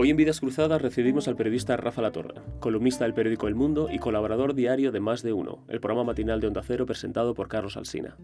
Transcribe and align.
Hoy 0.00 0.10
en 0.10 0.16
Vidas 0.16 0.38
Cruzadas 0.38 0.80
recibimos 0.80 1.26
al 1.26 1.34
periodista 1.34 1.76
Rafa 1.76 2.00
Latorre, 2.00 2.40
columnista 2.60 3.02
del 3.02 3.14
periódico 3.14 3.48
El 3.48 3.56
Mundo 3.56 3.88
y 3.90 3.98
colaborador 3.98 4.54
diario 4.54 4.92
de 4.92 5.00
Más 5.00 5.24
de 5.24 5.32
Uno, 5.32 5.64
el 5.66 5.80
programa 5.80 6.04
matinal 6.04 6.40
de 6.40 6.46
Onda 6.46 6.62
Cero 6.64 6.86
presentado 6.86 7.34
por 7.34 7.48
Carlos 7.48 7.76
Alsina. 7.76 8.16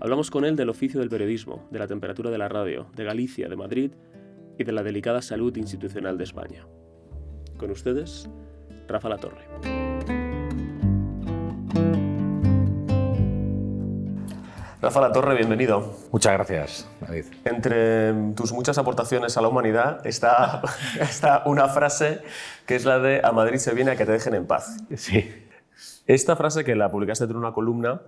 Hablamos 0.00 0.32
con 0.32 0.44
él 0.44 0.56
del 0.56 0.68
oficio 0.68 0.98
del 0.98 1.10
periodismo, 1.10 1.68
de 1.70 1.78
la 1.78 1.86
temperatura 1.86 2.32
de 2.32 2.38
la 2.38 2.48
radio, 2.48 2.88
de 2.96 3.04
Galicia, 3.04 3.48
de 3.48 3.54
Madrid 3.54 3.92
y 4.58 4.64
de 4.64 4.72
la 4.72 4.82
delicada 4.82 5.22
salud 5.22 5.56
institucional 5.56 6.18
de 6.18 6.24
España. 6.24 6.66
Con 7.56 7.70
ustedes, 7.70 8.28
Rafa 8.88 9.08
Latorre. 9.08 9.81
Rafa 14.82 15.00
La 15.00 15.12
Torre, 15.12 15.36
bienvenido. 15.36 15.94
Muchas 16.10 16.32
gracias, 16.32 16.88
David. 17.00 17.26
Entre 17.44 18.12
tus 18.34 18.52
muchas 18.52 18.76
aportaciones 18.78 19.36
a 19.36 19.40
la 19.40 19.46
humanidad 19.46 20.04
está, 20.04 20.60
está 21.00 21.44
una 21.46 21.68
frase 21.68 22.20
que 22.66 22.74
es 22.74 22.84
la 22.84 22.98
de 22.98 23.20
a 23.22 23.30
Madrid 23.30 23.58
se 23.58 23.72
viene 23.74 23.92
a 23.92 23.96
que 23.96 24.04
te 24.04 24.10
dejen 24.10 24.34
en 24.34 24.46
paz. 24.46 24.78
Sí. 24.96 25.30
Esta 26.06 26.34
frase 26.34 26.64
que 26.64 26.74
la 26.74 26.90
publicaste 26.90 27.24
en 27.24 27.36
una 27.36 27.52
columna 27.52 28.02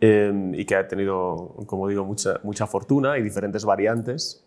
eh, 0.00 0.52
y 0.54 0.64
que 0.64 0.76
ha 0.76 0.86
tenido, 0.86 1.56
como 1.66 1.88
digo, 1.88 2.04
mucha, 2.04 2.38
mucha 2.44 2.68
fortuna 2.68 3.18
y 3.18 3.22
diferentes 3.22 3.64
variantes, 3.64 4.46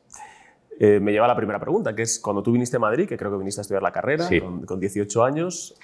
eh, 0.79 1.01
me 1.01 1.11
lleva 1.11 1.25
a 1.25 1.29
la 1.29 1.35
primera 1.35 1.59
pregunta, 1.59 1.93
que 1.93 2.03
es 2.03 2.17
cuando 2.17 2.43
tú 2.43 2.53
viniste 2.53 2.77
a 2.77 2.79
Madrid, 2.79 3.09
que 3.09 3.17
creo 3.17 3.31
que 3.31 3.37
viniste 3.37 3.59
a 3.59 3.63
estudiar 3.63 3.83
la 3.83 3.91
carrera 3.91 4.25
Sí. 4.25 4.39
con, 4.39 4.65
con 4.65 4.79
18 4.79 5.23
años, 5.25 5.75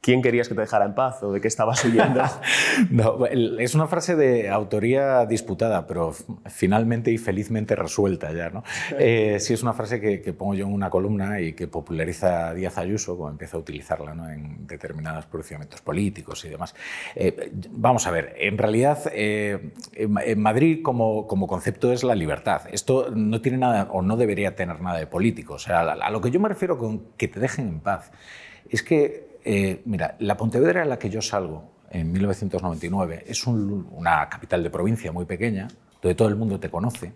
¿quién 0.00 0.22
querías 0.22 0.48
que 0.48 0.54
te 0.54 0.60
dejara 0.62 0.84
en 0.86 0.94
paz 0.94 1.22
o 1.22 1.32
de 1.32 1.40
qué 1.40 1.48
estabas 1.48 1.84
huyendo? 1.84 2.22
No, 2.90 3.26
es 3.26 3.74
una 3.74 3.86
frase 3.86 4.16
de 4.16 4.48
autoría 4.48 5.26
disputada, 5.26 5.86
pero 5.86 6.14
finalmente 6.46 7.10
y 7.10 7.18
felizmente 7.18 7.76
resuelta 7.76 8.32
ya. 8.32 8.50
¿no? 8.50 8.62
Eh, 8.98 9.38
sí, 9.40 9.54
es 9.54 9.62
una 9.62 9.72
frase 9.72 10.00
que, 10.00 10.20
que 10.22 10.32
pongo 10.32 10.54
yo 10.54 10.66
en 10.66 10.72
una 10.72 10.88
columna 10.90 11.40
y 11.40 11.52
que 11.52 11.68
populariza 11.68 12.54
Díaz 12.54 12.78
Ayuso, 12.78 13.16
como 13.16 13.28
empieza 13.30 13.56
a 13.56 13.60
utilizarla 13.60 14.14
¿no? 14.14 14.28
en 14.30 14.66
determinados 14.66 15.26
pronunciamientos 15.26 15.80
políticos 15.82 16.44
y 16.44 16.48
demás. 16.48 16.74
Eh, 17.14 17.52
vamos 17.70 18.06
a 18.06 18.10
ver, 18.10 18.34
en 18.38 18.56
realidad 18.58 18.98
eh, 19.12 19.72
en 19.94 20.12
Ma- 20.12 20.24
en 20.24 20.40
Madrid 20.40 20.80
como, 20.82 21.26
como 21.26 21.46
concepto 21.46 21.92
es 21.92 22.02
la 22.04 22.14
libertad. 22.14 22.62
Esto 22.72 23.10
no 23.14 23.40
tiene 23.40 23.58
nada 23.58 23.88
o 23.90 24.02
no 24.02 24.16
debería 24.16 24.54
tener 24.56 24.80
nada 24.80 24.98
de 24.98 25.06
político. 25.06 25.54
O 25.54 25.58
sea, 25.58 25.80
a, 25.80 25.92
a 25.92 26.10
lo 26.10 26.20
que 26.20 26.30
yo 26.30 26.40
me 26.40 26.48
refiero 26.48 26.78
con 26.78 27.00
que 27.16 27.28
te 27.28 27.40
dejen 27.40 27.68
en 27.68 27.80
paz 27.80 28.10
es 28.68 28.82
que, 28.82 29.29
eh, 29.44 29.82
mira, 29.84 30.16
la 30.18 30.36
Pontevedra 30.36 30.82
en 30.82 30.88
la 30.88 30.98
que 30.98 31.10
yo 31.10 31.20
salgo 31.22 31.70
en 31.90 32.12
1999 32.12 33.24
es 33.26 33.46
un- 33.46 33.88
una 33.92 34.28
capital 34.28 34.62
de 34.62 34.70
provincia 34.70 35.12
muy 35.12 35.24
pequeña, 35.24 35.68
donde 36.00 36.14
todo 36.14 36.28
el 36.28 36.36
mundo 36.36 36.58
te 36.60 36.70
conoce. 36.70 37.12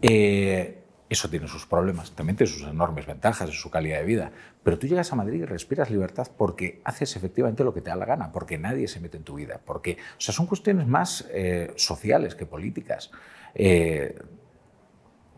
Eh, 0.00 0.78
eso 1.08 1.28
tiene 1.28 1.46
sus 1.46 1.66
problemas, 1.66 2.12
también 2.12 2.36
tiene 2.36 2.50
sus 2.50 2.62
enormes 2.62 3.04
ventajas 3.06 3.46
en 3.48 3.54
su 3.54 3.70
calidad 3.70 3.98
de 3.98 4.04
vida. 4.06 4.32
Pero 4.62 4.78
tú 4.78 4.86
llegas 4.86 5.12
a 5.12 5.16
Madrid 5.16 5.40
y 5.42 5.44
respiras 5.44 5.90
libertad 5.90 6.26
porque 6.38 6.80
haces 6.84 7.14
efectivamente 7.16 7.64
lo 7.64 7.74
que 7.74 7.82
te 7.82 7.90
da 7.90 7.96
la 7.96 8.06
gana, 8.06 8.32
porque 8.32 8.56
nadie 8.56 8.88
se 8.88 8.98
mete 8.98 9.18
en 9.18 9.22
tu 9.24 9.34
vida, 9.34 9.60
porque, 9.62 9.98
o 10.16 10.20
sea, 10.20 10.32
son 10.34 10.46
cuestiones 10.46 10.86
más 10.86 11.28
eh, 11.30 11.70
sociales 11.76 12.34
que 12.34 12.46
políticas. 12.46 13.10
Eh, 13.54 14.16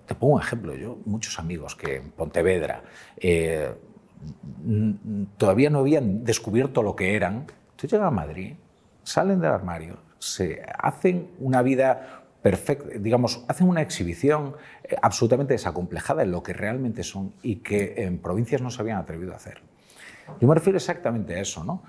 te 0.07 0.15
pongo 0.15 0.35
un 0.35 0.43
ejemplo, 0.43 0.75
yo 0.77 0.99
muchos 1.07 1.39
amigos 1.41 1.75
que 1.75 1.97
en 1.97 2.11
Pontevedra 2.13 2.85
todavía 5.37 5.71
no 5.71 5.81
habían 5.81 6.25
descubierto 6.25 6.83
lo 6.83 6.97
que 6.97 7.17
eran, 7.17 7.47
tú 7.77 7.87
llegas 7.87 8.09
a 8.09 8.11
Madrid, 8.11 8.55
salen 9.03 9.41
del 9.41 9.51
armario, 9.51 9.99
se 10.19 10.63
hacen 10.79 11.29
una 11.39 11.63
vida 11.63 12.25
perfecta, 12.43 12.99
digamos, 12.99 13.45
hacen 13.49 13.69
una 13.69 13.83
exhibición 13.83 14.55
eh, 14.83 14.97
absolutamente 15.01 15.55
desacomplejada 15.55 16.23
en 16.23 16.31
lo 16.31 16.43
que 16.43 16.53
realmente 16.53 17.03
son 17.03 17.33
y 17.43 17.57
que 17.57 17.95
en 17.97 18.19
provincias 18.19 18.61
no 18.61 18.71
se 18.71 18.83
habían 18.83 18.99
atrevido 18.99 19.33
a 19.33 19.37
hacer. 19.37 19.63
Yo 20.41 20.49
me 20.49 20.55
refiero 20.55 20.77
exactamente 20.77 21.35
a 21.35 21.41
eso, 21.41 21.65
¿no? 21.65 21.83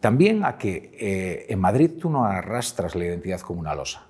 También 0.00 0.44
a 0.44 0.58
que 0.58 0.92
eh, 0.98 1.46
en 1.48 1.58
Madrid 1.58 1.92
tú 1.98 2.08
no 2.10 2.24
arrastras 2.24 2.94
la 2.94 3.04
identidad 3.04 3.40
como 3.40 3.60
una 3.60 3.74
losa. 3.74 4.06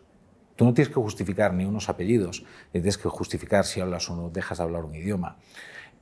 Tú 0.54 0.64
no 0.64 0.74
tienes 0.74 0.88
que 0.92 1.00
justificar 1.00 1.54
ni 1.54 1.64
unos 1.64 1.88
apellidos, 1.88 2.44
tienes 2.72 2.98
que 2.98 3.08
justificar 3.08 3.64
si 3.64 3.80
hablas 3.80 4.10
o 4.10 4.16
no 4.16 4.28
dejas 4.28 4.58
de 4.58 4.64
hablar 4.64 4.84
un 4.84 4.94
idioma. 4.94 5.36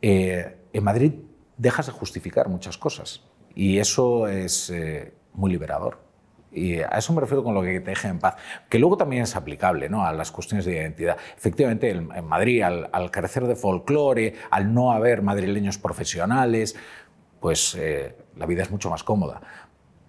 Eh, 0.00 0.56
en 0.72 0.84
Madrid 0.84 1.12
dejas 1.56 1.86
de 1.86 1.92
justificar 1.92 2.48
muchas 2.48 2.78
cosas 2.78 3.22
y 3.54 3.78
eso 3.78 4.28
es 4.28 4.70
eh, 4.70 5.14
muy 5.32 5.50
liberador. 5.50 6.04
Y 6.52 6.78
a 6.78 6.96
eso 6.96 7.12
me 7.12 7.20
refiero 7.20 7.44
con 7.44 7.54
lo 7.54 7.60
que 7.60 7.80
te 7.80 7.90
deje 7.90 8.08
en 8.08 8.18
paz, 8.18 8.36
que 8.70 8.78
luego 8.78 8.96
también 8.96 9.22
es 9.22 9.36
aplicable 9.36 9.90
¿no? 9.90 10.06
a 10.06 10.12
las 10.12 10.30
cuestiones 10.30 10.64
de 10.64 10.72
identidad. 10.72 11.16
Efectivamente, 11.36 11.90
en 11.90 12.24
Madrid, 12.24 12.62
al, 12.62 12.88
al 12.92 13.10
carecer 13.10 13.46
de 13.46 13.56
folclore, 13.56 14.34
al 14.50 14.72
no 14.72 14.92
haber 14.92 15.20
madrileños 15.20 15.76
profesionales, 15.76 16.74
pues 17.40 17.76
eh, 17.78 18.16
la 18.36 18.46
vida 18.46 18.62
es 18.62 18.70
mucho 18.70 18.90
más 18.90 19.04
cómoda. 19.04 19.40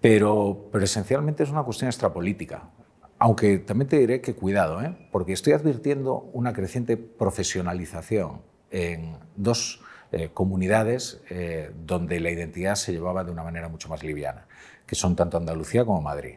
Pero, 0.00 0.68
pero 0.72 0.84
esencialmente 0.84 1.42
es 1.42 1.50
una 1.50 1.62
cuestión 1.64 1.88
extrapolítica. 1.88 2.70
Aunque 3.18 3.58
también 3.58 3.88
te 3.88 3.98
diré 3.98 4.20
que 4.20 4.34
cuidado, 4.34 4.80
¿eh? 4.80 4.96
porque 5.10 5.32
estoy 5.32 5.52
advirtiendo 5.52 6.30
una 6.32 6.52
creciente 6.52 6.96
profesionalización 6.96 8.42
en 8.70 9.18
dos 9.36 9.82
eh, 10.12 10.30
comunidades 10.32 11.20
eh, 11.30 11.70
donde 11.84 12.20
la 12.20 12.30
identidad 12.30 12.74
se 12.74 12.92
llevaba 12.92 13.24
de 13.24 13.30
una 13.30 13.42
manera 13.42 13.68
mucho 13.68 13.88
más 13.88 14.02
liviana, 14.02 14.46
que 14.86 14.94
son 14.94 15.16
tanto 15.16 15.36
Andalucía 15.36 15.84
como 15.84 16.00
Madrid. 16.00 16.36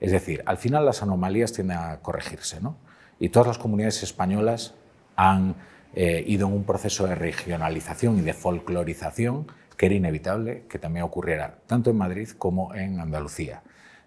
Es 0.00 0.10
decir, 0.10 0.42
al 0.46 0.58
final 0.58 0.84
las 0.84 1.02
anomalías 1.02 1.52
tienden 1.52 1.78
a 1.78 2.00
corregirse, 2.00 2.60
¿no? 2.60 2.76
Y 3.20 3.28
todas 3.28 3.46
las 3.46 3.58
comunidades 3.58 4.02
españolas 4.02 4.74
han 5.14 5.54
eh, 5.94 6.24
ido 6.26 6.48
en 6.48 6.54
un 6.54 6.64
proceso 6.64 7.06
de 7.06 7.14
regionalización 7.14 8.18
y 8.18 8.22
de 8.22 8.32
folclorización 8.32 9.46
que 9.76 9.86
era 9.86 9.94
inevitable 9.94 10.64
que 10.68 10.78
también 10.78 11.04
ocurriera 11.04 11.58
tanto 11.66 11.90
en 11.90 11.98
Madrid 11.98 12.30
como 12.38 12.74
en 12.74 12.98
Andalucía. 12.98 13.62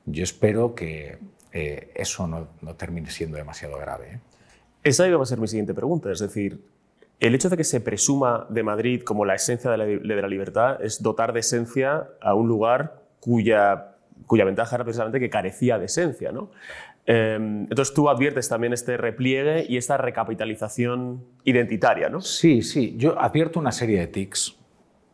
Yo 0.06 0.24
espero 0.24 0.76
que 0.76 1.20
eh, 1.52 1.92
eso 1.96 2.28
no, 2.28 2.48
no 2.62 2.76
termine 2.76 3.10
siendo 3.12 3.38
demasiado 3.38 3.78
grave. 3.78 4.14
¿eh? 4.14 4.20
Esa 4.84 5.08
iba 5.08 5.22
a 5.22 5.26
ser 5.26 5.40
mi 5.40 5.48
siguiente 5.48 5.74
pregunta, 5.74 6.12
es 6.12 6.20
decir, 6.20 6.62
el 7.20 7.36
hecho 7.36 7.50
de 7.50 7.58
que 7.58 7.64
se 7.64 7.82
presuma 7.82 8.46
de 8.50 8.64
Madrid 8.64 9.02
como 9.04 9.26
la 9.26 9.36
esencia 9.36 9.72
de 9.72 9.78
la, 9.78 10.28
libertad 10.28 10.84
es 10.84 11.02
dotar 11.02 11.34
de 11.34 11.40
esencia 11.40 12.10
a 12.22 12.34
un 12.34 12.48
lugar 12.48 13.02
cuya, 13.20 13.96
ventaja 14.30 14.76
era 14.76 14.84
precisamente 14.84 15.20
que 15.20 15.30
carecía 15.30 15.78
de 15.78 15.86
esencia. 15.86 16.32
¿no? 16.32 16.52
Eh, 17.06 17.36
entonces 17.36 17.94
tú 17.94 18.10
adviertes 18.10 18.50
también 18.50 18.74
este 18.74 18.98
repliegue 18.98 19.66
y 19.68 19.78
esta 19.78 19.98
recapitalización 19.98 21.24
identitaria. 21.44 22.10
¿no? 22.10 22.22
Sí, 22.22 22.62
sí. 22.62 22.96
Yo 22.98 23.20
advierto 23.20 23.60
una 23.60 23.72
serie 23.72 24.00
de 24.00 24.08
tics 24.08 24.58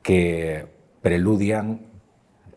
que 0.01 0.65
preludian 1.01 1.91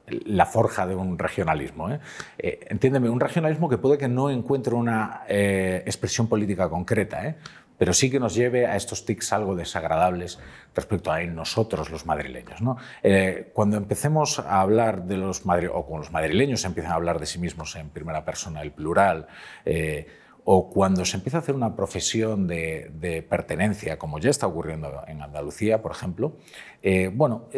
la 0.06 0.46
forja 0.46 0.86
de 0.86 0.94
un 0.94 1.18
regionalismo. 1.18 1.90
¿eh? 1.90 2.00
Eh, 2.38 2.60
entiéndeme, 2.68 3.08
un 3.08 3.20
regionalismo 3.20 3.68
que 3.68 3.78
puede 3.78 3.98
que 3.98 4.08
no 4.08 4.30
encuentre 4.30 4.74
una 4.74 5.22
eh, 5.28 5.82
expresión 5.86 6.28
política 6.28 6.68
concreta. 6.68 7.36
Pero 7.78 7.92
sí 7.92 8.10
que 8.10 8.20
nos 8.20 8.34
lleve 8.34 8.66
a 8.66 8.76
estos 8.76 9.04
tics 9.04 9.32
algo 9.32 9.56
desagradables 9.56 10.38
respecto 10.74 11.10
a 11.10 11.22
nosotros 11.24 11.90
los 11.90 12.06
madrileños. 12.06 12.60
Eh, 13.02 13.50
cuando 13.52 13.76
empecemos 13.76 14.38
a 14.38 14.60
hablar 14.60 15.04
de 15.04 15.16
los 15.16 15.44
madrileños, 15.46 15.78
o 15.78 15.86
cuando 15.86 16.04
los 16.04 16.12
madrileños 16.12 16.64
empiezan 16.64 16.92
a 16.92 16.94
hablar 16.96 17.18
de 17.18 17.26
sí 17.26 17.38
mismos 17.38 17.74
en 17.76 17.90
primera 17.90 18.24
persona, 18.24 18.62
el 18.62 18.72
plural, 18.72 19.26
eh, 19.64 20.06
o 20.46 20.68
cuando 20.68 21.06
se 21.06 21.16
empieza 21.16 21.38
a 21.38 21.40
hacer 21.40 21.54
una 21.54 21.74
profesión 21.74 22.46
de, 22.46 23.26
pertenencia, 23.30 23.98
como 23.98 24.18
ya 24.18 24.28
está 24.28 24.46
ocurriendo 24.46 25.02
en 25.06 25.22
Andalucía, 25.22 25.80
por 25.80 25.92
ejemplo, 25.92 26.36
eh, 26.82 27.10
bueno, 27.12 27.48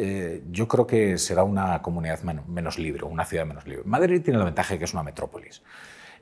yo 0.53 0.69
creo 0.69 0.87
que 0.87 1.19
será 1.19 1.43
una 1.43 1.83
comunidad 1.83 2.21
menos, 2.23 2.79
libre, 2.79 3.03
una 3.05 3.25
ciudad 3.25 3.45
menos 3.45 3.67
libre. 3.67 3.83
Madrid 3.87 4.23
tiene 4.23 4.39
la 4.39 4.45
ventaja 4.45 4.75
de 4.75 4.79
que 4.79 4.85
es 4.85 4.93
una 4.93 5.03
metrópolis. 5.03 5.65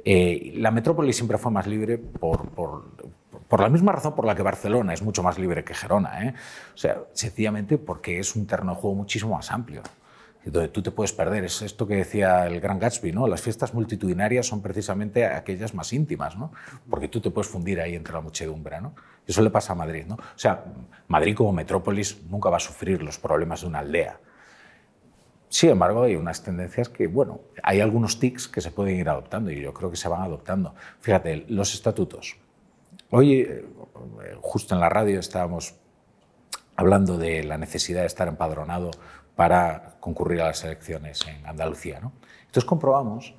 La 0.06 0.70
metrópoli 0.70 1.12
siempre 1.12 1.36
fue 1.36 1.52
más 1.52 1.66
libre 1.66 1.98
por, 1.98 2.50
por, 3.48 3.60
la 3.60 3.68
misma 3.68 3.92
razón 3.92 4.14
por 4.14 4.26
la 4.26 4.34
que 4.34 4.42
Barcelona 4.42 4.94
es 4.94 5.02
mucho 5.02 5.22
más 5.22 5.38
libre 5.38 5.64
que 5.64 5.74
Gerona. 5.74 6.24
¿eh? 6.24 6.34
O 6.74 6.78
sea, 6.78 7.02
sencillamente 7.12 7.78
porque 7.78 8.18
es 8.18 8.36
un 8.36 8.46
terreno 8.46 8.74
de 8.74 8.80
juego 8.80 8.96
muchísimo 8.96 9.34
más 9.34 9.50
amplio 9.50 9.82
donde 10.50 10.68
tú 10.68 10.82
te 10.82 10.90
puedes 10.90 11.12
perder. 11.12 11.44
Es 11.44 11.62
esto 11.62 11.86
que 11.86 11.96
decía 11.96 12.46
el 12.46 12.60
gran 12.60 12.78
Gatsby, 12.78 13.12
¿no? 13.12 13.26
Las 13.26 13.40
fiestas 13.40 13.74
multitudinarias 13.74 14.46
son 14.46 14.62
precisamente 14.62 15.26
aquellas 15.26 15.74
más 15.74 15.92
íntimas, 15.92 16.36
¿no? 16.36 16.52
Porque 16.88 17.08
tú 17.08 17.20
te 17.20 17.30
puedes 17.30 17.50
fundir 17.50 17.80
ahí 17.80 17.94
entre 17.94 18.14
la 18.14 18.20
muchedumbre, 18.20 18.80
¿no? 18.80 18.94
Eso 19.26 19.42
le 19.42 19.50
pasa 19.50 19.72
a 19.72 19.76
Madrid, 19.76 20.04
¿no? 20.06 20.16
O 20.16 20.38
sea, 20.38 20.64
Madrid 21.08 21.34
como 21.34 21.52
metrópolis 21.52 22.22
nunca 22.28 22.50
va 22.50 22.58
a 22.58 22.60
sufrir 22.60 23.02
los 23.02 23.18
problemas 23.18 23.62
de 23.62 23.66
una 23.66 23.78
aldea. 23.78 24.20
Sin 25.48 25.70
embargo, 25.70 26.02
hay 26.02 26.16
unas 26.16 26.42
tendencias 26.42 26.88
que, 26.88 27.06
bueno, 27.06 27.40
hay 27.62 27.80
algunos 27.80 28.18
tics 28.18 28.48
que 28.48 28.60
se 28.60 28.70
pueden 28.70 28.98
ir 28.98 29.08
adoptando 29.08 29.50
y 29.50 29.60
yo 29.60 29.72
creo 29.72 29.90
que 29.90 29.96
se 29.96 30.08
van 30.08 30.22
adoptando. 30.22 30.74
Fíjate, 31.00 31.46
los 31.48 31.74
estatutos. 31.74 32.36
Hoy, 33.16 33.42
eh, 33.42 33.64
justo 34.40 34.74
en 34.74 34.80
la 34.80 34.88
radio, 34.88 35.20
estábamos 35.20 35.76
hablando 36.74 37.16
de 37.16 37.44
la 37.44 37.56
necesidad 37.58 38.00
de 38.00 38.08
estar 38.08 38.26
empadronado 38.26 38.90
para 39.36 39.98
concurrir 40.00 40.40
a 40.40 40.46
las 40.46 40.64
elecciones 40.64 41.24
en 41.28 41.46
Andalucía. 41.46 42.00
¿no? 42.00 42.12
Entonces 42.40 42.64
comprobamos 42.64 43.36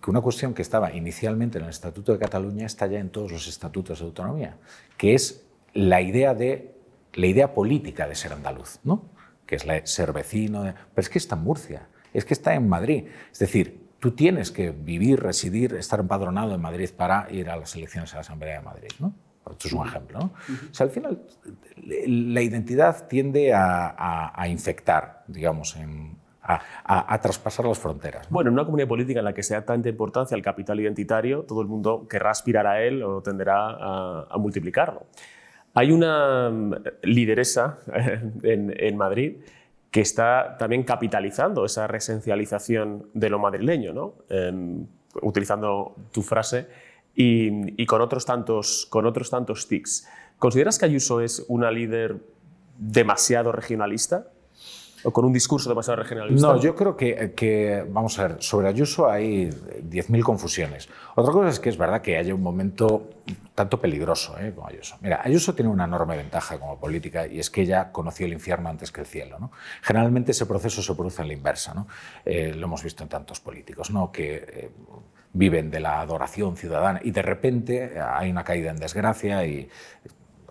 que 0.00 0.10
una 0.10 0.20
cuestión 0.20 0.54
que 0.54 0.62
estaba 0.62 0.92
inicialmente 0.92 1.58
en 1.58 1.64
el 1.64 1.70
Estatuto 1.70 2.12
de 2.12 2.20
Cataluña 2.20 2.66
está 2.66 2.86
ya 2.86 3.00
en 3.00 3.10
todos 3.10 3.32
los 3.32 3.48
estatutos 3.48 3.98
de 3.98 4.04
autonomía, 4.04 4.58
que 4.96 5.14
es 5.14 5.44
la 5.74 6.00
idea 6.00 6.32
de 6.32 6.76
la 7.14 7.26
idea 7.26 7.52
política 7.52 8.06
de 8.06 8.14
ser 8.14 8.32
andaluz, 8.32 8.78
¿no? 8.84 9.06
que 9.44 9.56
es 9.56 9.66
ser 9.90 10.12
vecino, 10.12 10.62
pero 10.62 11.02
es 11.04 11.08
que 11.08 11.18
está 11.18 11.34
en 11.34 11.42
Murcia, 11.42 11.88
es 12.14 12.24
que 12.24 12.34
está 12.34 12.54
en 12.54 12.68
Madrid. 12.68 13.08
Es 13.32 13.40
decir, 13.40 13.85
tú 14.00 14.12
tienes 14.12 14.50
que 14.50 14.70
vivir, 14.70 15.20
residir, 15.20 15.74
estar 15.74 16.00
empadronado 16.00 16.54
en 16.54 16.60
Madrid 16.60 16.90
para 16.96 17.26
ir 17.30 17.50
a 17.50 17.56
las 17.56 17.74
elecciones 17.76 18.12
a 18.12 18.16
la 18.16 18.20
Asamblea 18.20 18.58
de 18.58 18.64
Madrid. 18.64 18.88
¿no? 18.98 19.14
Esto 19.50 19.68
es 19.68 19.74
un 19.74 19.86
ejemplo. 19.86 20.18
¿no? 20.18 20.26
O 20.70 20.74
sea, 20.74 20.84
al 20.86 20.90
final, 20.90 21.22
la 21.76 22.42
identidad 22.42 23.06
tiende 23.06 23.52
a, 23.54 24.44
infectar, 24.48 25.24
digamos, 25.26 25.76
a, 26.42 27.20
traspasar 27.20 27.66
las 27.66 27.78
fronteras. 27.78 28.28
Bueno, 28.30 28.48
en 28.48 28.54
una 28.54 28.64
comunidad 28.64 28.88
política 28.88 29.20
en 29.20 29.24
la 29.24 29.34
que 29.34 29.42
sea 29.42 29.64
tanta 29.64 29.88
importancia 29.88 30.34
el 30.34 30.42
capital 30.42 30.80
identitario, 30.80 31.42
todo 31.42 31.62
el 31.62 31.68
mundo 31.68 32.06
querrá 32.08 32.30
aspirar 32.30 32.66
a 32.66 32.82
él 32.82 33.02
o 33.02 33.22
tenderá 33.22 34.26
a, 34.30 34.38
multiplicarlo. 34.38 35.06
Hay 35.74 35.92
una 35.92 36.50
mm, 36.50 36.74
lideresa 37.02 37.78
en, 38.42 38.96
Madrid 38.96 39.36
que 39.96 40.02
está 40.02 40.58
también 40.58 40.82
capitalizando 40.82 41.64
esa 41.64 41.86
resencialización 41.86 43.08
de 43.14 43.30
lo 43.30 43.38
madrileño, 43.38 43.94
¿no? 43.94 44.16
Em, 44.28 44.86
utilizando 45.22 45.96
tu 46.12 46.20
frase, 46.20 46.66
y, 47.14 47.86
con, 47.86 48.02
otros 48.02 48.26
tantos, 48.26 48.86
con 48.90 49.06
otros 49.06 49.30
tantos 49.30 49.68
tics. 49.68 50.06
¿Consideras 50.38 50.78
que 50.78 50.84
Ayuso 50.84 51.22
es 51.22 51.46
una 51.48 51.70
líder 51.70 52.18
demasiado 52.76 53.52
regionalista? 53.52 54.28
¿O 55.06 55.12
con 55.12 55.24
un 55.24 55.32
discurso 55.32 55.68
demasiado 55.68 56.02
regionalista? 56.02 56.48
No, 56.48 56.60
yo 56.60 56.74
creo 56.74 56.96
que, 56.96 57.32
que 57.36 57.86
vamos 57.88 58.18
a 58.18 58.26
ver, 58.26 58.36
sobre 58.42 58.66
Ayuso 58.66 59.08
hay 59.08 59.48
10.000 59.48 60.22
confusiones. 60.24 60.88
Otra 61.14 61.32
cosa 61.32 61.48
es 61.48 61.60
que 61.60 61.68
es 61.68 61.78
verdad 61.78 62.02
que 62.02 62.16
haya 62.16 62.34
un 62.34 62.42
momento 62.42 63.10
tanto 63.54 63.80
peligroso 63.80 64.36
¿eh? 64.40 64.52
como 64.52 64.66
Ayuso. 64.66 64.96
Mira, 65.00 65.20
Ayuso 65.22 65.54
tiene 65.54 65.70
una 65.70 65.84
enorme 65.84 66.16
ventaja 66.16 66.58
como 66.58 66.80
política 66.80 67.24
y 67.28 67.38
es 67.38 67.50
que 67.50 67.62
ella 67.62 67.92
conoció 67.92 68.26
el 68.26 68.32
infierno 68.32 68.68
antes 68.68 68.90
que 68.90 69.00
el 69.00 69.06
cielo. 69.06 69.38
¿no? 69.38 69.52
Generalmente 69.80 70.32
ese 70.32 70.44
proceso 70.44 70.82
se 70.82 70.94
produce 70.96 71.22
en 71.22 71.28
la 71.28 71.34
inversa. 71.34 71.72
¿no? 71.72 71.86
Eh, 72.24 72.52
lo 72.52 72.66
hemos 72.66 72.82
visto 72.82 73.04
en 73.04 73.08
tantos 73.08 73.38
políticos, 73.38 73.92
¿no? 73.92 74.10
que 74.10 74.34
eh, 74.36 74.70
viven 75.32 75.70
de 75.70 75.78
la 75.78 76.00
adoración 76.00 76.56
ciudadana 76.56 77.00
y 77.02 77.12
de 77.12 77.22
repente 77.22 78.00
hay 78.00 78.30
una 78.30 78.42
caída 78.42 78.70
en 78.70 78.76
desgracia 78.76 79.46
y 79.46 79.68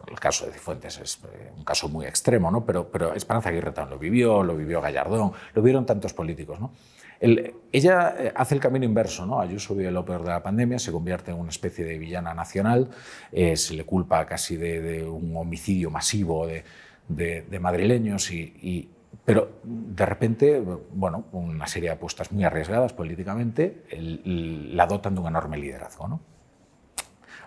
el 0.10 0.20
caso 0.20 0.46
de 0.46 0.52
Cifuentes 0.52 1.00
es 1.00 1.20
eh, 1.24 1.52
un 1.56 1.64
caso 1.64 1.90
muy 1.90 2.06
extremo, 2.06 2.52
¿no? 2.52 2.66
pero, 2.66 2.90
pero 2.90 3.14
Esperanza 3.14 3.50
Aguirre 3.50 3.74
lo 3.90 3.98
vivió, 3.98 4.44
lo 4.44 4.56
vivió 4.56 4.82
Gallardón, 4.82 5.32
lo 5.54 5.62
vieron 5.62 5.86
tantos 5.86 6.14
políticos. 6.14 6.60
¿no? 6.60 6.72
ella 7.20 8.16
eh, 8.18 8.34
hace 8.36 8.56
el 8.56 8.62
camino 8.62 8.86
inverso, 8.86 9.26
¿no? 9.26 9.40
Ayuso 9.40 9.76
vive 9.76 9.92
lo 9.92 10.04
peor 10.06 10.24
de 10.24 10.30
la 10.30 10.44
pandemia, 10.44 10.80
se 10.80 10.92
convierte 10.92 11.32
en 11.32 11.40
una 11.40 11.50
especie 11.50 11.86
de 11.86 11.98
villana 11.98 12.34
nacional, 12.34 12.90
eh, 13.32 13.56
se 13.56 13.74
le 13.74 13.86
culpa 13.86 14.26
casi 14.26 14.58
de, 14.58 15.04
un 15.04 15.36
homicidio 15.38 15.90
masivo 15.90 16.48
de, 16.48 16.64
de, 17.08 17.60
madrileños 17.60 18.32
y, 18.32 18.90
pero 19.24 19.60
de 19.64 20.06
repente, 20.06 20.62
bueno, 20.94 21.26
una 21.32 21.68
serie 21.68 21.90
de 21.90 21.96
apuestas 21.96 22.32
muy 22.32 22.44
arriesgadas 22.44 22.94
políticamente 22.94 23.84
la 23.98 24.86
dotan 24.86 25.16
de 25.16 25.22
un 25.22 25.28
enorme 25.28 25.58
liderazgo. 25.58 26.08
¿no? 26.08 26.20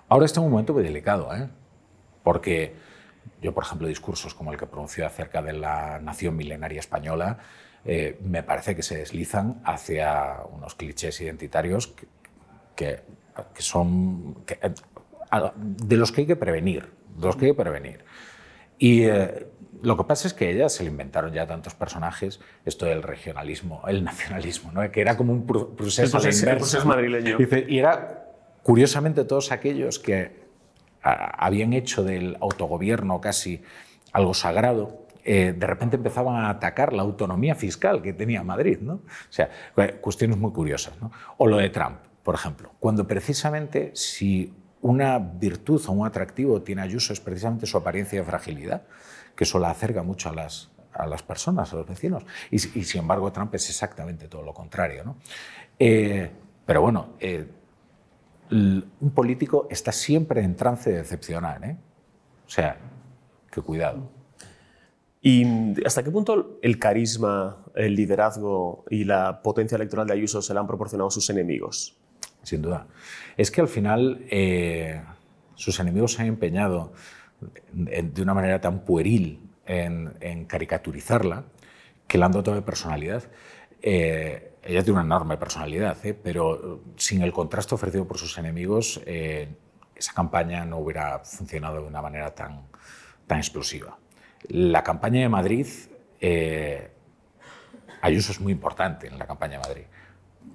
Ahora 0.08 0.25
está 0.25 0.40
en 0.40 0.46
un 0.46 0.52
momento 0.52 0.72
muy 0.72 0.82
delicado, 0.82 1.34
¿eh? 1.34 1.49
Porque 2.28 2.75
yo, 3.40 3.54
por 3.54 3.64
ejemplo, 3.64 3.88
discursos 3.88 4.34
como 4.34 4.52
el 4.52 4.58
que 4.58 4.66
pronunció 4.66 5.06
acerca 5.06 5.40
de 5.40 5.54
la 5.54 5.98
nación 5.98 6.36
milenaria 6.36 6.78
española, 6.78 7.38
eh, 7.86 8.19
me 8.22 8.42
parece 8.42 8.76
que 8.76 8.82
se 8.82 8.98
deslizan 8.98 9.62
hacia 9.64 10.42
unos 10.52 10.75
clichés 10.75 11.19
identitarios 11.22 11.94
que, 12.76 13.00
que, 13.54 13.62
son 13.62 14.44
de 15.56 15.96
los 15.96 16.12
que 16.12 16.20
hay 16.20 16.26
que 16.26 16.36
prevenir, 16.36 16.90
de 17.16 17.26
los 17.26 17.34
que 17.36 17.46
hay 17.46 17.52
que 17.52 17.62
prevenir. 17.62 18.04
Y 18.76 19.04
eh, 19.04 19.46
lo 19.80 19.96
que 19.96 20.04
pasa 20.04 20.28
es 20.28 20.34
que 20.34 20.50
ella 20.50 20.69
se 20.69 20.82
le 20.82 20.90
inventaron 20.90 21.32
ya 21.32 21.46
tantos 21.46 21.75
personajes, 21.75 22.40
esto 22.66 22.84
del 22.84 23.02
regionalismo, 23.02 23.84
el 23.88 24.04
nacionalismo, 24.04 24.70
¿no? 24.70 24.90
que 24.90 25.00
era 25.00 25.16
como 25.16 25.32
un 25.32 25.46
proceso, 25.46 26.19
proceso 26.19 26.84
madrileño. 26.86 27.38
Y 27.69 27.78
era, 27.78 28.26
curiosamente, 28.62 29.25
todos 29.25 29.50
aquellos 29.50 29.98
que 29.98 30.46
habían 31.02 31.72
hecho 31.72 32.02
del 32.02 32.36
autogobierno 32.40 33.20
casi 33.20 33.62
algo 34.12 34.34
sagrado, 34.34 35.06
eh, 35.24 35.54
de 35.56 35.66
repente 35.66 35.96
empezaban 35.96 36.36
a 36.36 36.50
atacar 36.50 36.92
la 36.92 37.02
autonomía 37.02 37.54
fiscal 37.54 38.02
que 38.02 38.12
tenía 38.12 38.42
Madrid. 38.42 38.78
¿no? 38.80 38.94
O 38.94 39.30
sea, 39.30 39.50
cuestiones 40.00 40.38
muy 40.38 40.52
curiosas. 40.52 40.94
¿no? 41.00 41.12
O 41.36 41.46
lo 41.46 41.58
de 41.58 41.70
Trump, 41.70 41.98
por 42.22 42.34
ejemplo, 42.34 42.72
cuando 42.80 43.06
precisamente 43.06 43.92
si 43.94 44.52
una 44.80 45.18
virtud 45.18 45.82
o 45.88 45.92
un 45.92 46.06
atractivo 46.06 46.62
tiene 46.62 46.82
Ayuso 46.82 47.12
es 47.12 47.20
precisamente 47.20 47.66
su 47.66 47.76
apariencia 47.76 48.20
de 48.20 48.24
fragilidad 48.24 48.82
que 49.34 49.44
eso 49.44 49.58
la 49.58 49.70
acerca 49.70 50.02
mucho 50.02 50.30
a 50.30 50.34
las, 50.34 50.70
a 50.92 51.06
las 51.06 51.22
personas, 51.22 51.72
a 51.72 51.76
los 51.76 51.86
vecinos. 51.86 52.24
Y, 52.50 52.58
sin 52.58 53.02
embargo, 53.02 53.30
Trump 53.30 53.54
es 53.54 53.68
exactamente 53.68 54.26
todo 54.26 54.42
lo 54.42 54.52
contrario. 54.52 55.04
¿no? 55.04 55.16
Eh, 55.78 56.28
pero 56.66 56.82
bueno, 56.82 57.10
eh, 57.20 57.46
un 58.50 59.10
político 59.14 59.66
está 59.70 59.92
siempre 59.92 60.42
en 60.42 60.56
trance 60.56 60.90
de 60.90 60.98
decepcionar. 60.98 61.64
¿eh? 61.64 61.76
O 62.46 62.50
sea, 62.50 62.78
que 63.50 63.60
cuidado. 63.60 64.10
¿Y 65.20 65.44
hasta 65.84 66.02
qué 66.02 66.10
punto 66.10 66.58
el 66.62 66.78
carisma, 66.78 67.64
el 67.74 67.94
liderazgo 67.94 68.84
y 68.88 69.04
la 69.04 69.42
potencia 69.42 69.76
electoral 69.76 70.06
de 70.06 70.14
Ayuso 70.14 70.40
se 70.40 70.54
la 70.54 70.60
han 70.60 70.66
proporcionado 70.66 71.10
sus 71.10 71.28
enemigos? 71.28 71.96
Sin 72.42 72.62
duda. 72.62 72.86
Es 73.36 73.50
que 73.50 73.60
al 73.60 73.68
final 73.68 74.24
sus 75.54 75.80
enemigos 75.80 76.12
se 76.12 76.22
han 76.22 76.28
empeñado 76.28 76.92
de 77.72 78.22
una 78.22 78.32
manera 78.32 78.60
tan 78.60 78.84
pueril 78.84 79.48
en, 79.66 80.44
caricaturizarla 80.46 81.44
que 82.06 82.18
la 82.18 82.26
han 82.26 82.32
dotado 82.32 82.56
de 82.56 82.62
personalidad. 82.62 83.24
Eh, 83.82 84.52
ella 84.68 84.82
tiene 84.84 85.00
una 85.00 85.06
enorme 85.06 85.36
personalidad, 85.36 85.96
¿eh? 86.04 86.14
pero 86.14 86.82
sin 86.96 87.22
el 87.22 87.32
contraste 87.32 87.74
ofrecido 87.74 88.06
por 88.06 88.18
sus 88.18 88.36
enemigos, 88.36 89.00
eh, 89.06 89.48
esa 89.96 90.12
campaña 90.12 90.64
no 90.64 90.78
hubiera 90.78 91.20
funcionado 91.20 91.80
de 91.80 91.88
una 91.88 92.02
manera 92.02 92.34
tan, 92.34 92.66
tan 93.26 93.38
explosiva. 93.38 93.98
La 94.48 94.84
campaña 94.84 95.20
de 95.20 95.28
Madrid, 95.28 95.66
Ayuso 98.02 98.32
es 98.32 98.40
muy 98.40 98.52
importante 98.52 99.06
en 99.06 99.18
la 99.18 99.26
campaña 99.26 99.58
de 99.58 99.68
Madrid, 99.68 99.84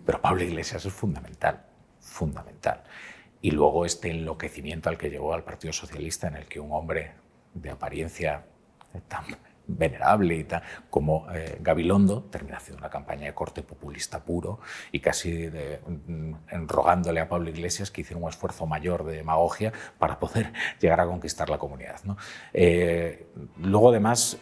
pero 0.06 0.22
Pablo 0.22 0.44
Iglesias 0.44 0.86
es 0.86 0.94
fundamental, 0.94 1.66
fundamental 2.00 2.84
y 3.42 3.52
luego 3.52 3.86
este 3.86 4.10
enloquecimiento 4.10 4.90
al 4.90 4.98
que 4.98 5.10
llegó 5.10 5.34
al 5.34 5.44
Partido 5.44 5.74
Socialista, 5.74 6.30
en 6.30 6.38
el 6.38 6.46
que 6.46 6.62
un 6.62 6.72
hombre 6.72 7.12
de 7.54 7.70
apariencia 7.70 8.46
tan 9.10 9.26
venerable 9.68 10.36
y 10.36 10.44
tal, 10.44 10.62
como 10.90 11.32
eh, 11.32 11.58
Gabilondo 11.62 12.24
termina 12.24 12.58
haciendo 12.58 12.80
una 12.80 12.90
campaña 12.90 13.26
de 13.26 13.34
corte 13.34 13.62
populista 13.64 14.24
puro 14.24 14.60
y 14.92 15.00
casi 15.00 15.48
de, 15.48 15.80
mm, 16.08 16.68
rogándole 16.68 17.20
a 17.20 17.30
Pablo 17.30 17.50
Iglesias 17.50 17.90
que 17.92 18.02
hiciera 18.02 18.22
un 18.22 18.30
esfuerzo 18.30 18.66
mayor 18.66 19.06
de 19.06 19.16
demagogia 19.18 19.72
para 19.98 20.20
poder 20.20 20.52
llegar 20.82 21.00
a 21.00 21.06
conquistar 21.06 21.50
la 21.50 21.58
comunidad. 21.58 22.00
Eh, 22.54 23.28
luego, 23.62 23.90
además, 23.90 24.38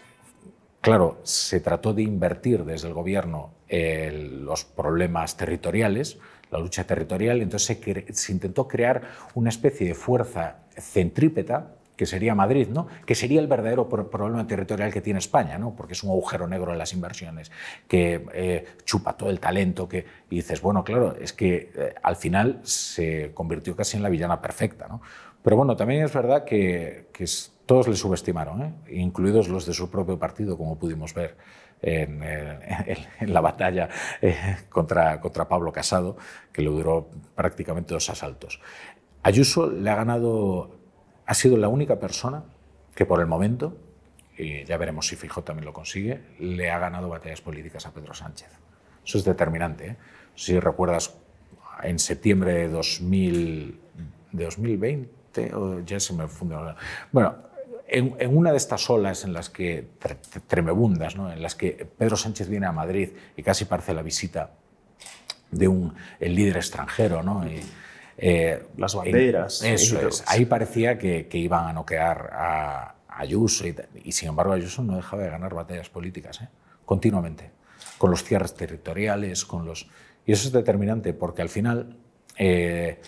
claro, 0.81 1.19
se 1.23 1.59
trató 1.59 1.93
de 1.93 2.03
invertir 2.03 2.65
desde 2.65 2.87
el 2.87 2.93
gobierno 2.93 3.53
los 3.69 4.65
problemas 4.65 5.37
territoriales, 5.37 6.19
la 6.51 6.59
lucha 6.59 6.83
territorial, 6.83 7.41
entonces 7.41 7.79
se, 8.11 8.31
intentó 8.33 8.67
crear 8.67 9.01
una 9.33 9.49
especie 9.49 9.87
de 9.87 9.93
fuerza 9.93 10.57
centrípeta 10.77 11.75
que 11.95 12.05
sería 12.05 12.35
Madrid, 12.35 12.67
¿no? 12.69 12.87
que 13.05 13.15
sería 13.15 13.39
el 13.39 13.47
verdadero 13.47 13.87
problema 13.87 14.47
territorial 14.47 14.91
que 14.91 15.01
tiene 15.01 15.19
España, 15.19 15.57
¿no? 15.57 15.75
porque 15.75 15.93
es 15.93 16.03
un 16.03 16.09
agujero 16.09 16.47
negro 16.47 16.71
en 16.71 16.77
las 16.77 16.93
inversiones, 16.93 17.51
que 17.87 18.25
eh, 18.33 18.65
chupa 18.85 19.13
todo 19.13 19.29
el 19.29 19.39
talento, 19.39 19.87
que, 19.87 20.05
y 20.29 20.37
dices, 20.37 20.61
bueno, 20.61 20.83
claro, 20.83 21.15
es 21.15 21.33
que 21.33 21.71
eh, 21.75 21.93
al 22.01 22.15
final 22.15 22.59
se 22.63 23.31
convirtió 23.33 23.75
casi 23.75 23.97
en 23.97 24.03
la 24.03 24.09
villana 24.09 24.41
perfecta. 24.41 24.87
¿no? 24.87 25.01
Pero 25.43 25.57
bueno, 25.57 25.75
también 25.75 26.03
es 26.03 26.13
verdad 26.13 26.43
que, 26.43 27.09
todos 27.65 27.87
le 27.87 27.95
subestimaron, 27.95 28.61
¿eh? 28.63 28.73
incluidos 28.89 29.47
los 29.47 29.65
de 29.65 29.73
su 29.73 29.89
propio 29.89 30.19
partido, 30.19 30.57
como 30.57 30.77
pudimos 30.77 31.13
ver 31.13 31.37
en, 31.81 32.21
la 33.31 33.39
batalla 33.41 33.87
contra, 34.69 35.21
contra 35.21 35.47
Pablo 35.47 35.71
Casado, 35.71 36.17
que 36.51 36.61
le 36.61 36.69
duró 36.69 37.07
prácticamente 37.35 37.93
dos 37.93 38.09
asaltos. 38.09 38.59
Ayuso 39.23 39.69
le 39.69 39.89
ha 39.89 39.95
ganado, 39.95 40.80
ha 41.31 41.33
sido 41.33 41.55
la 41.55 41.69
única 41.69 41.97
persona 41.97 42.43
que 42.93 43.05
por 43.05 43.21
el 43.21 43.25
momento, 43.25 43.77
y 44.37 44.65
ya 44.65 44.75
veremos 44.75 45.07
si 45.07 45.15
Fijo 45.15 45.45
también 45.45 45.63
lo 45.63 45.71
consigue, 45.71 46.21
le 46.39 46.69
ha 46.69 46.77
ganado 46.77 47.07
batallas 47.07 47.39
políticas 47.39 47.85
a 47.85 47.93
Pedro 47.93 48.13
Sánchez. 48.13 48.49
Eso 49.05 49.17
es 49.17 49.23
determinante. 49.23 49.87
¿eh? 49.87 49.95
Si 50.35 50.59
recuerdas, 50.59 51.15
en 51.83 51.99
septiembre 51.99 52.51
de, 52.53 52.67
2000, 52.67 53.79
de 54.33 54.43
2020, 54.43 55.55
o 55.55 55.79
ya 55.79 56.01
se 56.01 56.13
me. 56.13 56.25
Bueno, 57.13 57.37
en, 57.87 58.13
una 58.35 58.51
de 58.51 58.57
estas 58.57 58.89
olas 58.89 59.23
en 59.23 59.31
las 59.31 59.49
que, 59.49 59.87
tremebundas, 60.47 61.15
¿no? 61.15 61.31
en 61.31 61.41
las 61.41 61.55
que 61.55 61.87
Pedro 61.97 62.17
Sánchez 62.17 62.49
viene 62.49 62.65
a 62.65 62.73
Madrid 62.73 63.11
y 63.37 63.41
casi 63.41 63.63
parece 63.63 63.93
la 63.93 64.01
visita 64.01 64.51
de 65.49 65.69
un 65.69 65.95
el 66.19 66.35
líder 66.35 66.57
extranjero, 66.57 67.23
¿no? 67.23 67.47
Y, 67.47 67.61
eh, 68.17 68.63
las 68.77 68.95
banderas. 68.95 69.63
eso 69.63 70.07
es. 70.07 70.23
Ahí 70.27 70.45
parecía 70.45 70.97
que, 70.97 71.27
iban 71.33 71.67
a 71.67 71.73
noquear 71.73 72.29
a, 72.33 72.95
Ayuso 73.13 73.65
y, 73.67 74.11
sin 74.13 74.29
embargo 74.29 74.53
Ayuso 74.53 74.81
no 74.81 74.95
dejaba 74.95 75.23
de 75.23 75.29
ganar 75.29 75.53
batallas 75.53 75.89
políticas, 75.89 76.41
¿eh? 76.41 76.47
continuamente, 76.85 77.51
con 77.97 78.09
los 78.09 78.23
cierres 78.23 78.55
territoriales, 78.55 79.45
con 79.45 79.65
los... 79.65 79.89
Y 80.25 80.31
eso 80.31 80.47
es 80.47 80.53
determinante 80.53 81.13
porque 81.13 81.41
al 81.41 81.49
final 81.49 81.97
eh, 82.37 83.01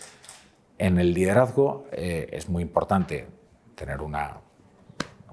en 0.78 1.00
el 1.00 1.14
liderazgo 1.14 1.88
es 1.92 2.50
muy 2.50 2.62
importante 2.62 3.26
tener 3.76 4.02
una, 4.02 4.42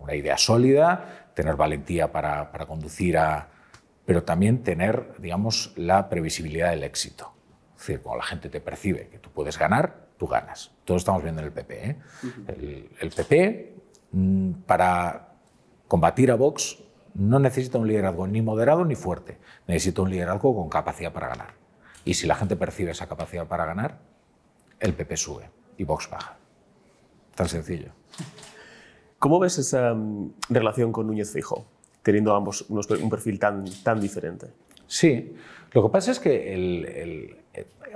una 0.00 0.14
idea 0.14 0.38
sólida, 0.38 1.30
tener 1.34 1.56
valentía 1.56 2.10
para, 2.12 2.50
para, 2.52 2.64
conducir 2.64 3.18
a... 3.18 3.48
pero 4.06 4.22
también 4.22 4.62
tener, 4.62 5.14
digamos, 5.18 5.72
la 5.76 6.08
previsibilidad 6.08 6.70
del 6.70 6.84
éxito. 6.84 7.32
Es 7.80 7.87
decir, 7.87 8.02
cuando 8.02 8.18
la 8.18 8.26
gente 8.26 8.50
te 8.50 8.60
percibe 8.60 9.08
que 9.08 9.18
tú 9.18 9.30
puedes 9.30 9.58
ganar, 9.58 10.08
tú 10.18 10.26
ganas. 10.26 10.70
Todos 10.84 11.00
estamos 11.00 11.22
viendo 11.22 11.40
en 11.40 11.46
el 11.46 11.52
PP. 11.52 11.90
¿eh? 11.90 11.96
el, 12.49 12.90
el, 13.00 13.10
PP, 13.10 13.75
mm, 14.12 14.52
para 14.66 15.32
combatir 15.88 16.30
a 16.30 16.34
Vox, 16.34 16.78
no 17.14 17.38
necesita 17.38 17.78
un 17.78 17.88
liderazgo 17.88 18.26
ni 18.26 18.42
moderado 18.42 18.84
ni 18.84 18.96
fuerte. 18.96 19.38
Necesita 19.66 20.02
un 20.02 20.10
liderazgo 20.10 20.54
con 20.54 20.68
capacidad 20.68 21.10
para 21.10 21.28
ganar. 21.28 21.54
Y 22.04 22.14
si 22.14 22.26
la 22.26 22.34
gente 22.34 22.54
percibe 22.54 22.90
esa 22.90 23.08
capacidad 23.08 23.46
para 23.46 23.64
ganar, 23.64 23.99
el 24.78 24.92
PP 24.92 25.16
sube 25.16 25.50
y 25.78 25.84
Vox 25.84 26.10
baja. 26.10 26.37
Tan 27.34 27.49
sencillo. 27.49 27.92
¿Cómo 29.18 29.38
ves 29.38 29.56
esa 29.56 29.94
um, 29.94 30.32
relación 30.50 30.92
con 30.92 31.06
Núñez 31.06 31.32
Fijo, 31.32 31.64
teniendo 32.02 32.34
ambos 32.34 32.66
unos, 32.68 32.90
un 32.90 33.08
perfil 33.08 33.38
tan, 33.38 33.64
tan 33.82 34.00
diferente? 34.00 34.49
Sí, 34.87 35.34
lo 35.72 35.82
que 35.82 35.88
pasa 35.88 36.10
es 36.10 36.18
que 36.18 36.52
el, 36.52 37.39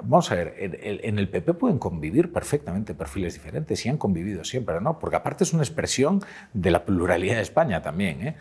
vamos 0.02 0.30
a 0.30 0.34
ver, 0.34 0.54
en 0.58 1.18
el 1.18 1.28
PP 1.28 1.54
pueden 1.54 1.78
convivir 1.78 2.32
perfectamente 2.32 2.94
perfiles 2.94 3.34
diferentes 3.34 3.84
y 3.87 3.88
han 3.88 3.99
convivido 3.99 4.44
siempre, 4.44 4.80
¿no? 4.80 4.99
Porque 4.99 5.16
aparte 5.16 5.44
es 5.44 5.52
una 5.52 5.62
expresión 5.62 6.23
de 6.52 6.70
la 6.70 6.84
pluralidad 6.84 7.37
de 7.37 7.42
España 7.42 7.82
también. 7.82 8.26
¿eh? 8.26 8.37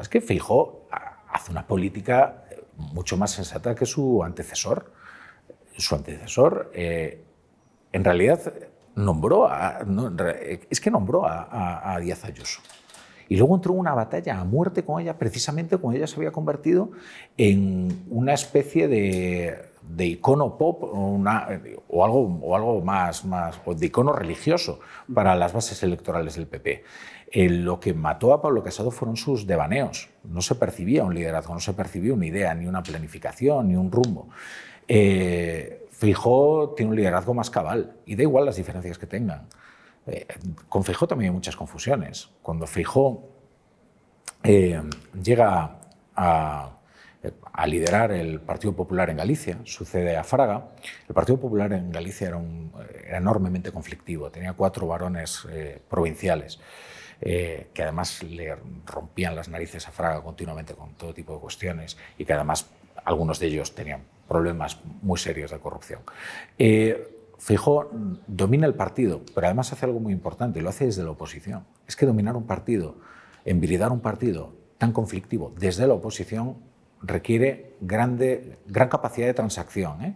Es 0.00 0.08
que 0.08 0.20
Fijo 0.20 0.86
hace 1.30 1.50
una 1.50 1.66
política 1.66 2.44
mucho 2.76 3.16
más 3.16 3.32
sensata 3.32 3.74
que 3.74 3.86
su 3.86 4.22
antecesor. 4.22 4.92
Su 5.76 5.94
antecesor 5.94 6.70
eh, 6.74 7.24
en 7.92 8.04
realidad 8.04 8.52
nombró 8.94 9.48
a, 9.48 9.84
no, 9.86 10.12
es 10.70 10.80
que 10.80 10.90
nombró 10.90 11.26
a, 11.26 11.42
a, 11.42 11.94
a, 11.94 12.00
Díaz 12.00 12.24
Ayuso. 12.24 12.60
Y 13.28 13.36
luego 13.36 13.54
entró 13.54 13.74
en 13.74 13.80
una 13.80 13.94
batalla 13.94 14.40
a 14.40 14.44
muerte 14.44 14.84
con 14.84 15.00
ella, 15.00 15.18
precisamente 15.18 15.76
cuando 15.76 15.98
ella 15.98 16.06
se 16.06 16.16
había 16.16 16.32
convertido 16.32 16.90
en 17.36 18.04
una 18.08 18.32
especie 18.32 18.88
de, 18.88 19.67
de 19.88 20.06
icono 20.06 20.56
pop 20.56 20.82
o, 20.82 22.04
algo, 22.04 22.38
o 22.42 22.56
algo 22.56 22.80
más, 22.82 23.24
más, 23.24 23.60
o 23.64 23.74
de 23.74 23.86
icono 23.86 24.12
religioso 24.12 24.80
para 25.12 25.34
las 25.34 25.52
bases 25.52 25.82
electorales 25.82 26.34
del 26.36 26.46
PP. 26.46 26.84
Eh, 27.30 27.48
lo 27.48 27.78
que 27.78 27.94
mató 27.94 28.32
a 28.32 28.40
Pablo 28.40 28.62
Casado 28.62 28.90
fueron 28.90 29.16
sus 29.16 29.46
devaneos. 29.46 30.08
No 30.24 30.40
se 30.40 30.54
percibía 30.54 31.04
un 31.04 31.14
liderazgo, 31.14 31.54
no 31.54 31.60
se 31.60 31.72
percibía 31.72 32.14
una 32.14 32.26
idea, 32.26 32.54
ni 32.54 32.66
una 32.66 32.82
planificación, 32.82 33.68
ni 33.68 33.76
un 33.76 33.90
rumbo. 33.90 34.28
Eh, 34.86 35.86
Fijó 35.90 36.74
tiene 36.76 36.90
un 36.90 36.96
liderazgo 36.96 37.34
más 37.34 37.50
cabal 37.50 37.96
y 38.06 38.14
da 38.14 38.22
igual 38.22 38.44
las 38.44 38.56
diferencias 38.56 38.98
que 38.98 39.06
tengan. 39.06 39.48
Eh, 40.06 40.26
con 40.68 40.84
Fijó 40.84 41.06
también 41.06 41.30
hay 41.30 41.34
muchas 41.34 41.56
confusiones. 41.56 42.30
Cuando 42.40 42.66
Fijó 42.66 43.28
eh, 44.42 44.80
llega 45.22 45.80
a, 46.14 46.77
a, 47.52 47.66
liderar 47.66 48.12
el 48.12 48.40
Partido 48.40 48.74
Popular 48.74 49.10
en 49.10 49.16
Galicia, 49.16 49.58
sucede 49.64 50.16
a 50.16 50.24
Fraga, 50.24 50.68
el 51.08 51.14
Partido 51.14 51.38
Popular 51.38 51.72
en 51.72 51.90
Galicia 51.90 52.28
era, 52.28 52.36
un, 52.36 52.72
era 53.06 53.18
enormemente 53.18 53.72
conflictivo, 53.72 54.30
tenía 54.30 54.52
cuatro 54.52 54.86
varones 54.86 55.46
eh, 55.50 55.80
provinciales. 55.88 56.60
Eh, 57.20 57.70
que 57.74 57.82
además 57.82 58.22
le 58.22 58.54
rompían 58.86 59.34
las 59.34 59.48
narices 59.48 59.88
a 59.88 59.90
Fraga 59.90 60.22
continuamente 60.22 60.74
con 60.74 60.94
todo 60.94 61.12
tipo 61.12 61.34
de 61.34 61.40
cuestiones 61.40 61.96
y 62.16 62.24
que 62.24 62.32
además 62.32 62.70
algunos 63.04 63.40
de 63.40 63.48
ellos 63.48 63.74
tenían 63.74 64.02
problemas 64.28 64.78
muy 65.02 65.18
serios 65.18 65.50
de 65.50 65.58
corrupción. 65.58 66.02
Eh, 66.56 67.18
Fijó 67.38 67.88
domina 68.26 68.66
el 68.66 68.74
partido, 68.74 69.22
pero 69.32 69.46
además 69.46 69.72
hace 69.72 69.86
algo 69.86 70.00
muy 70.00 70.12
importante 70.12 70.58
y 70.58 70.62
lo 70.62 70.70
hace 70.70 70.86
desde 70.86 71.04
la 71.04 71.12
oposición. 71.12 71.64
Es 71.86 71.94
que 71.94 72.04
dominar 72.04 72.36
un 72.36 72.46
partido, 72.46 72.96
enviridar 73.44 73.92
un 73.92 74.00
partido 74.00 74.52
tan 74.76 74.92
conflictivo 74.92 75.54
desde 75.56 75.86
la 75.86 75.94
oposición 75.94 76.56
requiere 77.02 77.76
grande, 77.80 78.58
gran 78.66 78.88
capacidad 78.88 79.26
de 79.26 79.34
transacción. 79.34 80.04
¿eh? 80.04 80.14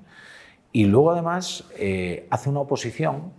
Y 0.72 0.84
luego 0.84 1.12
además 1.12 1.64
eh, 1.76 2.26
hace 2.30 2.48
una 2.48 2.60
oposición, 2.60 3.32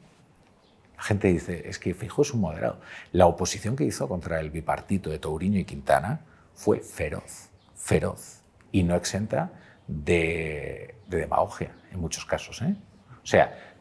la 0.97 1.03
gente 1.03 1.27
dice, 1.27 1.67
es 1.67 1.79
que 1.79 1.93
Fijó 1.93 2.21
es 2.21 2.33
un 2.33 2.41
moderado. 2.41 2.79
La 3.11 3.25
oposición 3.27 3.75
que 3.75 3.83
hizo 3.83 4.07
contra 4.07 4.39
el 4.39 4.49
bipartito 4.49 5.09
de 5.09 5.19
Touriño 5.19 5.59
y 5.59 5.65
Quintana 5.65 6.21
fue 6.53 6.79
feroz, 6.79 7.49
feroz 7.75 8.41
y 8.71 8.83
no 8.83 8.95
exenta 8.95 9.51
de, 9.87 10.95
de 11.07 11.17
demagogia 11.17 11.75
en 11.91 11.99
muchos 11.99 12.25
casos. 12.25 12.61
¿eh? 12.61 12.75
O 13.21 13.25
sea, 13.25 13.73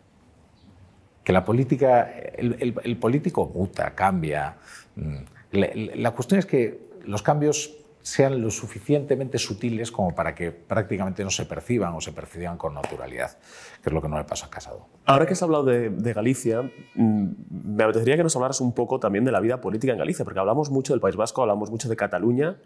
que 1.25 1.33
la 1.33 1.45
política, 1.45 2.11
el, 2.37 2.97
político 2.99 3.51
muta, 3.55 3.95
cambia. 3.95 4.57
Mm, 4.97 5.17
la, 5.53 6.11
cuestión 6.13 6.39
es 6.39 6.47
que 6.47 6.81
los 7.05 7.23
cambios 7.23 7.77
sean 8.03 8.43
lo 8.43 8.51
suficientemente 8.51 9.39
sutiles 9.39 9.91
como 9.93 10.15
para 10.15 10.35
que 10.35 10.51
prácticamente 10.51 11.23
no 11.25 11.31
se 11.31 11.47
perciban 11.47 11.95
o 11.95 12.01
se 12.01 12.13
perciban 12.13 12.57
con 12.57 12.75
naturalidad, 12.75 13.39
que 13.83 13.89
es 13.89 13.93
lo 13.93 14.03
que 14.03 14.09
no 14.09 14.19
le 14.19 14.25
pasa 14.25 14.47
a 14.47 14.51
Casado. 14.51 14.87
Ahora 15.07 15.27
que 15.27 15.33
has 15.33 15.43
hablado 15.43 15.65
de, 15.65 15.91
de, 15.91 16.13
Galicia, 16.13 16.63
mm, 16.95 17.27
me 17.77 17.85
apetecería 17.85 18.17
que 18.17 18.25
nos 18.25 18.35
hablaras 18.37 18.61
un 18.61 18.73
poco 18.73 18.99
también 18.99 19.25
de 19.25 19.33
la 19.33 19.41
vida 19.41 19.61
política 19.61 19.93
en 19.93 19.99
Galicia, 19.99 20.25
porque 20.25 20.41
hablamos 20.41 20.71
mucho 20.71 20.93
del 20.93 21.01
País 21.01 21.17
Vasco, 21.17 21.43
hablamos 21.43 21.71
mucho 21.71 21.89
de 21.89 21.97
Cataluña, 21.97 22.57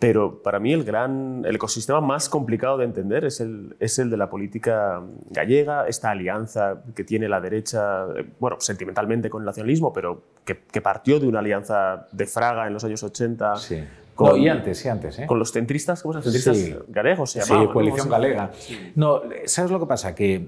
pero 0.00 0.42
para 0.42 0.58
mí 0.58 0.72
el 0.72 0.82
gran 0.82 1.44
el 1.44 1.56
ecosistema 1.56 2.00
más 2.00 2.30
complicado 2.30 2.78
de 2.78 2.86
entender 2.86 3.26
es 3.26 3.38
el, 3.40 3.76
es 3.80 3.98
el 3.98 4.08
de 4.08 4.16
la 4.16 4.30
política 4.30 5.02
gallega, 5.28 5.86
esta 5.86 6.10
alianza 6.10 6.82
que 6.94 7.04
tiene 7.04 7.28
la 7.28 7.38
derecha, 7.38 8.06
bueno, 8.40 8.56
sentimentalmente 8.60 9.28
con 9.28 9.42
el 9.42 9.46
nacionalismo, 9.46 9.92
pero 9.92 10.22
que, 10.44 10.62
que 10.72 10.80
partió 10.80 11.20
de 11.20 11.28
una 11.28 11.40
alianza 11.40 12.06
de 12.12 12.26
Fraga 12.26 12.66
en 12.66 12.72
los 12.72 12.82
años 12.82 13.02
80. 13.02 13.56
Sí. 13.56 13.84
Con, 14.20 14.28
no, 14.28 14.36
y 14.36 14.48
antes, 14.48 14.84
antes. 14.84 15.18
¿eh? 15.18 15.26
Con 15.26 15.38
los 15.38 15.50
centristas, 15.50 16.02
¿cómo 16.02 16.12
se 16.12 16.18
llama? 16.18 16.24
Centristas 16.24 16.56
sí. 16.58 16.74
galegos 16.88 17.30
se 17.30 17.40
llamaban. 17.40 17.66
Sí, 17.66 17.72
coalición 17.72 18.06
¿no? 18.06 18.12
galega. 18.12 18.50
Sí. 18.52 18.92
No, 18.94 19.22
¿sabes 19.46 19.70
lo 19.70 19.80
que 19.80 19.86
pasa? 19.86 20.14
Que 20.14 20.46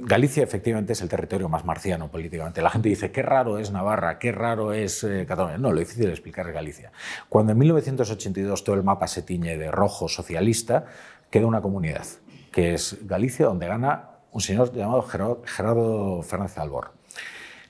Galicia 0.00 0.42
efectivamente 0.42 0.92
es 0.92 1.02
el 1.02 1.08
territorio 1.08 1.48
más 1.48 1.64
marciano 1.64 2.10
políticamente. 2.10 2.62
La 2.62 2.70
gente 2.70 2.88
dice, 2.88 3.12
qué 3.12 3.22
raro 3.22 3.58
es 3.58 3.70
Navarra, 3.70 4.18
qué 4.18 4.32
raro 4.32 4.72
es 4.72 5.04
eh, 5.04 5.24
Cataluña. 5.26 5.58
No, 5.58 5.72
lo 5.72 5.78
difícil 5.78 6.06
de 6.06 6.10
explicar 6.10 6.48
es 6.48 6.54
Galicia. 6.54 6.90
Cuando 7.28 7.52
en 7.52 7.58
1982 7.58 8.64
todo 8.64 8.74
el 8.74 8.82
mapa 8.82 9.06
se 9.06 9.22
tiñe 9.22 9.56
de 9.56 9.70
rojo 9.70 10.08
socialista, 10.08 10.86
queda 11.30 11.46
una 11.46 11.60
comunidad, 11.60 12.06
que 12.50 12.74
es 12.74 12.98
Galicia, 13.06 13.46
donde 13.46 13.68
gana 13.68 14.10
un 14.32 14.40
señor 14.40 14.72
llamado 14.72 15.02
Gerardo, 15.02 15.42
Gerardo 15.44 16.22
Fernández 16.22 16.58
Albor. 16.58 16.90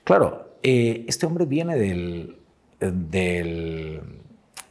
Claro, 0.03 0.57
eh, 0.63 1.05
este 1.07 1.27
hombre 1.27 1.45
viene 1.45 1.75
del, 1.77 2.37
del, 2.79 4.01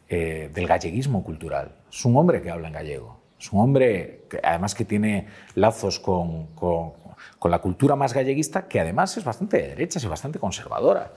eh, 0.08 0.50
del 0.54 0.66
galleguismo 0.66 1.24
cultural. 1.24 1.76
Es 1.90 2.04
un 2.04 2.16
hombre 2.16 2.40
que 2.40 2.50
habla 2.50 2.68
en 2.68 2.74
gallego. 2.74 3.20
Es 3.38 3.52
un 3.52 3.60
hombre, 3.60 4.24
además, 4.42 4.74
que 4.74 4.84
tiene 4.84 5.26
lazos 5.54 5.98
con, 5.98 6.46
con, 6.54 6.92
la 7.50 7.58
cultura 7.60 7.96
más 7.96 8.12
galleguista, 8.12 8.66
que 8.66 8.80
además 8.80 9.16
es 9.16 9.24
bastante 9.24 9.58
de 9.58 9.68
derechas 9.68 10.02
y 10.04 10.06
bastante 10.06 10.38
conservadora. 10.38 11.12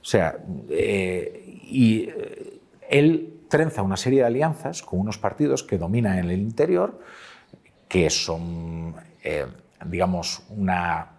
O 0.00 0.04
sea, 0.04 0.38
eh, 0.70 1.60
y 1.64 2.08
eh, 2.08 2.60
él 2.88 3.40
trenza 3.48 3.82
una 3.82 3.96
serie 3.96 4.20
de 4.20 4.26
alianzas 4.26 4.82
con 4.82 5.00
unos 5.00 5.18
partidos 5.18 5.62
que 5.62 5.78
dominan 5.78 6.18
en 6.18 6.30
el 6.30 6.40
interior, 6.40 7.00
que 7.88 8.08
son, 8.08 8.94
digamos, 9.84 10.42
una, 10.48 11.12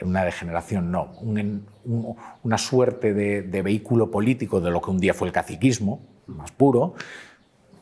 una 0.00 0.24
degeneración, 0.24 0.90
no, 0.90 1.12
un, 1.20 1.66
un, 1.86 2.16
una 2.42 2.58
suerte 2.58 3.14
de, 3.14 3.42
de, 3.42 3.62
vehículo 3.62 4.10
político 4.10 4.60
de 4.60 4.70
lo 4.70 4.80
que 4.80 4.90
un 4.90 4.98
día 4.98 5.14
fue 5.14 5.28
el 5.28 5.32
caciquismo, 5.32 6.00
más 6.26 6.50
puro, 6.50 6.94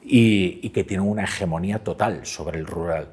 y, 0.02 0.60
y 0.62 0.70
que 0.70 0.84
tiene 0.84 1.02
una 1.02 1.24
hegemonía 1.24 1.82
total 1.82 2.24
sobre 2.26 2.58
el 2.58 2.66
rural. 2.66 3.08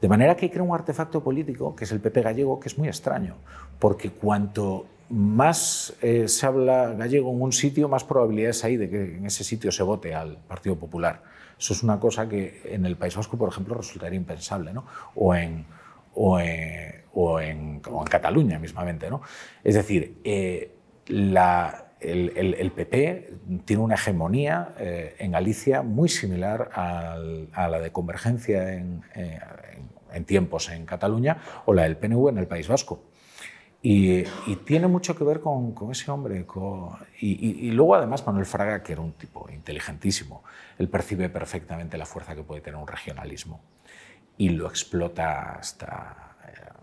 De 0.00 0.08
manera 0.08 0.36
que 0.36 0.50
crea 0.50 0.62
un 0.62 0.74
artefacto 0.74 1.24
político, 1.24 1.74
que 1.74 1.84
es 1.84 1.92
el 1.92 2.00
PP 2.00 2.22
gallego, 2.22 2.60
que 2.60 2.68
es 2.68 2.78
muy 2.78 2.88
extraño, 2.88 3.36
porque 3.78 4.10
cuanto 4.10 4.86
más 5.08 5.94
eh, 6.02 6.28
se 6.28 6.46
habla 6.46 6.94
gallego 6.94 7.30
en 7.32 7.42
un 7.42 7.52
sitio, 7.52 7.88
más 7.88 8.04
probabilidades 8.04 8.64
hay 8.64 8.76
de 8.76 8.88
que 8.88 9.16
en 9.16 9.26
ese 9.26 9.44
sitio 9.44 9.70
se 9.70 9.82
vote 9.82 10.14
al 10.14 10.36
Partido 10.36 10.76
Popular. 10.76 11.22
Eso 11.58 11.72
es 11.72 11.82
una 11.82 12.00
cosa 12.00 12.28
que 12.28 12.62
en 12.64 12.84
el 12.84 12.96
País 12.96 13.16
Vasco, 13.16 13.36
por 13.36 13.48
ejemplo, 13.48 13.74
resultaría 13.74 14.16
impensable, 14.16 14.72
¿no? 14.72 14.84
o, 15.14 15.34
en, 15.34 15.64
o, 16.14 16.40
en, 16.40 17.03
o, 17.14 17.40
en, 17.40 17.80
o 17.90 18.02
en 18.02 18.06
Cataluña 18.06 18.58
mismamente. 18.58 19.10
¿no? 19.10 19.22
Es 19.62 19.74
decir, 19.74 20.18
eh, 20.24 20.76
la, 21.06 21.92
el, 22.00 22.32
el, 22.36 22.54
el, 22.54 22.70
PP 22.72 23.34
tiene 23.64 23.82
una 23.82 23.94
hegemonía 23.94 24.74
eh, 24.78 25.16
en 25.18 25.32
Galicia 25.32 25.82
muy 25.82 26.08
similar 26.08 26.70
al, 26.74 27.48
a 27.52 27.68
la 27.68 27.80
de 27.80 27.92
Convergencia 27.92 28.74
en, 28.74 29.02
eh, 29.14 29.38
en, 29.72 30.16
en, 30.16 30.24
tiempos 30.24 30.68
en 30.70 30.84
Cataluña 30.86 31.38
o 31.66 31.72
la 31.72 31.84
del 31.84 31.96
PNV 31.96 32.28
en 32.28 32.38
el 32.38 32.46
País 32.46 32.68
Vasco. 32.68 33.04
Y, 33.86 34.22
tiene 34.64 34.86
mucho 34.86 35.14
que 35.14 35.24
ver 35.24 35.40
con, 35.40 35.74
ese 35.90 36.10
hombre. 36.10 36.46
y, 37.20 37.70
luego 37.72 37.94
además 37.94 38.26
Manuel 38.26 38.46
Fraga, 38.46 38.82
que 38.82 38.94
era 38.94 39.02
un 39.02 39.12
tipo 39.12 39.46
inteligentísimo, 39.52 40.42
él 40.78 40.88
percibe 40.88 41.28
perfectamente 41.28 41.98
la 41.98 42.06
fuerza 42.06 42.34
que 42.34 42.42
puede 42.42 42.62
tener 42.62 42.80
un 42.80 42.88
regionalismo 42.88 43.60
y 44.38 44.48
lo 44.48 44.68
explota 44.68 45.56
hasta 45.56 46.33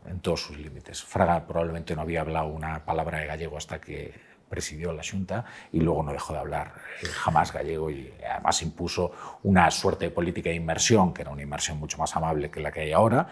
en 0.05 0.20
todos 0.20 0.41
sus 0.41 0.58
límites. 0.58 1.03
Fraga 1.03 1.46
probablemente 1.46 1.96
no 1.96 2.01
había 2.01 2.22
hablado 2.22 2.48
una 2.48 2.86
palabra 2.86 3.20
de 3.20 3.27
gallego 3.27 3.58
hasta 3.58 3.79
que 3.79 4.13
presidió 4.51 4.91
la 4.91 5.01
Junta 5.10 5.46
y 5.72 5.79
luego 5.79 6.03
no 6.03 6.12
dejó 6.12 6.34
de 6.34 6.39
hablar 6.39 6.74
eh, 7.01 7.05
jamás 7.05 7.53
gallego 7.53 7.89
y 7.89 8.13
además 8.29 8.62
impuso 8.62 9.12
una 9.43 9.72
suerte 9.72 10.05
de 10.05 10.12
política 10.12 10.50
de 10.50 10.58
inmersión, 10.58 11.13
que 11.13 11.22
era 11.22 11.31
una 11.31 11.41
inmersión 11.41 11.79
mucho 11.79 11.98
más 11.98 12.15
amable 12.17 12.51
que 12.51 12.60
la 12.60 12.72
que 12.72 12.81
hay 12.81 12.91
ahora, 12.91 13.27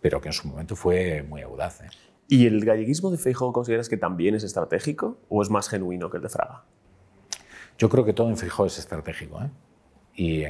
pero 0.00 0.20
que 0.20 0.28
en 0.28 0.32
su 0.32 0.46
momento 0.46 0.76
fue 0.76 1.24
muy 1.28 1.42
audaz. 1.42 1.80
¿eh? 1.80 1.90
¿Y 2.28 2.46
el 2.46 2.64
galleguismo 2.64 3.10
de 3.10 3.18
Feijóo 3.18 3.52
consideras 3.52 3.88
que 3.88 3.96
también 3.96 4.36
es 4.36 4.44
estratégico 4.44 5.18
o 5.28 5.42
es 5.42 5.50
más 5.50 5.68
genuino 5.68 6.08
que 6.08 6.18
el 6.18 6.22
de 6.22 6.28
Fraga? 6.28 6.64
Yo 7.76 7.88
creo 7.88 8.04
que 8.04 8.12
todo 8.12 8.28
en 8.28 8.36
Feijóo 8.36 8.66
es 8.66 8.78
estratégico. 8.78 9.42
¿eh? 9.42 9.50
Y 10.14 10.44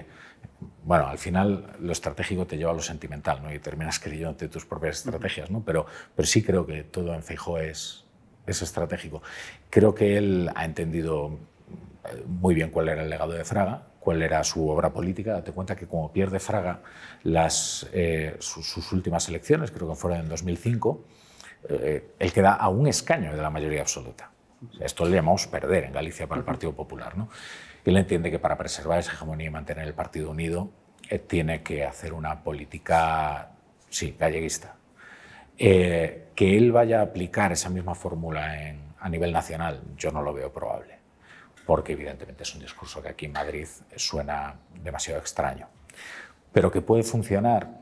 bueno, 0.84 1.06
al 1.06 1.18
final 1.18 1.76
lo 1.80 1.92
estratégico 1.92 2.46
te 2.46 2.56
lleva 2.56 2.70
a 2.72 2.74
lo 2.74 2.82
sentimental 2.82 3.42
¿no? 3.42 3.52
y 3.52 3.58
terminas 3.58 3.98
creyéndote 3.98 4.48
tus 4.48 4.64
propias 4.64 4.98
estrategias, 4.98 5.50
¿no? 5.50 5.62
pero, 5.62 5.86
pero 6.14 6.26
sí 6.26 6.42
creo 6.42 6.66
que 6.66 6.84
todo 6.84 7.14
en 7.14 7.22
Feijóo 7.22 7.58
es, 7.58 8.04
es 8.46 8.62
estratégico. 8.62 9.22
Creo 9.70 9.94
que 9.94 10.16
él 10.16 10.50
ha 10.54 10.64
entendido 10.64 11.38
eh, 12.04 12.24
muy 12.26 12.54
bien 12.54 12.70
cuál 12.70 12.88
era 12.88 13.02
el 13.02 13.10
legado 13.10 13.32
de 13.32 13.44
Fraga, 13.44 13.86
cuál 14.00 14.22
era 14.22 14.42
su 14.44 14.68
obra 14.68 14.92
política. 14.92 15.32
Date 15.32 15.52
cuenta 15.52 15.76
que 15.76 15.86
como 15.86 16.12
pierde 16.12 16.40
Fraga 16.40 16.80
las, 17.22 17.88
eh, 17.92 18.36
sus, 18.40 18.92
últimas 18.92 19.28
elecciones, 19.28 19.70
creo 19.70 19.88
que 19.88 19.94
fueron 19.94 20.20
en 20.20 20.28
2005, 20.28 21.04
eh, 21.68 22.14
él 22.18 22.32
queda 22.32 22.54
a 22.54 22.68
un 22.68 22.86
escaño 22.86 23.34
de 23.36 23.42
la 23.42 23.50
mayoría 23.50 23.82
absoluta. 23.82 24.30
Esto 24.78 25.06
le 25.06 25.16
llamamos 25.16 25.46
perder 25.46 25.84
en 25.84 25.92
Galicia 25.92 26.26
para 26.26 26.40
el 26.40 26.44
Partido 26.44 26.72
Popular. 26.72 27.16
¿no? 27.16 27.28
Él 27.84 27.96
entiende 27.96 28.30
que 28.30 28.38
para 28.38 28.56
preservar 28.58 28.98
esa 28.98 29.12
hegemonía 29.12 29.46
y 29.46 29.50
mantener 29.50 29.86
el 29.86 29.94
Partido 29.94 30.30
unido, 30.30 30.70
tiene 31.18 31.62
que 31.62 31.84
hacer 31.84 32.12
una 32.12 32.44
política, 32.44 33.50
sí, 33.88 34.16
galleguista, 34.18 34.76
eh, 35.58 36.28
que 36.34 36.56
él 36.56 36.72
vaya 36.72 37.00
a 37.00 37.02
aplicar 37.02 37.52
esa 37.52 37.68
misma 37.68 37.94
fórmula 37.94 38.54
a 38.98 39.08
nivel 39.08 39.32
nacional, 39.32 39.82
yo 39.96 40.12
no 40.12 40.22
lo 40.22 40.32
veo 40.32 40.52
probable, 40.52 40.98
porque 41.66 41.92
evidentemente 41.92 42.44
es 42.44 42.54
un 42.54 42.60
discurso 42.60 43.02
que 43.02 43.08
aquí 43.08 43.26
en 43.26 43.32
Madrid 43.32 43.66
suena 43.96 44.54
demasiado 44.82 45.20
extraño, 45.20 45.68
pero 46.52 46.70
que 46.70 46.80
puede 46.80 47.02
funcionar 47.02 47.80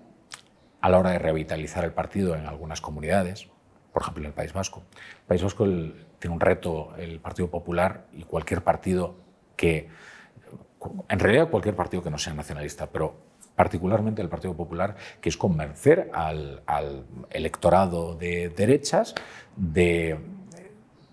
a 0.81 0.89
la 0.89 0.99
hora 0.99 1.11
de 1.11 1.19
revitalizar 1.19 1.85
el 1.85 1.93
partido 1.93 2.35
en 2.35 2.47
algunas 2.47 2.81
comunidades, 2.81 3.49
por 3.93 4.03
ejemplo 4.03 4.23
en 4.23 4.29
el 4.29 4.35
País 4.35 4.53
Vasco. 4.53 4.83
El 5.21 5.27
País 5.27 5.43
Vasco 5.43 5.65
tiene 6.19 6.35
un 6.35 6.41
reto, 6.41 6.95
el 6.97 7.21
Partido 7.21 7.51
Popular 7.51 8.07
y 8.13 8.23
cualquier 8.23 8.63
partido 8.63 9.17
que, 9.59 9.89
en 11.09 11.19
realidad 11.19 11.51
cualquier 11.51 11.75
partido 11.75 12.03
que 12.03 12.11
no 12.11 12.17
sea 12.17 12.33
nacionalista, 12.33 12.87
pero 12.87 13.17
particularmente 13.57 14.23
el 14.23 14.29
Partido 14.29 14.55
Popular, 14.57 14.95
que 15.21 15.29
es 15.29 15.37
convencer 15.37 16.11
al, 16.15 16.63
electorado 17.31 18.15
de 18.15 18.51
derechas 18.51 19.17
de, 19.57 20.17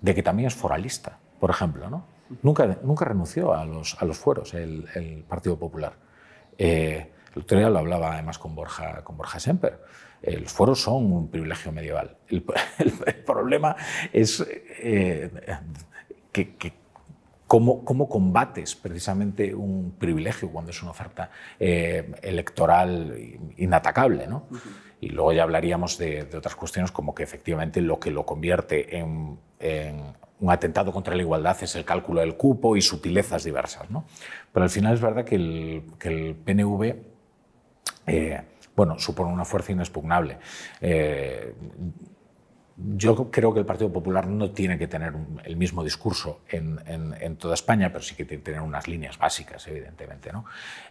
que 0.06 0.24
también 0.24 0.48
es 0.48 0.54
foralista, 0.54 1.18
por 1.40 1.50
ejemplo. 1.50 1.90
¿no? 1.90 2.06
Nunca, 2.44 2.78
nunca 2.84 3.06
renunció 3.06 3.54
a 3.54 3.66
los, 3.66 4.00
a 4.00 4.06
los 4.06 4.18
fueros 4.18 4.54
el, 4.54 5.26
Partido 5.28 5.58
Popular. 5.58 5.94
Eh, 6.58 7.12
el 7.36 7.42
otro 7.42 7.70
lo 7.70 7.80
hablaba 7.80 8.14
además 8.14 8.38
con 8.38 8.54
Borja, 8.54 9.04
con 9.04 9.18
Borja 9.18 9.40
Semper. 9.40 9.82
Eh, 10.22 10.40
los 10.40 10.54
fueros 10.54 10.80
son 10.82 11.12
un 11.12 11.30
privilegio 11.30 11.72
medieval. 11.72 12.16
El, 12.30 12.44
problema 13.26 13.76
es 14.14 14.46
eh, 14.48 15.32
que 16.32 16.85
¿Cómo, 17.56 17.86
¿Cómo, 17.86 18.10
combates 18.10 18.76
precisamente 18.76 19.56
un 19.56 19.96
privilegio 19.98 20.50
cuando 20.50 20.72
es 20.72 20.82
una 20.82 20.92
oferta 20.92 21.30
eh, 21.58 22.12
electoral 22.22 23.18
inatacable? 23.56 24.28
¿no? 24.28 24.48
Y 25.00 25.08
luego 25.08 25.32
ya 25.32 25.44
hablaríamos 25.44 25.98
de, 25.98 26.28
otras 26.36 26.54
cuestiones 26.54 26.92
como 26.92 27.16
que 27.16 27.24
efectivamente 27.24 27.80
lo 27.80 27.98
que 27.98 28.12
lo 28.12 28.26
convierte 28.26 28.98
en, 28.98 29.40
un 30.42 30.52
atentado 30.52 30.92
contra 30.92 31.16
la 31.16 31.22
igualdad 31.22 31.56
es 31.62 31.78
el 31.78 31.86
cálculo 31.86 32.20
del 32.20 32.36
cupo 32.36 32.76
y 32.76 32.82
sutilezas 32.82 33.46
diversas. 33.46 33.90
¿no? 33.90 34.04
Pero 34.52 34.66
al 34.66 34.70
final 34.70 34.94
es 34.94 35.00
verdad 35.00 35.24
que 35.24 35.36
el, 35.36 35.84
que 35.98 36.10
el 36.10 36.36
PNV 36.36 36.96
eh, 38.08 38.42
bueno, 38.76 39.00
supone 39.00 39.32
una 39.32 39.46
fuerza 39.46 39.72
inexpugnable. 39.72 40.40
Eh, 40.82 41.56
yo 42.78 43.32
creo 43.32 43.54
que 43.54 43.60
el 43.60 43.66
Partido 43.66 43.92
Popular 43.92 44.28
no 44.28 44.52
tiene 44.52 44.78
que 44.78 44.88
tener 44.88 45.14
el 45.44 45.56
mismo 45.56 45.84
discurso 45.84 46.42
en, 46.50 47.38
toda 47.38 47.54
España, 47.54 47.90
pero 47.92 48.04
sí 48.04 48.16
que 48.16 48.26
tiene 48.26 48.44
que 48.44 48.52
tener 48.52 48.62
unas 48.62 48.88
líneas 48.88 49.18
básicas, 49.18 49.66
evidentemente. 49.68 50.32
¿no? 50.34 50.46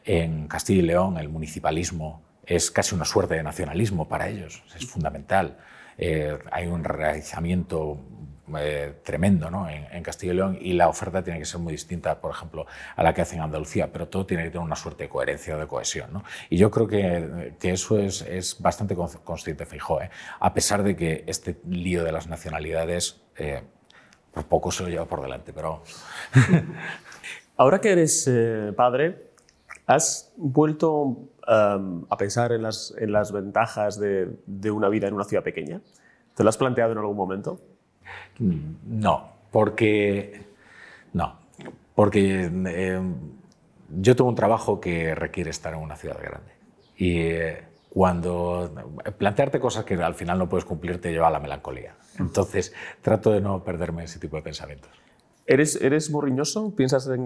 En 0.05 0.49
Castilla 0.49 0.83
y 0.83 0.87
León 0.87 1.19
el 1.19 1.29
municipalismo 1.29 2.23
es 2.47 2.71
casi 2.71 2.95
una 2.95 3.05
suerte 3.05 3.35
de 3.35 3.43
nacionalismo 3.43 4.09
para 4.09 4.29
ellos, 4.29 4.63
es 4.77 4.87
fundamental. 4.87 5.59
Eh, 5.99 6.39
hay 6.51 6.67
un 6.67 6.85
realizamiento 6.85 8.01
eh, 8.59 9.01
tremendo 9.03 9.51
¿no? 9.51 9.69
en, 9.71 10.03
Castilla 10.03 10.33
y 10.33 10.37
León 10.37 10.59
y 10.61 10.75
la 10.75 10.89
oferta 10.89 11.23
tiene 11.23 11.39
que 11.39 11.47
ser 11.47 11.61
muy 11.61 11.73
distinta, 11.73 12.21
por 12.21 12.31
ejemplo, 12.31 12.67
a 12.95 13.03
la 13.03 13.15
que 13.15 13.23
hace 13.23 13.37
en 13.37 13.43
Andalucía, 13.43 13.91
pero 13.91 14.09
todo 14.09 14.27
tiene 14.27 14.45
que 14.45 14.51
tener 14.51 14.65
una 14.65 14.77
suerte 14.77 15.05
de 15.05 15.09
coherencia 15.09 15.57
o 15.57 15.59
de 15.59 15.67
cohesión. 15.67 16.13
¿no? 16.13 16.25
Y 16.51 16.59
yo 16.59 16.71
creo 16.71 16.87
que, 16.87 17.55
que 17.59 17.71
eso 17.71 17.99
es, 17.99 18.21
es, 18.21 18.61
bastante 18.61 18.95
consciente 18.95 19.65
Feijóo, 19.65 20.03
¿eh? 20.03 20.11
a 20.41 20.53
pesar 20.53 20.83
de 20.83 20.95
que 20.95 21.25
este 21.27 21.57
lío 21.67 22.05
de 22.05 22.13
las 22.13 22.27
nacionalidades 22.27 23.23
eh, 23.37 23.63
por 24.33 24.45
poco 24.45 24.71
se 24.71 24.83
lo 24.83 24.91
lleva 24.91 25.07
por 25.07 25.23
delante. 25.23 25.55
Pero... 25.55 25.83
Ahora 27.57 27.81
que 27.81 27.93
eres 27.93 28.31
padre, 28.77 29.31
¿has 29.87 30.33
vuelto 30.37 31.31
a 31.47 32.17
pensar 32.19 32.53
en 32.53 32.63
las, 32.63 32.95
en 32.99 33.13
las 33.13 33.33
ventajas 33.33 33.99
de, 33.99 34.29
de 34.45 34.71
una 34.71 34.89
vida 34.89 35.09
en 35.09 35.15
una 35.15 35.25
ciudad 35.25 35.45
pequeña? 35.45 35.81
¿Te 36.35 36.43
lo 36.43 36.49
has 36.49 36.57
planteado 36.57 36.93
en 36.93 36.99
algún 36.99 37.17
momento? 37.17 37.61
No, 38.39 39.33
porque 39.51 40.43
no, 41.13 41.39
porque 41.95 42.51
eh, 42.67 43.01
yo 43.89 44.17
tengo 44.17 44.29
un 44.29 44.37
trabajo 44.37 44.81
que 44.81 45.15
requiere 45.15 45.51
estar 45.51 45.75
en 45.75 45.81
una 45.81 45.97
ciudad 45.97 46.19
grande 46.21 46.53
y 46.97 47.19
eh, 47.19 47.63
cuando 47.89 48.73
plantearte 49.19 49.61
cosas 49.61 49.85
que 49.85 49.95
al 49.95 50.15
final 50.15 50.39
no 50.39 50.49
puedes 50.49 50.65
cumplir 50.65 51.01
te 51.01 51.13
lleva 51.13 51.29
a 51.29 51.31
la 51.31 51.39
melancolía. 51.39 51.95
Entonces 52.19 52.75
trato 53.03 53.31
de 53.31 53.41
no 53.41 53.63
perderme 53.63 54.05
ese 54.05 54.19
tipo 54.19 54.37
de 54.37 54.43
pensamientos. 54.43 54.91
¿Eres, 55.47 55.77
¿Eres 55.83 56.11
morriñoso? 56.11 56.75
¿Piensas 56.75 57.07
en, 57.09 57.25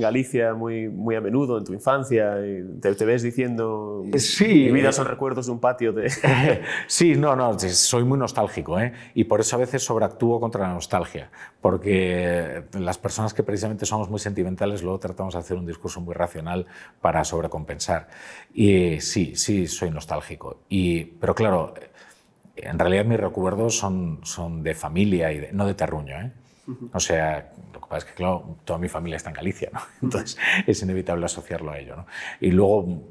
Galicia 0.00 0.54
muy, 0.54 0.88
muy 0.88 1.16
a 1.16 1.20
menudo, 1.20 1.58
en 1.58 1.64
tu 1.64 1.72
infancia? 1.72 2.36
Te, 2.80 3.04
ves 3.04 3.22
diciendo, 3.22 4.04
sí, 4.16 4.46
mi 4.46 4.72
vida 4.72 4.92
son 4.92 5.06
recuerdos 5.06 5.46
de 5.46 5.52
un 5.52 5.58
patio 5.58 5.92
de... 5.92 6.10
sí, 6.86 7.16
no, 7.16 7.34
no, 7.34 7.58
soy 7.58 8.04
muy 8.04 8.18
nostálgico 8.18 8.78
¿eh? 8.78 8.92
y 9.14 9.24
por 9.24 9.40
eso 9.40 9.56
a 9.56 9.58
veces 9.58 9.82
sobreactúo 9.82 10.38
contra 10.38 10.68
la 10.68 10.74
nostalgia, 10.74 11.28
porque 11.60 12.62
las 12.78 12.98
personas 12.98 13.34
que 13.34 13.42
precisamente 13.42 13.84
somos 13.84 14.08
muy 14.08 14.20
sentimentales 14.20 14.82
luego 14.84 15.00
tratamos 15.00 15.34
de 15.34 15.40
hacer 15.40 15.56
un 15.56 15.66
discurso 15.66 16.00
muy 16.00 16.14
racional 16.14 16.66
para 17.00 17.24
sobrecompensar. 17.24 18.06
Y 18.54 19.00
sí, 19.00 19.34
sí, 19.34 19.66
soy 19.66 19.90
nostálgico. 19.90 20.60
Y, 20.68 21.04
pero 21.04 21.34
claro, 21.34 21.74
en 22.54 22.78
realidad 22.78 23.04
mis 23.04 23.18
recuerdos 23.18 23.76
son, 23.76 24.20
son 24.22 24.62
de 24.62 24.74
familia 24.74 25.32
y 25.32 25.48
no 25.52 25.66
de 25.66 25.74
terruño. 25.74 26.14
¿eh? 26.14 26.32
O 26.92 27.00
sea, 27.00 27.52
lo 27.72 27.80
que 27.80 27.86
pasa 27.86 27.98
es 27.98 28.04
que, 28.04 28.14
claro, 28.14 28.56
toda 28.64 28.78
mi 28.78 28.88
familia 28.88 29.16
está 29.16 29.30
en 29.30 29.36
Galicia, 29.36 29.70
¿no? 29.72 29.80
Entonces 30.02 30.38
es 30.66 30.82
inevitable 30.82 31.24
asociarlo 31.26 31.72
a 31.72 31.78
ello, 31.78 31.96
¿no? 31.96 32.06
Y 32.40 32.50
luego 32.50 33.02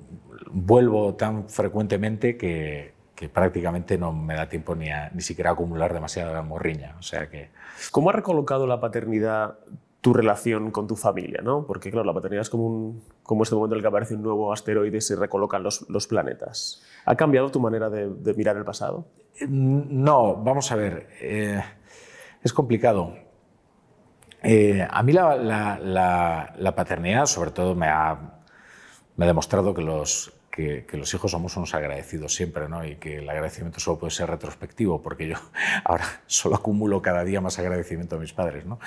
vuelvo 0.51 1.15
tan 1.15 1.49
frecuentemente 1.49 2.37
que, 2.37 2.93
que 3.19 3.27
prácticamente 3.27 3.97
no 3.97 4.13
me 4.13 4.33
da 4.33 4.47
tiempo 4.47 4.75
ni, 4.75 4.89
a, 4.89 5.09
ni 5.13 5.19
siquiera 5.19 5.49
a 5.49 5.53
acumular 5.53 5.93
demasiada 5.93 6.41
morriña. 6.41 6.95
O 6.99 7.01
sea 7.01 7.29
que... 7.29 7.49
¿Cómo 7.91 8.11
ha 8.11 8.13
recolocado 8.13 8.65
la 8.65 8.79
paternidad 8.79 9.59
tu 9.99 10.13
relación 10.13 10.71
con 10.71 10.87
tu 10.87 10.95
familia? 10.95 11.41
¿no? 11.43 11.65
Porque, 11.67 11.91
claro, 11.91 12.05
la 12.05 12.13
paternidad 12.13 12.43
es 12.43 12.49
como, 12.49 12.65
un, 12.65 13.03
como 13.23 13.43
este 13.43 13.55
momento 13.55 13.75
en 13.75 13.79
el 13.79 13.83
que 13.83 13.89
aparece 13.89 14.15
un 14.15 14.23
nuevo 14.23 14.53
asteroide 14.53 14.97
y 14.97 15.01
se 15.01 15.17
recolocan 15.17 15.63
los, 15.63 15.85
los 15.89 16.07
planetas. 16.07 16.81
¿Ha 17.03 17.15
cambiado 17.15 17.51
tu 17.51 17.59
manera 17.59 17.89
de, 17.89 18.33
mirar 18.35 18.55
el 18.55 18.63
pasado? 18.63 19.07
No, 19.49 20.37
vamos 20.37 20.71
a 20.71 20.77
ver. 20.77 21.09
Eh, 21.19 21.61
es 22.41 22.53
complicado 22.53 23.17
eh, 24.41 24.87
a 24.89 25.03
mí 25.03 25.13
la, 25.13 26.73
paternidad, 26.75 27.25
sobre 27.25 27.51
todo, 27.51 27.75
me 27.75 27.87
ha, 27.87 28.17
demostrado 29.17 29.73
que 29.73 29.81
los, 29.81 30.33
que, 30.49 30.85
los 30.93 31.13
hijos 31.13 31.31
somos 31.31 31.55
unos 31.57 31.73
agradecidos 31.73 32.33
siempre, 32.33 32.67
¿no? 32.67 32.85
Y 32.85 32.95
que 32.95 33.17
el 33.17 33.29
agradecimiento 33.29 33.79
solo 33.79 33.99
puede 33.99 34.11
ser 34.11 34.29
retrospectivo, 34.29 35.01
porque 35.01 35.27
yo 35.27 35.35
ahora 35.83 36.05
solo 36.27 36.55
acumulo 36.55 37.01
cada 37.01 37.23
día 37.23 37.41
más 37.41 37.59
agradecimiento 37.59 38.15
a 38.15 38.19
mis 38.19 38.33
padres, 38.33 38.65
¿no? 38.65 38.79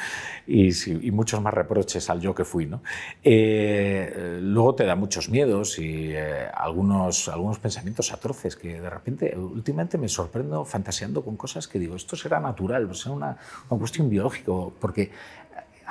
Y, 0.46 0.72
muchos 1.12 1.42
más 1.42 1.52
reproches 1.52 2.08
al 2.08 2.20
yo 2.20 2.34
que 2.34 2.44
fui, 2.44 2.66
¿no? 2.66 2.82
Eh, 3.22 4.38
luego 4.40 4.74
te 4.74 4.84
da 4.84 4.96
muchos 4.96 5.28
miedos 5.28 5.78
y 5.78 6.12
eh, 6.12 6.48
algunos, 6.54 7.28
algunos 7.28 7.58
pensamientos 7.58 8.12
atroces 8.12 8.56
que 8.56 8.80
de 8.80 8.90
repente, 8.90 9.36
últimamente 9.36 9.98
me 9.98 10.08
sorprendo 10.08 10.64
fantaseando 10.64 11.22
con 11.22 11.36
cosas 11.36 11.68
que 11.68 11.78
digo, 11.78 11.96
esto 11.96 12.16
será 12.16 12.40
natural, 12.40 12.92
será 12.94 13.14
una, 13.14 13.36
una 13.68 13.78
cuestión 13.78 14.08
biológica, 14.08 14.52
porque 14.80 15.10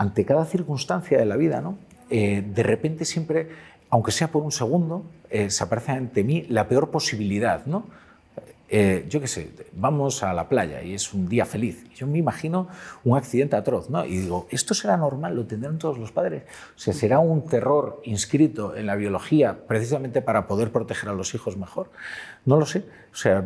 ante 0.01 0.25
cada 0.25 0.45
circunstancia 0.45 1.19
de 1.19 1.25
la 1.25 1.37
vida, 1.37 1.61
¿no? 1.61 1.77
Eh, 2.09 2.43
de 2.43 2.63
repente 2.63 3.05
siempre, 3.05 3.49
aunque 3.91 4.11
sea 4.11 4.29
por 4.29 4.41
un 4.41 4.51
segundo, 4.51 5.03
eh, 5.29 5.51
se 5.51 5.63
aparece 5.63 5.91
ante 5.91 6.23
mí 6.23 6.47
la 6.49 6.67
peor 6.67 6.89
posibilidad, 6.89 7.67
¿no? 7.67 7.85
Eh, 8.67 9.05
yo 9.09 9.21
qué 9.21 9.27
sé, 9.27 9.51
vamos 9.73 10.23
a 10.23 10.33
la 10.33 10.49
playa 10.49 10.81
y 10.81 10.95
es 10.95 11.13
un 11.13 11.29
día 11.29 11.45
feliz. 11.45 11.85
Yo 11.93 12.07
me 12.07 12.17
imagino 12.17 12.67
un 13.03 13.15
accidente 13.15 13.55
atroz, 13.55 13.91
¿no? 13.91 14.03
Y 14.03 14.17
digo, 14.21 14.47
¿esto 14.49 14.73
será 14.73 14.97
normal? 14.97 15.35
¿Lo 15.35 15.45
tendrán 15.45 15.77
todos 15.77 15.99
los 15.99 16.11
padres? 16.11 16.43
¿será 16.75 17.19
un 17.19 17.45
terror 17.45 18.01
inscrito 18.03 18.75
en 18.75 18.87
la 18.87 18.95
biología 18.95 19.67
precisamente 19.67 20.23
para 20.23 20.47
poder 20.47 20.71
proteger 20.71 21.09
a 21.09 21.13
los 21.13 21.35
hijos 21.35 21.57
mejor? 21.57 21.91
No 22.45 22.57
lo 22.57 22.65
sé. 22.65 22.85
O 23.13 23.15
sea, 23.15 23.45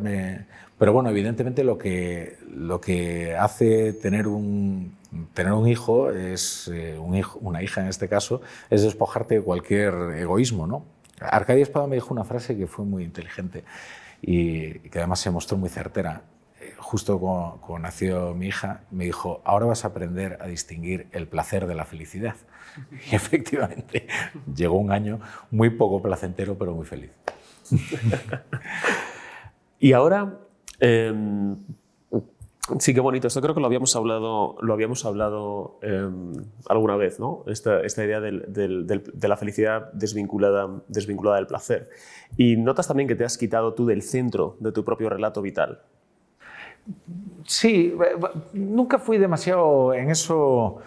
pero 0.78 0.94
bueno, 0.94 1.10
evidentemente 1.10 1.64
lo 1.64 1.78
que, 1.78 2.38
lo 2.50 2.80
que 2.80 3.36
hace 3.36 3.94
tener 3.94 4.28
un, 4.28 4.94
tener 5.34 5.54
un 5.54 5.68
hijo, 5.68 6.12
es, 6.12 6.70
eh, 6.74 6.98
un 6.98 7.16
hijo, 7.16 7.40
una 7.42 7.62
hija 7.64 7.82
en 7.82 7.88
este 7.88 8.08
caso, 8.08 8.42
es 8.70 8.84
despojarte 8.84 9.36
de 9.36 9.42
cualquier 9.42 9.94
egoísmo, 10.18 10.68
¿no? 10.68 10.86
Arcadia 11.20 11.64
Espada 11.64 11.88
me 11.88 11.96
dijo 11.96 12.14
una 12.14 12.24
frase 12.24 12.58
que 12.58 12.68
fue 12.68 12.86
muy 12.86 13.04
inteligente 13.04 13.64
y 14.22 14.80
que 14.90 15.00
además 15.00 15.20
se 15.20 15.32
mostró 15.32 15.58
muy 15.58 15.70
certera. 15.70 16.24
Eh, 16.60 16.74
justo 16.78 17.20
cuando, 17.20 17.80
nació 17.80 18.34
mi 18.34 18.48
hija, 18.48 18.82
me 18.92 19.06
dijo, 19.06 19.42
ahora 19.46 19.66
vas 19.66 19.86
a 19.86 19.90
aprender 19.90 20.38
a 20.42 20.48
distinguir 20.48 21.08
el 21.12 21.28
placer 21.28 21.68
de 21.68 21.76
la 21.76 21.86
felicidad. 21.86 22.36
Y 23.12 23.16
efectivamente, 23.16 24.08
llegó 24.54 24.78
un 24.78 24.92
año 24.92 25.20
muy 25.52 25.70
poco 25.70 26.02
placentero, 26.02 26.58
pero 26.58 26.74
muy 26.74 26.86
feliz. 26.86 27.12
y 29.80 29.94
ahora, 29.94 30.40
em, 30.80 31.58
Sí, 32.80 32.96
qué 32.96 33.00
bonito. 33.00 33.28
Esto 33.28 33.42
creo 33.42 33.54
que 33.54 33.62
lo 33.62 33.68
habíamos 33.68 33.96
hablado, 33.96 34.56
lo 34.60 34.74
habíamos 34.74 35.06
hablado 35.06 35.78
em, 35.84 36.34
alguna 36.68 36.96
vez, 36.96 37.20
¿no? 37.20 37.44
Esta, 37.46 37.86
idea 38.04 38.20
de 38.20 39.28
la 39.28 39.38
felicidad 39.38 39.92
desvinculada, 39.94 40.82
desvinculada 40.88 41.38
del 41.38 41.48
placer. 41.48 41.90
Y 42.38 42.58
notas 42.58 42.88
también 42.88 43.08
que 43.08 43.16
te 43.16 43.24
has 43.24 43.38
quitado 43.38 43.76
tú 43.76 43.86
del 43.86 44.02
centro 44.02 44.58
de 44.60 44.72
tu 44.72 44.84
propio 44.84 45.10
relato 45.10 45.44
vital. 45.44 45.82
Sí, 47.46 47.94
nunca 48.54 48.98
fui 48.98 49.18
demasiado 49.18 49.94
en 49.94 50.10
eso. 50.10 50.78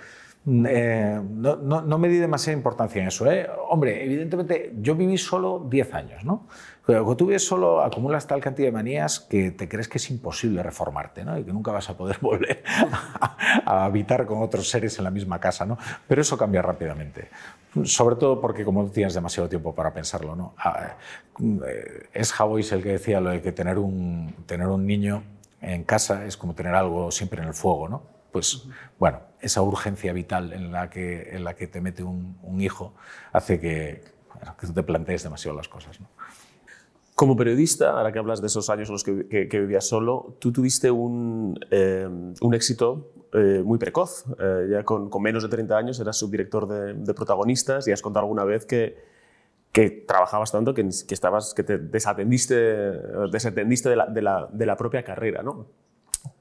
Eh, 0.66 1.20
no, 1.22 1.56
no, 1.56 1.98
me 1.98 2.08
di 2.08 2.16
demasiada 2.16 2.56
importancia 2.56 3.02
en 3.02 3.08
eso. 3.08 3.30
¿eh? 3.30 3.46
Hombre, 3.68 4.04
evidentemente 4.04 4.72
yo 4.80 4.94
viví 4.94 5.18
solo 5.18 5.66
10 5.68 5.94
años, 5.94 6.24
¿no? 6.24 6.46
Cuando 6.86 7.18
tú 7.18 7.26
vives 7.26 7.46
solo, 7.46 7.82
acumulas 7.82 8.26
tal 8.26 8.40
cantidad 8.40 8.68
de 8.68 8.72
manías 8.72 9.20
que 9.20 9.50
te 9.50 9.68
crees 9.68 9.88
que 9.88 9.98
es 9.98 10.08
imposible 10.08 10.62
reformarte 10.62 11.22
¿no? 11.22 11.38
y 11.38 11.44
que 11.44 11.52
nunca 11.52 11.70
vas 11.70 11.90
a 11.90 11.98
poder 11.98 12.16
volver 12.22 12.62
a, 12.66 13.84
habitar 13.84 14.24
con 14.24 14.40
otros 14.42 14.70
seres 14.70 14.96
en 14.96 15.04
la 15.04 15.10
misma 15.10 15.38
casa. 15.38 15.66
¿no? 15.66 15.76
Pero 16.06 16.22
eso 16.22 16.38
cambia 16.38 16.62
rápidamente. 16.62 17.28
Sobre 17.84 18.16
todo 18.16 18.40
porque 18.40 18.64
como 18.64 18.82
no 18.82 18.88
tienes 18.88 19.12
demasiado 19.12 19.50
tiempo 19.50 19.74
para 19.74 19.92
pensarlo. 19.92 20.34
¿no? 20.34 20.54
Ah, 20.56 20.96
eh, 21.66 22.08
es 22.14 22.40
Havois 22.40 22.72
el 22.72 22.82
que 22.82 22.92
decía 22.92 23.20
lo 23.20 23.30
de 23.30 23.42
que 23.42 23.52
tener 23.52 23.78
un, 23.78 24.34
tener 24.46 24.68
un 24.68 24.86
niño 24.86 25.24
en 25.60 25.84
casa 25.84 26.24
es 26.24 26.38
como 26.38 26.54
tener 26.54 26.74
algo 26.74 27.10
siempre 27.10 27.42
en 27.42 27.48
el 27.48 27.54
fuego. 27.54 27.90
¿no? 27.90 28.17
Pues 28.32 28.68
bueno, 28.98 29.20
esa 29.40 29.62
urgencia 29.62 30.12
vital 30.12 30.52
en 30.52 30.72
la 30.72 30.90
que, 30.90 31.30
en 31.30 31.44
la 31.44 31.54
que 31.54 31.66
te 31.66 31.80
mete 31.80 32.02
un, 32.02 32.36
hijo 32.60 32.94
hace 33.32 33.60
que, 33.60 34.02
que 34.60 34.66
te 34.66 34.82
plantees 34.82 35.22
demasiado 35.22 35.56
las 35.56 35.68
cosas. 35.68 36.00
¿no? 36.00 36.08
Como 37.18 37.34
periodista, 37.34 37.98
ahora 37.98 38.12
que 38.12 38.20
hablas 38.20 38.40
de 38.40 38.46
esos 38.46 38.70
años 38.70 38.90
en 38.90 38.92
los 38.92 39.02
que, 39.02 39.48
vivías 39.50 39.88
solo, 39.88 40.36
tú 40.38 40.52
tuviste 40.52 40.88
un, 40.88 41.58
eh, 41.68 42.08
un 42.40 42.54
éxito 42.54 43.10
eh, 43.32 43.60
muy 43.64 43.76
precoz. 43.76 44.24
Eh, 44.38 44.68
ya 44.70 44.84
con, 44.84 45.10
menos 45.20 45.42
de 45.42 45.48
30 45.48 45.76
años 45.76 45.98
eras 45.98 46.16
subdirector 46.16 46.68
de, 46.68 47.14
protagonistas 47.14 47.88
y 47.88 47.90
has 47.90 48.02
contado 48.02 48.22
alguna 48.22 48.44
vez 48.44 48.66
que, 48.66 48.98
que 49.72 49.90
trabajabas 49.90 50.52
tanto 50.52 50.74
que, 50.74 50.88
que, 51.08 51.14
estabas, 51.14 51.54
que 51.54 51.64
te 51.64 51.78
desatendiste, 51.78 52.54
desatendiste 53.32 53.88
de, 53.88 53.96
la, 53.96 54.06
de, 54.06 54.22
la, 54.22 54.48
de 54.52 54.66
la 54.66 54.76
propia 54.76 55.02
carrera. 55.02 55.42
¿no? 55.42 55.66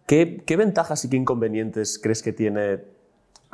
¿Qué, 0.08 0.42
¿Qué 0.44 0.58
ventajas 0.58 1.06
y 1.06 1.10
qué 1.10 1.18
inconvenientes 1.18 2.00
crees 2.02 2.24
que 2.24 2.34
tiene 2.34 2.80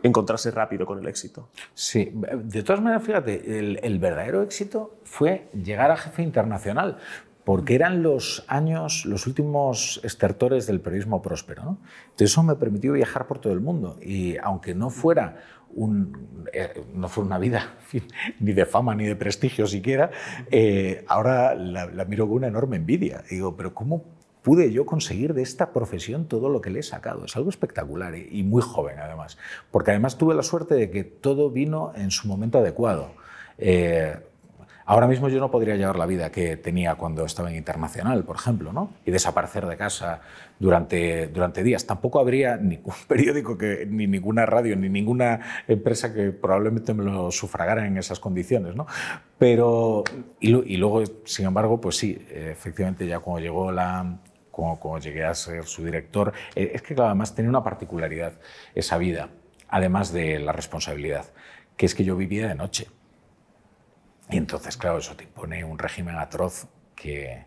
encontrarse 0.03 0.51
rápido 0.51 0.85
con 0.85 0.99
el 0.99 1.07
éxito. 1.07 1.49
Sí, 1.73 2.11
de 2.13 2.61
todas 2.61 2.81
maneras, 2.81 3.03
fíjate, 3.03 3.79
el, 3.81 3.99
verdadero 3.99 4.43
éxito 4.43 4.99
fue 5.03 5.49
llegar 5.53 5.89
a 5.91 5.97
jefe 5.97 6.21
internacional, 6.21 6.97
porque 7.45 7.75
eran 7.75 8.03
los 8.03 8.45
años, 8.47 9.05
los 9.05 9.27
últimos 9.27 9.99
estertores 10.03 10.67
del 10.67 10.81
periodismo 10.81 11.21
próspero. 11.21 11.63
¿no? 11.63 11.77
Entonces 12.05 12.31
eso 12.31 12.43
me 12.43 12.55
permitió 12.55 12.93
viajar 12.93 13.27
por 13.27 13.39
todo 13.39 13.53
el 13.53 13.61
mundo 13.61 13.97
y 14.01 14.37
aunque 14.37 14.75
no 14.75 14.89
fuera, 14.89 15.41
un, 15.75 16.45
eh, 16.53 16.83
no 16.93 17.09
fue 17.09 17.23
una 17.23 17.39
vida 17.39 17.77
ni 18.39 18.53
de 18.53 18.65
fama 18.65 18.93
ni 18.93 19.05
de 19.05 19.15
prestigio 19.15 19.65
siquiera, 19.67 20.11
eh, 20.51 21.03
ahora 21.07 21.55
la, 21.55 21.87
la, 21.87 22.05
miro 22.05 22.27
con 22.27 22.37
una 22.37 22.47
enorme 22.47 22.77
envidia. 22.77 23.23
Digo, 23.29 23.57
pero 23.57 23.73
¿cómo 23.73 24.05
pude 24.43 24.71
yo 24.71 24.85
conseguir 24.85 25.33
de 25.33 25.41
esta 25.41 25.71
profesión 25.71 26.27
todo 26.27 26.49
lo 26.49 26.61
que 26.61 26.69
le 26.69 26.81
he 26.81 26.83
sacado. 26.83 27.25
Es 27.25 27.35
algo 27.35 27.49
espectacular 27.49 28.15
y 28.15 28.43
muy 28.43 28.61
joven 28.61 28.99
además, 28.99 29.37
porque 29.71 29.91
además 29.91 30.17
tuve 30.17 30.35
la 30.35 30.43
suerte 30.43 30.75
de 30.75 30.91
que 30.91 31.03
todo 31.03 31.49
vino 31.49 31.93
en 31.95 32.11
su 32.11 32.27
momento 32.27 32.59
adecuado. 32.59 33.11
Eh, 33.57 34.17
ahora 34.85 35.07
mismo 35.07 35.29
yo 35.29 35.39
no 35.39 35.49
podría 35.49 35.77
llevar 35.77 35.97
la 35.97 36.05
vida 36.05 36.29
que 36.29 36.57
tenía 36.57 36.95
cuando 36.95 37.23
estaba 37.23 37.49
en 37.49 37.55
internacional, 37.55 38.25
por 38.25 38.35
ejemplo, 38.35 38.73
¿no? 38.73 38.91
y 39.05 39.11
desaparecer 39.11 39.65
de 39.65 39.77
casa 39.77 40.19
durante, 40.59 41.27
durante 41.27 41.63
días. 41.63 41.85
Tampoco 41.85 42.19
habría 42.19 42.57
ningún 42.57 42.93
periódico, 43.07 43.57
que, 43.57 43.87
ni 43.89 44.07
ninguna 44.07 44.45
radio, 44.45 44.75
ni 44.75 44.89
ninguna 44.89 45.63
empresa 45.69 46.13
que 46.13 46.31
probablemente 46.31 46.93
me 46.93 47.05
lo 47.05 47.31
sufragara 47.31 47.87
en 47.87 47.97
esas 47.97 48.19
condiciones. 48.19 48.75
¿no? 48.75 48.87
Pero, 49.37 50.03
y, 50.41 50.53
y 50.73 50.77
luego, 50.77 51.03
sin 51.23 51.45
embargo, 51.45 51.79
pues 51.79 51.97
sí, 51.97 52.17
efectivamente 52.29 53.07
ya 53.07 53.19
cuando 53.19 53.41
llegó 53.41 53.71
la, 53.71 54.19
como, 54.53 54.99
llegué 54.99 55.25
a 55.25 55.33
ser 55.33 55.65
su 55.65 55.83
director, 55.83 56.31
eh, 56.55 56.71
es 56.75 56.83
que 56.83 56.93
además 56.93 57.33
tenía 57.33 57.49
una 57.49 57.63
particularidad 57.63 58.33
esa 58.75 58.99
vida, 58.99 59.29
además 59.67 60.13
de 60.13 60.37
la 60.39 60.51
responsabilidad, 60.51 61.25
que 61.75 61.87
es 61.87 61.95
que 61.95 62.03
yo 62.03 62.15
vivía 62.15 62.47
de 62.47 62.53
noche. 62.53 62.87
Y 64.29 64.37
entonces, 64.37 64.77
claro, 64.77 64.99
eso 64.99 65.15
te 65.15 65.23
impone 65.23 65.63
un 65.63 65.79
régimen 65.79 66.17
atroz 66.17 66.67
que 66.95 67.45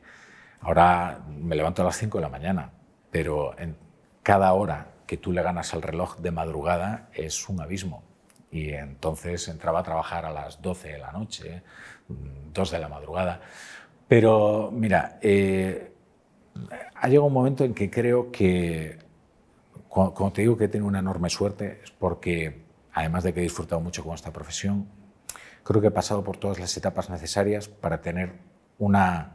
ahora 0.61 1.21
me 1.29 1.55
levanto 1.55 1.83
a 1.83 1.85
las 1.85 1.97
5 1.97 2.19
de 2.19 2.23
la 2.23 2.29
mañana, 2.29 2.73
pero 3.11 3.57
en 3.57 3.77
cada 4.25 4.53
hora 4.53 4.89
que 5.07 5.17
tú 5.17 5.31
le 5.31 5.43
ganas 5.43 5.73
al 5.75 5.83
reloj 5.83 6.19
de 6.19 6.33
madrugada 6.33 7.09
es 7.15 7.49
un 7.49 7.61
abismo. 7.61 8.03
Y 8.51 8.71
entonces 8.71 9.47
entraba 9.47 9.81
a 9.81 9.83
trabajar 9.85 10.27
a 10.27 10.33
las 10.33 10.61
12 10.61 10.89
de 10.89 10.99
la 10.99 11.13
noche, 11.13 11.63
2 12.09 12.71
de 12.71 12.79
la 12.81 12.89
madrugada. 12.89 13.41
Pero 14.09 14.71
mira, 14.73 15.19
eh, 15.23 15.93
ha 16.95 17.09
llegado 17.09 17.27
un 17.27 17.33
momento 17.33 17.65
en 17.65 17.75
que 17.75 17.91
creo 17.91 18.31
que, 18.31 18.99
cuando, 19.89 20.33
te 20.33 20.43
digo 20.43 20.57
que 20.57 20.65
he 20.65 20.69
tenido 20.69 20.89
una 20.89 20.99
enorme 20.99 21.31
suerte, 21.31 21.81
es 21.83 21.91
porque, 21.91 22.63
además 22.93 23.25
de 23.25 23.33
que 23.33 23.41
he 23.41 23.43
disfrutado 23.43 23.81
mucho 23.81 24.05
con 24.05 24.15
esta 24.15 24.33
profesión, 24.33 24.87
creo 25.63 25.81
que 25.81 25.89
he 25.89 25.93
pasado 25.93 26.23
por 26.23 26.37
todas 26.37 26.59
las 26.59 26.77
etapas 26.77 27.11
necesarias 27.11 27.69
para 27.69 28.01
tener 28.01 28.33
una... 28.79 29.33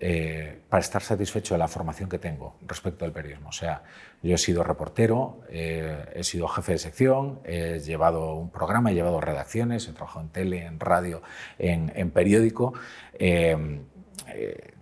Eh, 0.00 0.60
para 0.68 0.80
estar 0.80 1.00
satisfecho 1.00 1.54
de 1.54 1.58
la 1.58 1.68
formación 1.68 2.10
que 2.10 2.18
tengo 2.18 2.56
respecto 2.66 3.04
al 3.04 3.12
periodismo. 3.12 3.50
O 3.50 3.52
sea, 3.52 3.84
yo 4.22 4.34
he 4.34 4.38
sido 4.38 4.64
reportero, 4.64 5.40
eh, 5.48 6.10
he 6.14 6.24
sido 6.24 6.48
jefe 6.48 6.72
de 6.72 6.78
sección, 6.78 7.40
he 7.44 7.78
llevado 7.78 8.34
un 8.34 8.50
programa, 8.50 8.90
he 8.90 8.94
llevado 8.94 9.20
redacciones, 9.20 9.88
he 9.88 9.92
trabajado 9.92 10.22
en 10.26 10.30
tele, 10.30 10.66
en 10.66 10.80
radio, 10.80 11.22
en, 11.58 12.10
periódico. 12.10 12.74
Eh, 13.14 13.82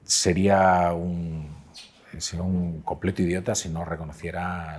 sería 0.03 0.93
un, 0.93 1.62
sería 2.21 2.45
un 2.45 2.83
completo 2.83 3.23
idiota 3.23 3.55
si 3.55 3.69
no 3.69 3.85
reconociera 3.85 4.79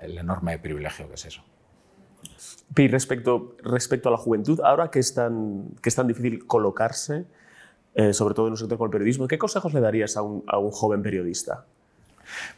el 0.00 0.18
enorme 0.18 0.58
privilegio 0.58 1.08
que 1.08 1.14
es 1.14 1.24
eso. 1.26 1.42
Y 2.76 2.88
respecto, 2.88 3.56
respecto 3.62 4.08
a 4.08 4.12
la 4.12 4.18
juventud, 4.18 4.60
ahora 4.62 4.90
que 4.90 4.98
es 4.98 5.14
tan, 5.14 5.70
que 5.82 5.88
es 5.88 5.94
tan 5.94 6.06
difícil 6.06 6.46
colocarse, 6.46 7.24
eh, 7.94 8.12
sobre 8.12 8.34
todo 8.34 8.46
en 8.46 8.52
un 8.52 8.56
sector 8.56 8.76
como 8.76 8.86
el 8.86 8.92
periodismo, 8.92 9.26
¿qué 9.26 9.38
consejos 9.38 9.72
le 9.72 9.80
darías 9.80 10.16
a 10.16 10.22
un, 10.22 10.44
a 10.46 10.58
un 10.58 10.70
joven 10.70 11.02
periodista? 11.02 11.64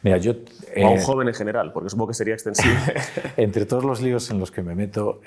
Mira, 0.01 0.17
yo, 0.17 0.33
o 0.75 0.87
a 0.87 0.89
un 0.91 0.99
joven 0.99 1.29
en 1.29 1.33
general, 1.33 1.71
porque 1.71 1.89
supongo 1.89 2.09
que 2.09 2.13
sería 2.13 2.33
extensible. 2.33 2.77
entre 3.37 3.65
todos 3.65 3.85
los 3.85 4.01
líos 4.01 4.29
en 4.29 4.39
los 4.39 4.51
que 4.51 4.61
me 4.61 4.75
meto, 4.75 5.21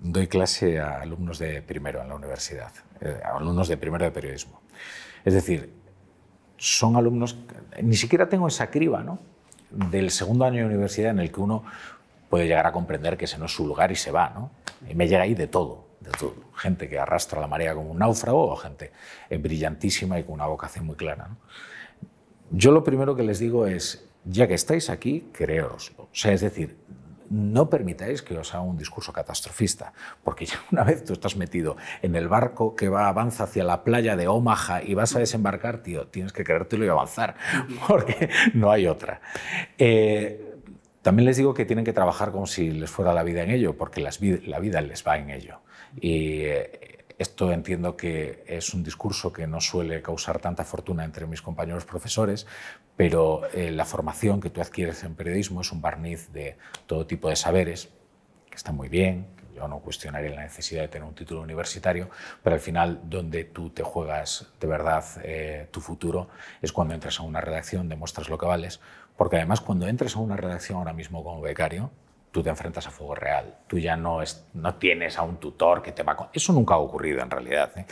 doy 0.00 0.26
clase 0.28 0.78
a 0.78 1.00
alumnos 1.00 1.38
de 1.38 1.62
primero 1.62 2.02
en 2.02 2.08
la 2.08 2.14
universidad, 2.14 2.72
a 3.24 3.38
alumnos 3.38 3.68
de 3.68 3.78
primero 3.78 4.04
de 4.04 4.10
periodismo. 4.10 4.60
Es 5.24 5.32
decir, 5.32 5.72
son 6.64 6.96
alumnos, 6.96 7.36
ni 7.82 7.94
siquiera 7.94 8.26
tengo 8.26 8.48
esa 8.48 8.70
criba, 8.70 9.02
¿no? 9.02 9.18
Del 9.70 10.10
segundo 10.10 10.46
año 10.46 10.60
de 10.60 10.66
universidad 10.66 11.10
en 11.10 11.18
el 11.18 11.30
que 11.30 11.40
uno 11.40 11.62
puede 12.30 12.46
llegar 12.46 12.66
a 12.66 12.72
comprender 12.72 13.18
que 13.18 13.26
ese 13.26 13.36
no 13.36 13.44
es 13.44 13.52
su 13.52 13.66
lugar 13.66 13.92
y 13.92 13.96
se 13.96 14.10
va, 14.10 14.30
¿no? 14.30 14.50
Y 14.88 14.94
me 14.94 15.06
llega 15.06 15.24
ahí 15.24 15.34
de 15.34 15.46
todo, 15.46 15.88
de 16.00 16.10
todo. 16.12 16.34
Gente 16.56 16.88
que 16.88 16.98
arrastra 16.98 17.38
la 17.38 17.48
marea 17.48 17.74
como 17.74 17.90
un 17.90 17.98
náufrago 17.98 18.50
o 18.50 18.56
gente 18.56 18.92
brillantísima 19.30 20.18
y 20.18 20.24
con 20.24 20.36
una 20.36 20.46
vocación 20.46 20.86
muy 20.86 20.96
clara. 20.96 21.28
Yo 22.50 22.72
lo 22.72 22.82
primero 22.82 23.14
que 23.14 23.24
les 23.24 23.40
digo 23.40 23.66
es, 23.66 24.08
ya 24.24 24.46
que 24.48 24.54
estáis 24.54 24.88
aquí, 24.88 25.28
creéroslo. 25.32 26.04
O 26.04 26.14
sea, 26.14 26.32
es 26.32 26.40
decir, 26.40 26.78
no 27.30 27.70
permitáis 27.70 28.22
que 28.22 28.36
os 28.38 28.54
haga 28.54 28.62
un 28.62 28.76
discurso 28.76 29.12
catastrofista, 29.12 29.92
porque 30.22 30.46
ya 30.46 30.56
una 30.72 30.84
vez 30.84 31.04
tú 31.04 31.12
estás 31.12 31.36
metido 31.36 31.76
en 32.02 32.14
el 32.16 32.28
barco 32.28 32.76
que 32.76 32.88
va 32.88 33.08
avanza 33.08 33.44
hacia 33.44 33.64
la 33.64 33.84
playa 33.84 34.16
de 34.16 34.28
Omaha 34.28 34.82
y 34.82 34.94
vas 34.94 35.14
a 35.16 35.18
desembarcar, 35.18 35.82
tío, 35.82 36.06
tienes 36.08 36.32
que 36.32 36.44
creértelo 36.44 36.84
y 36.84 36.88
avanzar, 36.88 37.36
porque 37.88 38.30
no 38.54 38.70
hay 38.70 38.86
otra. 38.86 39.20
Eh, 39.78 40.54
también 41.02 41.26
les 41.26 41.36
digo 41.36 41.52
que 41.52 41.66
tienen 41.66 41.84
que 41.84 41.92
trabajar 41.92 42.32
como 42.32 42.46
si 42.46 42.70
les 42.70 42.90
fuera 42.90 43.12
la 43.12 43.22
vida 43.22 43.42
en 43.42 43.50
ello, 43.50 43.76
porque 43.76 44.00
la 44.00 44.58
vida 44.58 44.80
les 44.80 45.06
va 45.06 45.18
en 45.18 45.30
ello. 45.30 45.60
Eh, 46.00 46.93
esto 47.18 47.52
entiendo 47.52 47.96
que 47.96 48.44
es 48.46 48.74
un 48.74 48.82
discurso 48.82 49.32
que 49.32 49.46
no 49.46 49.60
suele 49.60 50.02
causar 50.02 50.40
tanta 50.40 50.64
fortuna 50.64 51.04
entre 51.04 51.26
mis 51.26 51.42
compañeros 51.42 51.84
profesores, 51.84 52.46
pero 52.96 53.42
eh, 53.52 53.70
la 53.70 53.84
formación 53.84 54.40
que 54.40 54.50
tú 54.50 54.60
adquieres 54.60 55.04
en 55.04 55.14
periodismo 55.14 55.60
es 55.60 55.70
un 55.70 55.80
barniz 55.80 56.32
de 56.32 56.56
todo 56.86 57.06
tipo 57.06 57.28
de 57.28 57.36
saberes, 57.36 57.90
que 58.50 58.56
está 58.56 58.72
muy 58.72 58.88
bien, 58.88 59.26
yo 59.54 59.68
no 59.68 59.78
cuestionaré 59.78 60.30
la 60.30 60.42
necesidad 60.42 60.82
de 60.82 60.88
tener 60.88 61.06
un 61.06 61.14
título 61.14 61.40
universitario, 61.40 62.10
pero 62.42 62.54
al 62.54 62.60
final 62.60 63.00
donde 63.04 63.44
tú 63.44 63.70
te 63.70 63.84
juegas 63.84 64.52
de 64.60 64.66
verdad 64.66 65.04
eh, 65.22 65.68
tu 65.70 65.80
futuro 65.80 66.28
es 66.60 66.72
cuando 66.72 66.94
entras 66.94 67.20
a 67.20 67.22
una 67.22 67.40
redacción, 67.40 67.88
demuestras 67.88 68.28
lo 68.28 68.38
que 68.38 68.46
vales, 68.46 68.80
porque 69.16 69.36
además 69.36 69.60
cuando 69.60 69.86
entres 69.86 70.16
a 70.16 70.18
una 70.18 70.36
redacción 70.36 70.78
ahora 70.78 70.92
mismo 70.92 71.22
como 71.22 71.40
becario, 71.40 71.92
tú 72.34 72.42
te 72.42 72.50
enfrentas 72.50 72.84
a 72.88 72.90
fuego 72.90 73.14
real. 73.14 73.54
Tú 73.68 73.78
ya 73.78 73.96
no, 73.96 74.20
es, 74.20 74.44
no 74.54 74.74
tienes 74.74 75.18
a 75.18 75.22
un 75.22 75.36
tutor 75.36 75.80
que 75.82 75.92
te 75.92 76.02
va 76.02 76.14
a... 76.14 76.30
Eso 76.32 76.52
nunca 76.52 76.74
ha 76.74 76.78
ocurrido 76.78 77.22
en 77.22 77.30
realidad. 77.30 77.70
¿eh? 77.76 77.86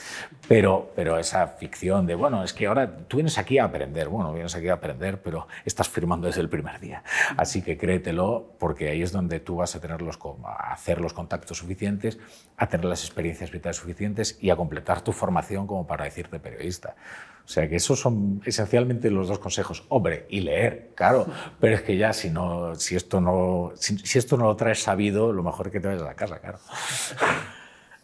Pero, 0.48 0.90
pero 0.96 1.16
esa 1.16 1.46
ficción 1.46 2.09
de, 2.09 2.16
bueno, 2.16 2.42
es 2.42 2.52
que 2.52 2.66
ahora 2.66 2.92
tú 3.07 3.18
vienes 3.18 3.38
aquí 3.38 3.59
a 3.59 3.64
aprender. 3.66 4.09
Bueno, 4.09 4.33
vienes 4.33 4.57
aquí 4.57 4.66
a 4.66 4.72
aprender, 4.72 5.22
pero 5.22 5.46
estás 5.64 5.88
firmando 5.88 6.26
desde 6.26 6.40
el 6.40 6.48
primer 6.48 6.81
día. 6.81 7.05
Así 7.37 7.62
que 7.62 7.78
créetelo, 7.78 8.57
porque 8.59 8.88
ahí 8.88 9.02
es 9.02 9.12
donde 9.12 9.38
tú 9.38 9.55
vas 9.55 9.76
a, 9.76 9.81
tener 9.81 10.02
los, 10.02 10.18
a 10.42 10.72
hacer 10.72 11.00
los 11.00 11.12
contactos 11.12 11.59
suficientes, 11.59 12.18
a 12.57 12.66
tener 12.66 12.87
las 12.87 13.05
experiencias 13.05 13.52
vitales 13.52 13.76
suficientes 13.76 14.38
y 14.40 14.50
a 14.50 14.57
completar 14.57 15.02
tu 15.02 15.12
formación 15.12 15.68
como 15.68 15.87
para 15.87 16.05
decirte 16.05 16.40
periodista. 16.40 16.96
O 17.44 17.48
sea 17.48 17.68
que 17.68 17.76
esos 17.76 17.98
son 17.98 18.40
esencialmente 18.44 19.11
los 19.11 19.28
dos 19.28 19.38
consejos. 19.38 19.85
Hombre, 19.88 20.26
y 20.28 20.40
leer, 20.40 20.90
claro. 20.94 21.26
Pero 21.61 21.76
es 21.76 21.83
que 21.83 21.96
ya 21.96 22.12
si, 22.12 22.31
no, 22.31 22.74
si, 22.76 22.96
esto, 22.96 23.20
no, 23.20 23.72
si, 23.74 24.18
esto 24.18 24.37
no 24.37 24.44
lo 24.44 24.57
traes 24.57 24.83
sabido, 24.83 25.33
lo 25.33 25.42
mejor 25.42 25.66
es 25.66 25.72
que 25.72 25.81
te 25.81 25.88
vayas 25.88 26.02
a 26.02 26.07
la 26.07 26.14
casa, 26.14 26.38
claro. 26.38 26.59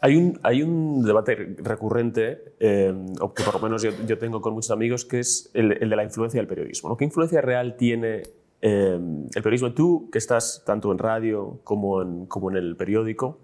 Hay 0.01 0.15
un, 0.15 0.39
hay 0.43 0.63
un 0.63 1.03
debate 1.03 1.57
recurrente, 1.57 2.53
eh, 2.61 2.93
o 3.19 3.33
que 3.33 3.43
por 3.43 3.55
lo 3.55 3.59
menos 3.59 3.81
yo, 3.81 4.17
tengo 4.17 4.39
con 4.39 4.53
muchos 4.53 4.71
amigos, 4.71 5.03
que 5.03 5.19
es 5.19 5.51
el, 5.53 5.77
de 5.77 5.93
la 5.93 6.05
influencia 6.05 6.39
del 6.39 6.47
periodismo. 6.47 6.95
¿Qué 6.95 7.03
influencia 7.03 7.41
real 7.41 7.75
tiene 7.75 8.23
eh, 8.61 8.97
el 8.97 9.43
periodismo? 9.43 9.73
Tú, 9.73 10.09
que 10.09 10.17
estás 10.17 10.63
tanto 10.65 10.89
en 10.93 10.99
radio 10.99 11.59
como 11.65 12.01
en, 12.01 12.27
como 12.27 12.49
en 12.49 12.55
el 12.55 12.77
periódico, 12.77 13.41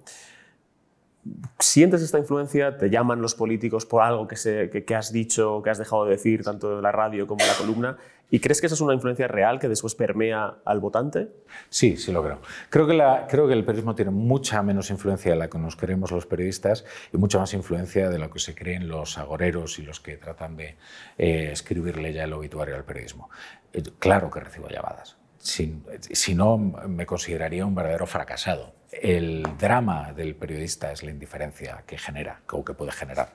¿Sientes 1.59 2.03
esta 2.03 2.19
influencia? 2.19 2.77
¿Te 2.77 2.89
llaman 2.89 3.21
los 3.21 3.33
políticos 3.33 3.85
por 3.85 4.03
algo 4.03 4.27
que, 4.27 4.95
has 4.95 5.11
dicho, 5.11 5.61
que 5.63 5.69
has 5.71 5.79
dejado 5.79 6.05
de 6.05 6.11
decir, 6.11 6.43
tanto 6.43 6.77
en 6.77 6.83
la 6.83 6.91
radio 6.91 7.25
como 7.25 7.41
en 7.41 7.47
la 7.47 7.55
columna? 7.55 7.97
¿Y 8.29 8.39
crees 8.39 8.59
que 8.59 8.67
esa 8.67 8.75
es 8.75 8.81
una 8.81 8.93
influencia 8.93 9.27
real 9.27 9.59
que 9.59 9.67
después 9.67 9.95
permea 9.95 10.57
al 10.65 10.79
votante? 10.79 11.29
Sí, 11.69 11.97
sí 11.97 12.11
lo 12.11 12.23
creo. 12.23 12.39
Creo 12.69 12.87
que, 12.87 13.53
el 13.53 13.65
periodismo 13.65 13.95
tiene 13.95 14.11
mucha 14.11 14.61
menos 14.61 14.91
influencia 14.91 15.31
de 15.31 15.37
la 15.37 15.49
que 15.49 15.57
nos 15.57 15.75
creemos 15.75 16.11
los 16.11 16.27
periodistas 16.27 16.85
y 17.11 17.17
mucha 17.17 17.39
más 17.39 17.53
influencia 17.53 18.09
de 18.09 18.19
lo 18.19 18.29
que 18.29 18.39
se 18.39 18.53
creen 18.53 18.87
los 18.87 19.17
agoreros 19.17 19.79
y 19.79 19.83
los 19.83 19.99
que 19.99 20.17
tratan 20.17 20.57
de 20.57 20.75
eh, 21.17 21.49
escribirle 21.51 22.13
ya 22.13 22.25
el 22.25 22.33
obituario 22.33 22.75
al 22.75 22.83
periodismo. 22.83 23.29
Eh, 23.73 23.81
claro 23.97 24.29
que 24.29 24.41
recibo 24.41 24.67
llamadas. 24.69 25.17
si 25.39 26.35
no, 26.35 26.57
me 26.57 27.05
consideraría 27.05 27.65
un 27.65 27.73
verdadero 27.73 28.05
fracasado 28.05 28.73
el 29.01 29.43
drama 29.59 30.13
del 30.13 30.35
periodista 30.35 30.91
es 30.91 31.03
la 31.03 31.11
indiferencia 31.11 31.83
que 31.85 31.97
genera 31.97 32.41
o 32.51 32.63
que 32.63 32.73
puede 32.73 32.91
generar. 32.91 33.33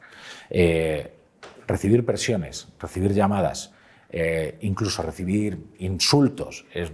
Eh, 0.48 1.12
recibir 1.66 2.04
presiones, 2.04 2.68
recibir 2.78 3.12
llamadas, 3.12 3.72
eh, 4.10 4.58
incluso 4.62 5.02
recibir 5.02 5.58
insultos 5.78 6.66
es 6.72 6.90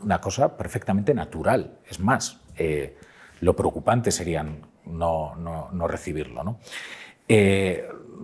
una 0.00 0.20
cosa 0.20 0.56
perfectamente 0.56 1.14
natural. 1.14 1.78
Es 1.88 2.00
más, 2.00 2.40
eh, 2.56 2.96
lo 3.40 3.56
preocupante 3.56 4.10
sería 4.10 4.46
no, 4.86 5.34
no 5.36 5.88
recibirlo. 5.88 6.58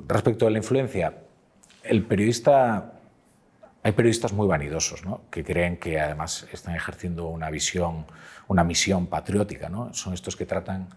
respecto 0.07 0.47
a 0.47 0.51
la 0.51 0.59
influencia, 0.59 1.15
el 1.83 2.05
periodista 2.05 3.00
hay 3.83 3.93
periodistas 3.93 4.33
muy 4.33 4.47
vanidosos, 4.47 5.05
¿no? 5.05 5.23
que 5.31 5.43
creen 5.43 5.79
que 5.79 5.99
además 5.99 6.47
están 6.53 6.75
ejerciendo 6.75 7.29
una 7.29 7.51
visión, 7.51 8.05
una 8.49 8.63
misión 8.63 9.07
patriótica. 9.07 9.69
¿no? 9.69 9.95
Son 9.95 10.13
estos 10.13 10.37
que 10.37 10.45
tratan, 10.45 10.89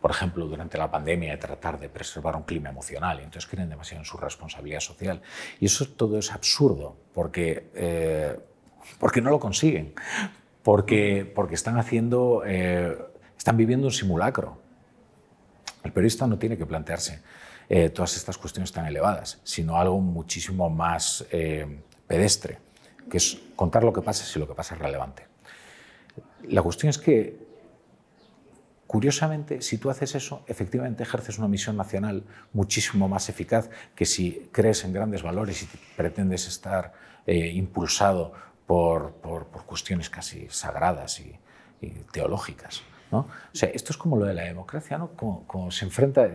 por 0.00 0.10
ejemplo, 0.12 0.46
durante 0.46 0.78
la 0.78 0.90
pandemia, 0.90 1.32
de 1.32 1.38
tratar 1.38 1.80
de 1.80 1.88
preservar 1.88 2.36
un 2.36 2.44
clima 2.44 2.70
emocional 2.70 3.18
y 3.18 3.24
entonces 3.24 3.50
creen 3.50 3.68
demasiado 3.68 4.02
en 4.02 4.04
su 4.04 4.16
responsabilidad 4.18 4.80
social. 4.80 5.20
Y 5.58 5.66
eso 5.66 5.88
todo 5.88 6.18
es 6.18 6.30
absurdo 6.30 6.96
porque, 7.12 7.70
eh, 7.74 8.38
porque 9.00 9.20
no 9.20 9.30
lo 9.30 9.40
consiguen, 9.40 9.94
porque, 10.62 11.30
porque 11.34 11.56
están 11.56 11.76
haciendo, 11.76 12.44
eh, 12.46 12.96
están 13.36 13.56
viviendo 13.56 13.88
un 13.88 13.92
simulacro. 13.92 14.62
El 15.82 15.92
periodista 15.92 16.28
no 16.28 16.38
tiene 16.38 16.56
que 16.56 16.66
plantearse 16.66 17.20
eh, 17.68 17.88
todas 17.88 18.16
estas 18.16 18.38
cuestiones 18.38 18.70
tan 18.70 18.86
elevadas, 18.86 19.40
sino 19.42 19.76
algo 19.76 20.00
muchísimo 20.00 20.70
más 20.70 21.26
pedestre, 22.06 22.58
que 23.10 23.16
es 23.16 23.38
contar 23.56 23.84
lo 23.84 23.92
que 23.92 24.02
pasa 24.02 24.24
si 24.24 24.38
lo 24.38 24.46
que 24.46 24.54
pasa 24.54 24.74
es 24.74 24.80
relevante. 24.80 25.26
La 26.48 26.62
cuestión 26.62 26.90
es 26.90 26.98
que, 26.98 27.38
curiosamente, 28.86 29.62
si 29.62 29.78
tú 29.78 29.90
haces 29.90 30.14
eso, 30.14 30.44
efectivamente 30.46 31.02
ejerces 31.02 31.38
una 31.38 31.48
misión 31.48 31.76
nacional 31.76 32.24
muchísimo 32.52 33.08
más 33.08 33.28
eficaz 33.28 33.70
que 33.94 34.04
si 34.04 34.48
crees 34.52 34.84
en 34.84 34.92
grandes 34.92 35.22
valores 35.22 35.62
y 35.62 35.68
pretendes 35.96 36.46
estar 36.48 36.92
eh, 37.26 37.48
impulsado 37.48 38.32
por, 38.66 39.12
por, 39.14 39.46
cuestiones 39.66 40.10
casi 40.10 40.48
sagradas 40.48 41.20
y, 41.20 41.38
teológicas. 42.12 42.82
¿no? 43.10 43.18
O 43.18 43.54
sea, 43.54 43.68
esto 43.70 43.92
es 43.92 43.96
como 43.96 44.16
lo 44.16 44.24
de 44.24 44.34
la 44.34 44.44
democracia, 44.44 44.98
¿no? 44.98 45.10
como, 45.16 45.70
se 45.70 45.84
enfrenta 45.84 46.30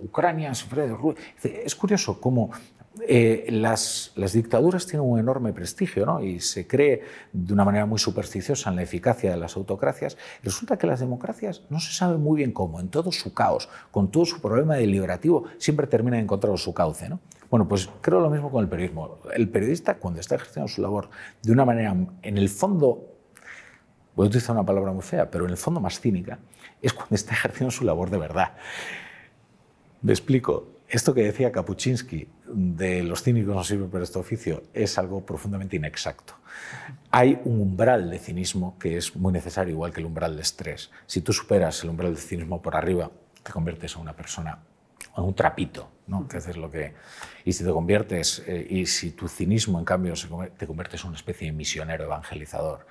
Ucrania, 0.00 0.54
se 0.54 0.64
enfrenta 0.64 0.96
Es 1.42 1.74
curioso 1.74 2.20
cómo 2.20 2.52
eh, 3.00 3.46
las, 3.50 4.12
dictaduras 4.32 4.86
tienen 4.86 5.08
un 5.08 5.18
enorme 5.18 5.52
prestigio 5.52 6.04
¿no? 6.04 6.22
y 6.22 6.40
se 6.40 6.66
cree 6.66 7.02
de 7.32 7.52
una 7.52 7.64
manera 7.64 7.86
muy 7.86 7.98
supersticiosa 7.98 8.68
en 8.68 8.76
la 8.76 8.82
eficacia 8.82 9.30
de 9.30 9.38
las 9.38 9.56
autocracias. 9.56 10.18
resulta 10.42 10.76
que 10.76 10.86
las 10.86 11.00
democracias 11.00 11.62
no 11.70 11.80
se 11.80 11.92
sabe 11.92 12.18
muy 12.18 12.36
bien 12.38 12.52
cómo, 12.52 12.80
en 12.80 12.88
todo 12.88 13.10
su 13.10 13.32
caos, 13.32 13.70
con 13.90 14.10
todo 14.10 14.26
su 14.26 14.40
problema 14.40 14.76
deliberativo, 14.76 15.44
siempre 15.58 15.86
terminan 15.86 16.20
encontrando 16.20 16.58
su 16.58 16.74
cauce. 16.74 17.08
¿no? 17.08 17.20
Bueno, 17.50 17.66
pues 17.66 17.88
creo 18.02 18.20
lo 18.20 18.28
mismo 18.28 18.50
con 18.50 18.62
el 18.62 18.68
periodismo. 18.68 19.18
El 19.34 19.48
periodista, 19.48 19.96
cuando 19.96 20.20
está 20.20 20.34
ejerciendo 20.34 20.68
su 20.68 20.82
labor 20.82 21.08
de 21.42 21.52
una 21.52 21.64
manera, 21.64 21.96
en 22.22 22.38
el 22.38 22.50
fondo, 22.50 23.08
voy 24.14 24.26
a 24.26 24.28
utilizar 24.28 24.54
una 24.54 24.66
palabra 24.66 24.92
muy 24.92 25.02
fea, 25.02 25.30
pero 25.30 25.46
en 25.46 25.50
el 25.50 25.56
fondo 25.56 25.80
más 25.80 25.98
cínica, 25.98 26.38
es 26.82 26.92
cuando 26.92 27.14
está 27.14 27.32
ejerciendo 27.32 27.70
su 27.70 27.84
labor 27.84 28.10
de 28.10 28.18
verdad. 28.18 28.52
Me 30.02 30.12
explico. 30.12 30.68
Esto 30.92 31.14
que 31.14 31.22
decía 31.22 31.50
Kapuczynski 31.50 32.28
de 32.44 33.02
los 33.02 33.22
cínicos 33.22 33.54
no 33.54 33.64
sirven 33.64 33.88
para 33.88 34.04
este 34.04 34.18
oficio 34.18 34.64
es 34.74 34.98
algo 34.98 35.24
profundamente 35.24 35.76
inexacto. 35.76 36.34
Hay 37.10 37.40
un 37.46 37.62
umbral 37.62 38.10
de 38.10 38.18
cinismo 38.18 38.78
que 38.78 38.98
es 38.98 39.16
muy 39.16 39.32
necesario, 39.32 39.72
igual 39.72 39.90
que 39.94 40.00
el 40.00 40.06
umbral 40.06 40.36
de 40.36 40.42
estrés. 40.42 40.90
Si 41.06 41.22
tú 41.22 41.32
superas 41.32 41.82
el 41.82 41.88
umbral 41.88 42.14
de 42.14 42.20
cinismo 42.20 42.60
por 42.60 42.76
arriba, 42.76 43.10
te 43.42 43.52
conviertes 43.52 43.94
en 43.94 44.02
una 44.02 44.14
persona, 44.14 44.58
en 45.16 45.24
un 45.24 45.34
trapito, 45.34 45.88
¿no? 46.08 46.28
Que 46.28 46.36
es 46.36 46.56
lo 46.58 46.70
que... 46.70 46.92
Y 47.46 47.54
si 47.54 47.64
te 47.64 47.70
conviertes, 47.70 48.42
eh, 48.46 48.66
y 48.68 48.84
si 48.84 49.12
tu 49.12 49.28
cinismo, 49.28 49.78
en 49.78 49.86
cambio, 49.86 50.12
te 50.58 50.66
conviertes 50.66 51.00
en 51.04 51.08
una 51.08 51.16
especie 51.16 51.46
de 51.46 51.52
misionero 51.56 52.04
evangelizador, 52.04 52.86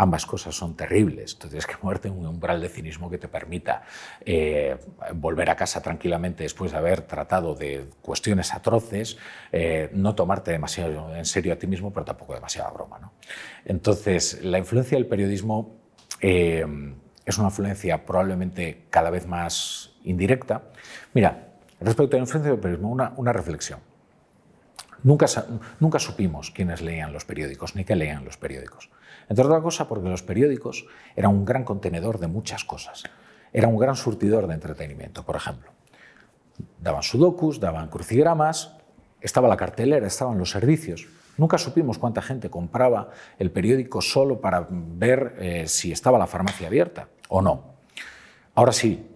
Ambas 0.00 0.26
cosas 0.26 0.54
son 0.54 0.76
terribles. 0.76 1.38
Tú 1.38 1.48
tienes 1.48 1.66
que 1.66 1.74
moverte 1.82 2.06
en 2.06 2.16
un 2.16 2.24
umbral 2.24 2.60
de 2.60 2.68
cinismo 2.68 3.10
que 3.10 3.18
te 3.18 3.26
permita 3.26 3.82
eh, 4.24 4.76
volver 5.14 5.50
a 5.50 5.56
casa 5.56 5.82
tranquilamente 5.82 6.44
después 6.44 6.70
de 6.70 6.78
haber 6.78 7.02
tratado 7.02 7.56
de 7.56 7.84
cuestiones 8.00 8.54
atroces, 8.54 9.18
eh, 9.50 9.90
no 9.92 10.14
tomarte 10.14 10.52
demasiado 10.52 11.16
en 11.16 11.24
serio 11.24 11.52
a 11.52 11.56
ti 11.56 11.66
mismo, 11.66 11.92
pero 11.92 12.06
tampoco 12.06 12.32
demasiada 12.34 12.70
broma. 12.70 13.00
¿no? 13.00 13.12
Entonces, 13.64 14.44
la 14.44 14.58
influencia 14.58 14.96
del 14.96 15.08
periodismo 15.08 15.80
eh, 16.20 16.64
es 17.26 17.38
una 17.38 17.48
influencia 17.48 18.06
probablemente 18.06 18.84
cada 18.90 19.10
vez 19.10 19.26
más 19.26 19.96
indirecta. 20.04 20.62
Mira, 21.12 21.48
respecto 21.80 22.14
a 22.14 22.18
la 22.18 22.22
influencia 22.22 22.52
del 22.52 22.60
periodismo, 22.60 22.88
una, 22.88 23.14
una 23.16 23.32
reflexión. 23.32 23.80
Nunca, 25.02 25.26
nunca 25.80 25.98
supimos 25.98 26.50
quiénes 26.50 26.80
leían 26.80 27.12
los 27.12 27.24
periódicos 27.24 27.76
ni 27.76 27.84
qué 27.84 27.94
leían 27.94 28.24
los 28.24 28.36
periódicos. 28.36 28.90
Entre 29.28 29.44
otra 29.44 29.60
cosa 29.60 29.88
porque 29.88 30.08
los 30.08 30.22
periódicos 30.22 30.86
eran 31.14 31.32
un 31.32 31.44
gran 31.44 31.64
contenedor 31.64 32.18
de 32.18 32.26
muchas 32.26 32.64
cosas. 32.64 33.04
Era 33.52 33.68
un 33.68 33.78
gran 33.78 33.96
surtidor 33.96 34.46
de 34.46 34.54
entretenimiento, 34.54 35.24
por 35.24 35.36
ejemplo. 35.36 35.70
Daban 36.80 37.02
sudokus, 37.02 37.60
daban 37.60 37.88
crucigramas, 37.88 38.76
estaba 39.20 39.48
la 39.48 39.56
cartelera, 39.56 40.06
estaban 40.06 40.38
los 40.38 40.50
servicios. 40.50 41.06
Nunca 41.36 41.56
supimos 41.56 41.98
cuánta 41.98 42.20
gente 42.20 42.50
compraba 42.50 43.10
el 43.38 43.50
periódico 43.52 44.02
solo 44.02 44.40
para 44.40 44.66
ver 44.70 45.36
eh, 45.38 45.68
si 45.68 45.92
estaba 45.92 46.18
la 46.18 46.26
farmacia 46.26 46.66
abierta 46.66 47.08
o 47.28 47.40
no. 47.40 47.74
Ahora 48.54 48.72
sí, 48.72 49.06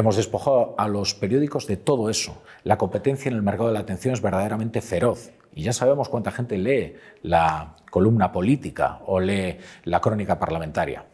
hemos 0.00 0.16
despojado 0.16 0.74
a 0.78 0.88
los 0.88 1.14
periódicos 1.14 1.66
de 1.66 1.76
todo 1.76 2.10
eso. 2.10 2.42
La 2.64 2.78
competencia 2.78 3.28
en 3.28 3.36
el 3.36 3.42
mercado 3.42 3.68
de 3.68 3.74
la 3.74 3.80
atención 3.80 4.14
es 4.14 4.20
verdaderamente 4.20 4.80
feroz. 4.80 5.30
Y 5.54 5.62
ya 5.62 5.72
sabemos 5.72 6.08
cuánta 6.08 6.30
gente 6.30 6.58
lee 6.58 6.96
la 7.22 7.76
columna 7.90 8.32
política 8.32 9.00
o 9.06 9.20
lee 9.20 9.58
la 9.84 10.00
crónica 10.00 10.38
parlamentaria. 10.38 11.04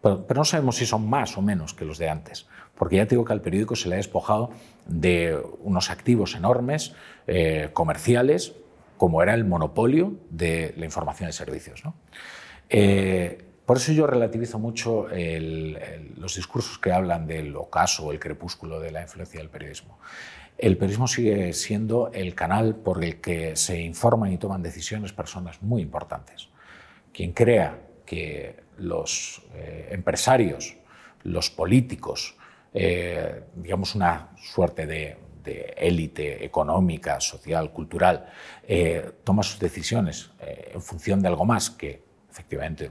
Pero, 0.00 0.24
no 0.34 0.44
sabemos 0.44 0.76
si 0.76 0.86
son 0.86 1.08
más 1.08 1.36
o 1.36 1.42
menos 1.42 1.74
que 1.74 1.84
los 1.84 1.98
de 1.98 2.08
antes, 2.08 2.46
porque 2.76 2.96
ya 2.96 3.06
te 3.06 3.16
digo 3.16 3.24
que 3.24 3.32
al 3.32 3.40
periódico 3.40 3.74
se 3.74 3.88
le 3.88 3.94
ha 3.94 3.96
despojado 3.96 4.50
de 4.86 5.42
unos 5.62 5.90
activos 5.90 6.34
enormes, 6.34 6.94
eh, 7.26 7.70
comerciales, 7.72 8.54
como 8.98 9.22
era 9.22 9.34
el 9.34 9.44
monopolio 9.44 10.14
de 10.30 10.74
la 10.76 10.84
información 10.84 11.28
y 11.28 11.32
servicios. 11.32 11.82
Eh, 12.68 13.45
por 13.66 13.76
eso 13.78 13.92
yo 13.92 14.06
relativizo 14.06 14.58
mucho 14.58 15.08
los 15.10 16.36
discursos 16.36 16.78
que 16.78 16.92
hablan 16.92 17.26
del 17.26 17.54
ocaso 17.56 18.06
o 18.06 18.12
el 18.12 18.20
crepúsculo 18.20 18.80
de 18.80 18.92
la 18.92 19.02
influencia 19.02 19.40
del 19.40 19.50
periodismo 19.50 19.98
el 20.58 20.78
periodismo 20.78 21.06
sigue 21.06 21.52
siendo 21.52 22.10
el 22.12 22.34
canal 22.34 22.76
por 22.76 23.04
el 23.04 23.20
que 23.20 23.56
se 23.56 23.80
informan 23.80 24.32
y 24.32 24.38
toman 24.38 24.62
decisiones 24.62 25.12
personas 25.12 25.62
muy 25.62 25.82
importantes. 25.82 26.48
Quien 27.12 27.32
crea 27.32 27.78
que 28.06 28.64
los 28.78 29.42
eh, 29.54 29.88
empresarios, 29.90 30.76
los 31.24 31.50
políticos, 31.50 32.36
eh, 32.72 33.44
digamos 33.54 33.94
una 33.94 34.30
suerte 34.36 34.86
de, 34.86 35.18
élite 35.76 36.44
económica, 36.44 37.20
social, 37.20 37.70
cultural, 37.70 38.26
eh, 38.66 39.12
toma 39.22 39.44
sus 39.44 39.60
decisiones 39.60 40.32
en 40.40 40.82
función 40.82 41.22
de 41.22 41.28
algo 41.28 41.44
más 41.44 41.70
que 41.70 42.02
efectivamente 42.28 42.90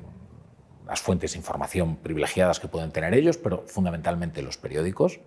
las 0.88 1.02
fuentes 1.02 1.34
de 1.34 1.39
información 1.39 1.98
privilegiadas 1.98 2.60
que 2.60 2.67
pueden 2.67 2.91
tener 2.91 3.13
ellos, 3.13 3.38
pero 3.38 3.63
fundamentalmente 3.67 4.41
los 4.41 4.58
periódicos, 4.58 5.19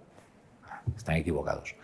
están 0.97 1.16
equivocados. 1.16 1.77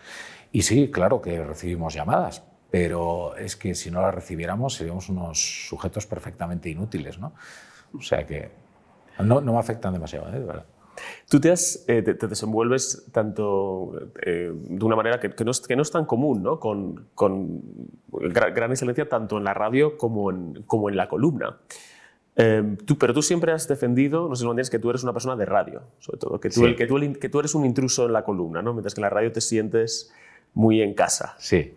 Y 0.51 0.61
sí, 0.61 0.89
claro 0.89 1.21
que 1.21 1.43
recibimos 1.43 1.93
llamadas, 1.93 2.43
pero 2.71 3.35
es 3.35 3.55
que 3.55 3.75
si 3.75 3.91
no 3.91 4.01
las 4.01 4.13
recibiéramos 4.13 4.73
seríamos 4.75 5.09
unos 5.09 5.67
sujetos 5.67 6.07
perfectamente 6.07 6.69
inútiles, 6.69 7.19
¿no? 7.19 7.33
O 7.93 8.01
sea 8.01 8.25
que 8.25 8.51
no, 9.19 9.41
no 9.41 9.53
me 9.53 9.59
afectan 9.59 9.93
demasiado, 9.93 10.27
¿eh? 10.33 10.39
verdad. 10.39 10.65
Tú 11.29 11.41
te, 11.41 11.53
eh, 11.53 12.01
te, 12.01 12.27
desenvuelves 12.27 13.09
tanto 13.11 13.93
eh, 14.21 14.51
de 14.53 14.85
una 14.85 14.95
manera 14.95 15.19
que, 15.19 15.29
que, 15.31 15.43
no 15.43 15.51
es, 15.51 15.59
que, 15.59 15.75
no 15.75 15.81
es, 15.81 15.91
tan 15.91 16.05
común, 16.05 16.41
¿no? 16.41 16.59
con, 16.59 17.09
con 17.13 17.61
gran, 18.07 18.71
excelencia 18.71 19.09
tanto 19.09 19.37
en 19.37 19.43
la 19.43 19.53
radio 19.53 19.97
como 19.97 20.31
en, 20.31 20.63
como 20.63 20.89
en 20.89 20.95
la 20.95 21.09
columna. 21.09 21.57
Tú, 22.85 22.97
pero 22.97 23.13
tú 23.13 23.21
siempre 23.21 23.51
has 23.53 23.67
defendido, 23.67 24.27
no 24.27 24.35
sé 24.35 24.41
si 24.41 24.45
lo 24.45 24.51
entiendes, 24.51 24.69
que 24.69 24.79
tú 24.79 24.89
eres 24.89 25.03
una 25.03 25.13
persona 25.13 25.35
de 25.35 25.45
radio, 25.45 25.83
sobre 25.99 26.19
todo, 26.19 26.39
que 26.39 26.49
tú, 26.49 26.61
que, 26.75 26.85
tú, 26.85 26.97
que 27.19 27.29
tú 27.29 27.39
eres 27.39 27.55
un 27.55 27.65
intruso 27.65 28.05
en 28.05 28.13
la 28.13 28.23
columna, 28.23 28.61
¿no? 28.61 28.73
mientras 28.73 28.93
que 28.93 28.99
en 28.99 29.03
la 29.03 29.09
radio 29.09 29.31
te 29.31 29.41
sientes 29.41 30.11
muy 30.53 30.81
en 30.81 30.93
casa. 30.93 31.35
Sí, 31.39 31.75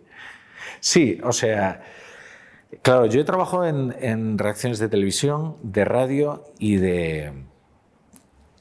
sí, 0.81 1.19
o 1.23 1.31
sea, 1.31 1.81
claro, 2.81 3.05
yo 3.05 3.21
he 3.21 3.23
trabajado 3.23 3.65
en, 3.65 3.95
en 3.99 4.37
reacciones 4.37 4.79
de 4.79 4.89
televisión, 4.89 5.55
de 5.63 5.85
radio 5.85 6.43
y 6.59 6.75
de, 6.75 7.31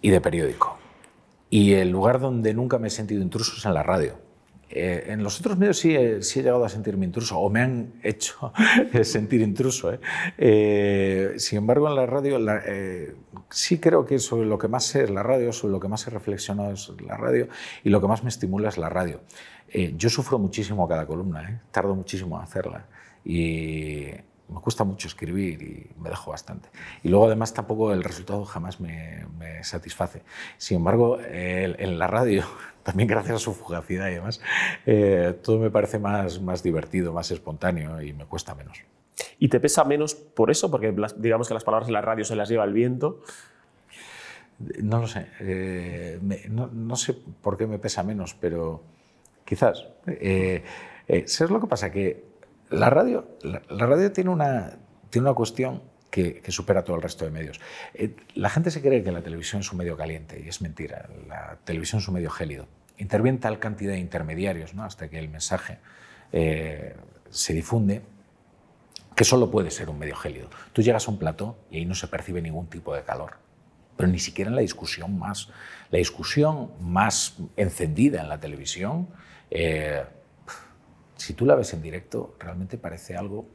y 0.01 0.11
de 0.11 0.21
periódico. 0.21 0.79
Y 1.51 1.73
el 1.75 1.91
lugar 1.91 2.21
donde 2.21 2.55
nunca 2.55 2.79
me 2.79 2.89
he 2.89 2.91
sentido 2.91 3.23
intruso 3.23 3.57
es 3.57 3.65
en 3.65 3.75
la 3.75 3.83
radio. 3.83 4.28
Eh, 4.70 5.07
en 5.09 5.22
los 5.22 5.40
otros 5.40 5.57
medios 5.57 5.78
sí 5.78 5.94
he, 5.94 6.22
sí 6.22 6.40
he, 6.40 6.42
llegado 6.42 6.64
a 6.64 6.68
sentirme 6.68 7.07
intruso, 7.07 7.38
o 7.38 7.48
me 7.48 7.61
han 7.61 7.94
hecho 8.02 8.52
sentir 9.02 9.40
intruso. 9.40 9.92
¿eh? 9.92 10.00
Eh, 10.37 11.35
sin 11.38 11.59
embargo, 11.59 11.88
en 11.88 11.96
la 11.96 12.07
radio 12.07 12.38
sí 13.50 13.78
creo 13.78 14.04
que 14.04 14.18
sobre 14.18 14.46
lo 14.46 14.59
que 14.59 14.68
más 14.68 14.85
sé 14.85 15.04
es 15.04 15.11
la 15.11 15.22
radio, 15.22 15.52
sobre 15.52 15.72
lo 15.72 15.81
que 15.81 15.88
más 15.88 16.07
he 16.07 16.11
reflexionado 16.11 16.72
es 16.72 16.90
la 17.04 17.16
radio, 17.16 17.48
y 17.83 17.90
lo 17.90 18.00
que 18.00 18.09
más 18.09 18.22
me 18.22 18.28
estimula 18.28 18.68
es 18.68 18.78
la 18.78 18.88
radio. 18.88 19.20
yo 19.96 20.11
sufro 20.11 20.38
muchísimo 20.38 20.87
cada 20.87 21.07
columna, 21.07 21.62
tardo 21.70 21.94
muchísimo 21.94 22.37
en 22.37 22.42
hacerla, 22.42 22.87
y 23.24 24.09
me 24.48 24.61
cuesta 24.61 24.85
mucho 24.85 25.09
escribir 25.09 25.62
y 25.62 25.90
me 26.00 26.11
dejo 26.11 26.31
bastante. 26.31 26.70
Y 27.02 27.09
luego 27.09 27.26
además 27.26 27.52
tampoco 27.52 27.92
el 27.92 28.02
resultado 28.02 28.44
jamás 28.44 28.81
me, 28.81 29.26
me 29.38 29.62
satisface. 29.62 30.22
Sin 30.57 30.78
embargo, 30.78 31.18
en 31.20 31.98
la 31.98 32.07
radio, 32.07 32.44
también 32.88 33.07
gracias 33.07 33.37
a 33.37 33.38
su 33.38 33.53
fugacidad 33.53 34.09
y 34.09 34.14
demás, 34.14 34.40
eh, 34.87 35.38
todo 35.42 35.59
me 35.59 35.70
parece 35.70 35.98
más, 35.98 36.40
más 36.40 36.62
divertido, 36.62 37.12
más 37.12 37.31
espontáneo 37.31 38.01
y 38.01 38.14
me 38.14 38.24
cuesta 38.24 38.55
menos. 38.55 38.79
¿Y 39.38 39.48
te 39.48 39.61
pesa 39.61 39.85
menos 39.85 40.14
por 40.14 40.51
eso? 40.51 40.70
Porque 40.70 40.96
digamos 41.18 41.48
que 41.48 41.53
las 41.53 41.64
palabras 41.64 41.88
en 41.88 41.92
la 41.92 42.01
radio 42.01 42.24
se 42.24 42.35
las 42.35 42.48
lleva 42.48 42.64
el 42.64 42.72
viento. 42.72 43.20
No 44.83 45.03
lo 45.03 45.07
sé. 45.07 45.27
Eh, 45.40 46.18
no, 46.48 46.68
no, 46.68 46.96
sé 46.96 47.12
por 47.12 47.59
qué 47.59 47.66
me 47.66 47.79
pesa 47.79 48.03
menos, 48.03 48.35
pero 48.40 48.83
quizás. 49.44 49.87
Eh, 50.07 50.64
eh 51.09 51.24
¿Sabes 51.27 51.51
lo 51.51 51.61
que 51.61 51.66
pasa? 51.66 51.92
Que 51.92 52.24
la 52.70 52.88
radio, 52.88 53.37
la, 53.42 53.87
radio 53.87 54.11
tiene, 54.12 54.31
una, 54.31 54.79
tiene 55.11 55.29
una 55.29 55.35
cuestión 55.35 55.83
que, 56.11 56.42
supera 56.48 56.85
todo 56.85 56.96
el 56.96 57.03
resto 57.03 57.24
de 57.24 57.31
medios. 57.31 57.61
Eh, 57.94 58.16
la 58.35 58.48
gente 58.48 58.70
se 58.70 58.81
cree 58.81 59.03
que 59.03 59.12
la 59.12 59.22
televisión 59.22 59.61
es 59.61 59.70
un 59.72 59.79
medio 59.79 59.96
caliente 59.96 60.42
y 60.44 60.48
es 60.48 60.61
mentira. 60.62 61.09
La 61.29 61.59
televisión 61.64 62.01
es 62.01 62.09
un 62.09 62.14
medio 62.14 62.31
gélido. 62.31 62.66
Interviene 62.99 63.39
tal 63.39 63.59
cantidad 63.59 63.93
de 63.93 63.99
intermediarios 63.99 64.75
¿no? 64.75 64.85
hasta 64.85 65.09
que 65.09 65.19
el 65.19 65.29
mensaje 65.29 65.79
eh, 66.33 66.95
se 67.31 67.53
difunde 67.55 68.03
que 69.19 69.25
solo 69.25 69.51
puede 69.51 69.73
ser 69.73 69.91
un 69.91 69.99
medio 69.99 70.15
gélido. 70.15 70.49
Tú 70.73 70.81
llegas 70.81 71.09
a 71.09 71.11
un 71.11 71.19
plató 71.19 71.59
y 71.71 71.79
ahí 71.79 71.85
no 71.85 71.97
se 71.97 72.07
percibe 72.07 72.41
ningún 72.41 72.69
tipo 72.69 72.95
de 72.95 73.03
calor, 73.03 73.39
pero 73.97 74.09
ni 74.09 74.21
siquiera 74.21 74.49
en 74.49 74.55
la 74.55 74.63
discusión 74.63 75.19
más, 75.19 75.51
la 75.91 75.99
discusión 75.99 76.71
más 76.81 77.37
encendida 77.57 78.21
en 78.21 78.29
la 78.29 78.39
televisión. 78.39 79.09
Eh, 79.51 80.05
si 81.17 81.35
tú 81.35 81.47
la 81.47 81.57
ves 81.57 81.73
en 81.75 81.83
directo, 81.83 82.37
realmente 82.39 82.79
parece 82.79 83.17
algo, 83.17 83.49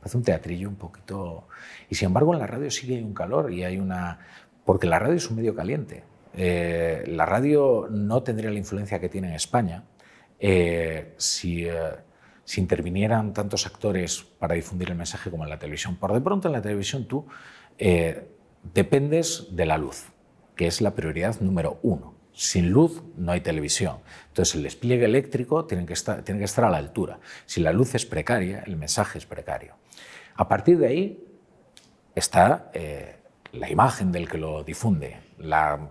parece 0.00 0.18
un 0.18 0.22
teatrillo 0.22 0.68
un 0.68 0.76
poquito... 0.76 1.48
Y 1.88 1.94
sin 1.94 2.06
embargo 2.06 2.34
en 2.34 2.40
la 2.40 2.46
radio 2.46 2.70
sigue 2.70 2.96
hay 2.96 3.02
un 3.02 3.14
calor 3.14 3.50
y 3.52 3.64
hay 3.64 3.78
una... 3.78 4.18
Porque 4.66 4.86
la 4.86 4.98
radio 4.98 5.14
es 5.14 5.30
un 5.30 5.36
medio 5.36 5.54
caliente. 5.54 6.04
Eh, 6.34 7.04
la 7.08 7.26
radio 7.26 7.88
no 7.90 8.22
tendría 8.22 8.50
la 8.50 8.58
influencia 8.58 9.00
que 9.00 9.08
tiene 9.08 9.28
en 9.28 9.34
España 9.34 9.84
eh, 10.38 11.14
si, 11.16 11.66
eh, 11.66 11.74
si 12.44 12.60
intervinieran 12.60 13.32
tantos 13.32 13.66
actores 13.66 14.22
para 14.38 14.54
difundir 14.54 14.90
el 14.90 14.96
mensaje 14.96 15.30
como 15.30 15.44
en 15.44 15.50
la 15.50 15.58
televisión. 15.58 15.96
Por 15.96 16.12
de 16.12 16.20
pronto 16.20 16.48
en 16.48 16.52
la 16.52 16.62
televisión 16.62 17.06
tú 17.06 17.26
dependes 18.74 19.48
de 19.50 19.64
la 19.64 19.78
luz, 19.78 20.08
que 20.54 20.66
es 20.66 20.80
la 20.82 20.94
prioridad 20.94 21.40
número 21.40 21.78
uno. 21.82 22.14
Sin 22.32 22.70
luz 22.70 23.02
no 23.16 23.32
hay 23.32 23.40
televisión. 23.40 23.98
Entonces 24.28 24.54
el 24.54 24.62
despliegue 24.62 25.04
eléctrico 25.04 25.64
tiene 25.64 25.86
que, 25.86 25.94
estar, 25.94 26.22
tiene 26.22 26.38
que 26.38 26.44
estar 26.44 26.64
a 26.64 26.70
la 26.70 26.76
altura. 26.76 27.18
Si 27.46 27.60
la 27.60 27.72
luz 27.72 27.94
es 27.94 28.06
precaria, 28.06 28.62
el 28.66 28.76
mensaje 28.76 29.18
es 29.18 29.26
precario. 29.26 29.74
A 30.36 30.48
partir 30.48 30.78
de 30.78 30.86
ahí 30.86 31.24
está 32.14 32.70
eh, 32.72 33.16
la 33.52 33.70
imagen 33.70 34.12
del 34.12 34.28
que 34.28 34.38
lo 34.38 34.62
difunde, 34.62 35.18
la, 35.38 35.90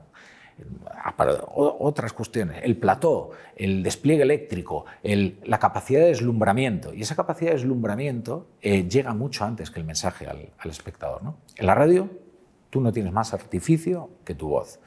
otras 1.56 2.14
cuestiones, 2.14 2.62
el 2.64 2.78
plató, 2.78 3.32
el 3.56 3.84
despliegue 3.84 4.24
eléctrico, 4.24 4.86
la 5.04 5.60
capacidad 5.60 6.02
de 6.02 6.08
deslumbramiento. 6.08 6.94
Y 6.94 7.02
esa 7.02 7.16
capacidad 7.16 7.52
de 7.52 7.58
deslumbramiento 7.58 8.48
eh, 8.62 8.88
llega 8.88 9.14
mucho 9.14 9.46
antes 9.46 9.72
que 9.72 9.80
el 9.80 9.86
mensaje 9.86 10.28
al, 10.28 10.50
al 10.58 10.70
espectador. 10.70 11.24
¿no? 11.24 11.38
En 11.56 11.66
la 11.66 11.76
radio 11.76 12.10
tú 12.70 12.82
no 12.82 12.92
tienes 12.92 13.12
más 13.12 13.34
artificio 13.34 14.10
que 14.24 14.36
tu 14.36 14.50
voz. 14.50 14.80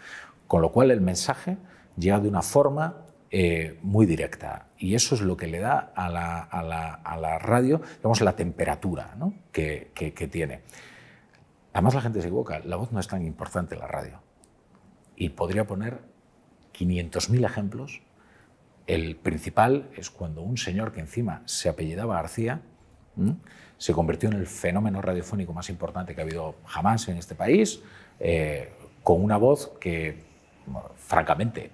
Con 0.46 0.62
lo 0.62 0.72
cual 0.72 0.90
el 0.90 1.00
mensaje 1.00 1.56
llega 1.96 2.20
de 2.20 2.28
una 2.28 2.42
forma 2.42 3.02
eh, 3.34 3.78
muy 3.80 4.04
directa. 4.04 4.66
Y 4.76 4.94
eso 4.94 5.14
es 5.14 5.22
lo 5.22 5.38
que 5.38 5.46
le 5.46 5.58
da 5.58 5.92
a 5.94 6.10
la, 6.10 6.38
a 6.40 6.62
la, 6.62 6.92
a 6.92 7.16
la 7.16 7.38
radio, 7.38 7.80
digamos, 7.96 8.20
la 8.20 8.36
temperatura 8.36 9.14
¿no? 9.16 9.32
que, 9.52 9.90
que, 9.94 10.28
tiene. 10.28 10.60
Además 11.72 11.94
la 11.94 12.02
gente 12.02 12.20
se 12.20 12.26
equivoca, 12.26 12.60
la 12.60 12.76
voz 12.76 12.92
no 12.92 13.00
es 13.00 13.08
tan 13.08 13.24
importante 13.24 13.74
en 13.74 13.80
la 13.80 13.86
radio. 13.86 14.20
Y 15.16 15.30
podría 15.30 15.66
poner 15.66 16.00
500.000 16.74 17.44
ejemplos. 17.44 18.02
El 18.86 19.16
principal 19.16 19.88
es 19.96 20.10
cuando 20.10 20.42
un 20.42 20.56
señor 20.56 20.92
que 20.92 21.00
encima 21.00 21.42
se 21.46 21.68
apellidaba 21.68 22.16
García 22.16 22.62
se 23.76 23.92
convirtió 23.92 24.28
en 24.28 24.36
el 24.36 24.46
fenómeno 24.46 25.02
radiofónico 25.02 25.52
más 25.52 25.68
importante 25.68 26.14
que 26.14 26.20
ha 26.20 26.24
habido 26.24 26.56
jamás 26.66 27.08
en 27.08 27.16
este 27.16 27.34
país, 27.34 27.82
eh, 28.20 28.72
con 29.02 29.22
una 29.22 29.36
voz 29.36 29.72
que, 29.80 30.24
francamente, 30.96 31.70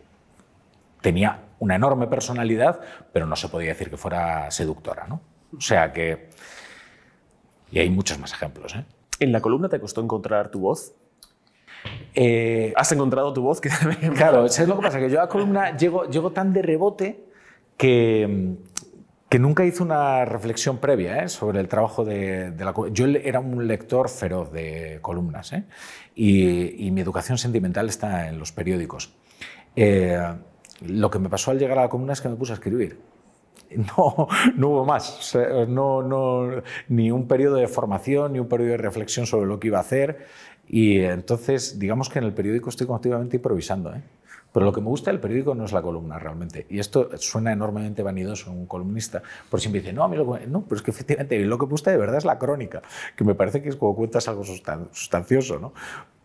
tenía 1.01 1.45
una 1.59 1.77
enorme 1.77 2.07
personalidad, 2.07 2.81
pero 3.13 3.27
no 3.27 3.37
se 3.37 3.49
podía 3.49 3.71
decir 3.71 3.91
que 3.91 3.97
fuera 3.97 4.51
seductora. 4.51 5.07
¿no? 5.07 5.21
O 5.57 5.61
sea 5.61 5.93
que... 5.93 6.31
Y 7.71 7.79
hay 7.79 7.91
muchos 7.91 8.19
más 8.19 8.33
ejemplos. 8.33 8.75
¿eh? 8.75 8.85
¿En 9.21 9.31
la 9.31 9.41
columna 9.41 9.69
te 9.69 9.79
costó 9.79 10.01
encontrar 10.01 10.51
tu 10.51 10.61
voz? 10.61 10.95
Eh, 12.15 12.73
¿Has 12.77 12.91
encontrado 12.93 13.33
tu 13.33 13.43
voz? 13.43 13.61
claro, 14.17 14.47
es 14.47 14.67
lo 14.67 14.77
que 14.77 14.83
pasa, 14.83 14.99
que 14.99 15.11
yo 15.11 15.21
a 15.21 15.29
columna 15.29 15.77
llego, 15.77 16.05
llego 16.07 16.33
tan 16.33 16.53
de 16.53 16.63
rebote 16.63 17.25
que, 17.77 18.57
que 19.29 19.39
nunca 19.39 19.65
hice 19.65 19.83
una 19.83 20.25
reflexión 20.25 20.79
previa 20.79 21.23
¿eh? 21.23 21.29
sobre 21.29 21.61
el 21.61 21.69
trabajo 21.69 22.05
de, 22.05 22.53
la 22.59 22.73
la 22.73 22.75
Yo 22.93 23.07
era 23.07 23.41
un 23.41 23.67
lector 23.67 24.09
feroz 24.09 24.51
de 24.53 24.99
columnas 25.03 25.53
¿eh? 25.53 25.65
y, 26.15 26.91
mi 26.91 27.01
educación 27.01 27.37
sentimental 27.37 27.89
está 27.89 28.29
en 28.29 28.39
los 28.39 28.53
periódicos. 28.53 29.15
Eh, 29.77 30.19
lo 30.87 31.11
que 31.11 31.19
me 31.19 31.29
pasó 31.29 31.51
al 31.51 31.59
llegar 31.59 31.79
a 31.79 31.83
la 31.83 31.89
columna 31.89 32.15
es 32.15 32.21
que 32.21 32.29
me 32.29 32.37
puse 32.37 32.53
a 32.53 32.55
escribir. 32.55 32.99
No, 33.71 34.29
no 34.57 34.69
hubo 34.69 34.87
más, 34.87 35.37
no, 35.69 36.03
no, 36.03 36.63
ni 36.89 37.11
un 37.11 37.29
periodo 37.29 37.57
de 37.57 37.69
formación, 37.69 38.33
ni 38.33 38.39
un 38.39 38.49
periodo 38.49 38.71
de 38.71 38.77
reflexión 38.79 39.27
sobre 39.27 39.47
lo 39.47 39.61
que 39.61 39.67
iba 39.67 39.77
a 39.77 39.83
hacer. 39.83 40.25
Y 40.69 41.01
entonces, 41.01 41.79
digamos 41.79 42.09
que 42.09 42.19
en 42.19 42.27
el 42.27 42.35
periódico 42.35 42.69
estoy 42.69 42.87
continuamente 42.87 43.37
improvisando. 43.37 43.95
¿eh? 43.95 44.03
Pero 44.53 44.67
lo 44.67 44.73
que 44.73 44.81
me 44.81 44.89
gusta 44.89 45.11
del 45.11 45.21
periódico 45.21 45.55
no 45.55 45.65
es 45.65 45.73
la 45.73 45.83
columna 45.83 46.19
realmente. 46.19 46.67
Y 46.69 46.79
esto 46.79 47.11
suena 47.17 47.53
enormemente 47.53 48.03
vanidoso 48.03 48.51
en 48.51 48.59
un 48.59 48.67
columnista. 48.67 49.23
Por 49.51 49.61
siempre 49.61 49.81
dice, 49.81 49.93
no, 49.93 50.05
a 50.05 50.09
mí 50.09 50.17
lo 50.17 50.39
no, 50.47 50.63
pero 50.63 50.77
es 50.77 50.83
que 50.83 50.91
efectivamente 50.91 51.39
lo 51.39 51.59
que 51.59 51.67
me 51.67 51.71
gusta 51.71 51.91
de 51.91 51.97
verdad 51.97 52.17
es 52.17 52.25
la 52.25 52.39
crónica, 52.39 52.83
que 53.17 53.25
me 53.25 53.35
parece 53.35 53.63
que 53.63 53.69
es 53.69 53.77
como 53.77 53.95
cuentas 53.95 54.29
algo 54.29 54.45
sustancioso, 54.45 55.59
¿no? 55.59 55.73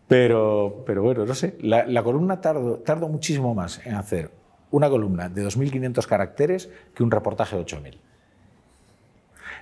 Pero, 0.08 0.82
pero 0.86 1.02
bueno, 1.02 1.24
no 1.24 1.34
sé, 1.34 1.56
la, 1.60 1.86
la 1.86 2.02
columna 2.02 2.40
tardo, 2.40 2.78
tardo 2.78 3.08
muchísimo 3.08 3.54
más 3.54 3.84
en 3.86 3.94
hacer 3.94 4.30
una 4.70 4.90
columna 4.90 5.28
de 5.28 5.46
2.500 5.46 6.06
caracteres 6.06 6.70
que 6.94 7.02
un 7.02 7.10
reportaje 7.10 7.56
de 7.56 7.64
8.000. 7.64 7.98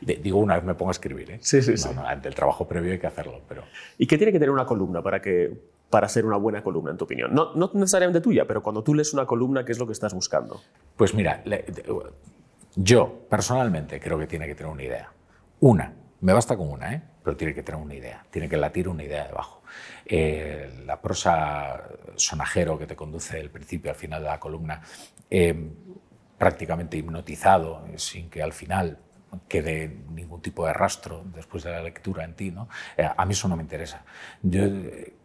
Digo, 0.04 0.38
una 0.38 0.56
vez 0.56 0.64
me 0.64 0.74
pongo 0.74 0.90
a 0.90 0.92
escribir. 0.92 1.30
¿eh? 1.30 1.38
Sí, 1.40 1.62
sí, 1.62 1.76
sí. 1.76 1.88
ante 2.04 2.28
el 2.28 2.34
trabajo 2.34 2.66
previo 2.66 2.92
hay 2.92 2.98
que 2.98 3.06
hacerlo. 3.06 3.40
Pero... 3.48 3.62
¿Y 3.98 4.06
qué 4.06 4.18
tiene 4.18 4.32
que 4.32 4.38
tener 4.38 4.50
una 4.50 4.66
columna 4.66 5.02
para 5.02 5.22
que, 5.22 5.52
para 5.88 6.08
ser 6.08 6.26
una 6.26 6.36
buena 6.36 6.62
columna, 6.62 6.90
en 6.90 6.96
tu 6.96 7.04
opinión? 7.04 7.32
No, 7.32 7.54
no 7.54 7.70
necesariamente 7.74 8.20
tuya, 8.20 8.44
pero 8.46 8.62
cuando 8.62 8.82
tú 8.82 8.94
lees 8.94 9.12
una 9.14 9.26
columna, 9.26 9.64
¿qué 9.64 9.72
es 9.72 9.78
lo 9.78 9.86
que 9.86 9.92
estás 9.92 10.12
buscando? 10.12 10.60
Pues 10.96 11.14
mira, 11.14 11.42
yo 12.74 13.26
personalmente 13.28 14.00
creo 14.00 14.18
que 14.18 14.26
tiene 14.26 14.46
que 14.46 14.54
tener 14.54 14.72
una 14.72 14.82
idea. 14.82 15.12
Una, 15.60 15.94
me 16.20 16.32
basta 16.32 16.56
con 16.56 16.68
una, 16.68 16.94
¿eh? 16.94 17.02
pero 17.22 17.36
tiene 17.36 17.54
que 17.54 17.62
tener 17.62 17.80
una 17.80 17.94
idea, 17.94 18.24
tiene 18.30 18.48
que 18.48 18.56
latir 18.56 18.88
una 18.88 19.04
idea 19.04 19.26
debajo. 19.26 19.62
Eh, 20.04 20.82
la 20.84 21.00
prosa 21.00 21.84
sonajero 22.16 22.78
que 22.78 22.86
te 22.86 22.96
conduce 22.96 23.36
del 23.36 23.50
principio 23.50 23.90
al 23.90 23.96
final 23.96 24.22
de 24.22 24.28
la 24.28 24.40
columna, 24.40 24.82
eh, 25.30 25.54
prácticamente 26.38 26.96
hipnotizado, 26.96 27.84
sin 27.96 28.28
que 28.28 28.42
al 28.42 28.52
final 28.52 28.98
quede 29.48 29.96
ningún 30.10 30.42
tipo 30.42 30.66
de 30.66 30.72
rastro 30.72 31.24
después 31.34 31.64
de 31.64 31.70
la 31.70 31.82
lectura 31.82 32.24
en 32.24 32.34
ti, 32.34 32.50
¿no? 32.50 32.68
a 33.16 33.24
mí 33.24 33.32
eso 33.32 33.48
no 33.48 33.56
me 33.56 33.62
interesa. 33.62 34.04
Yo 34.42 34.62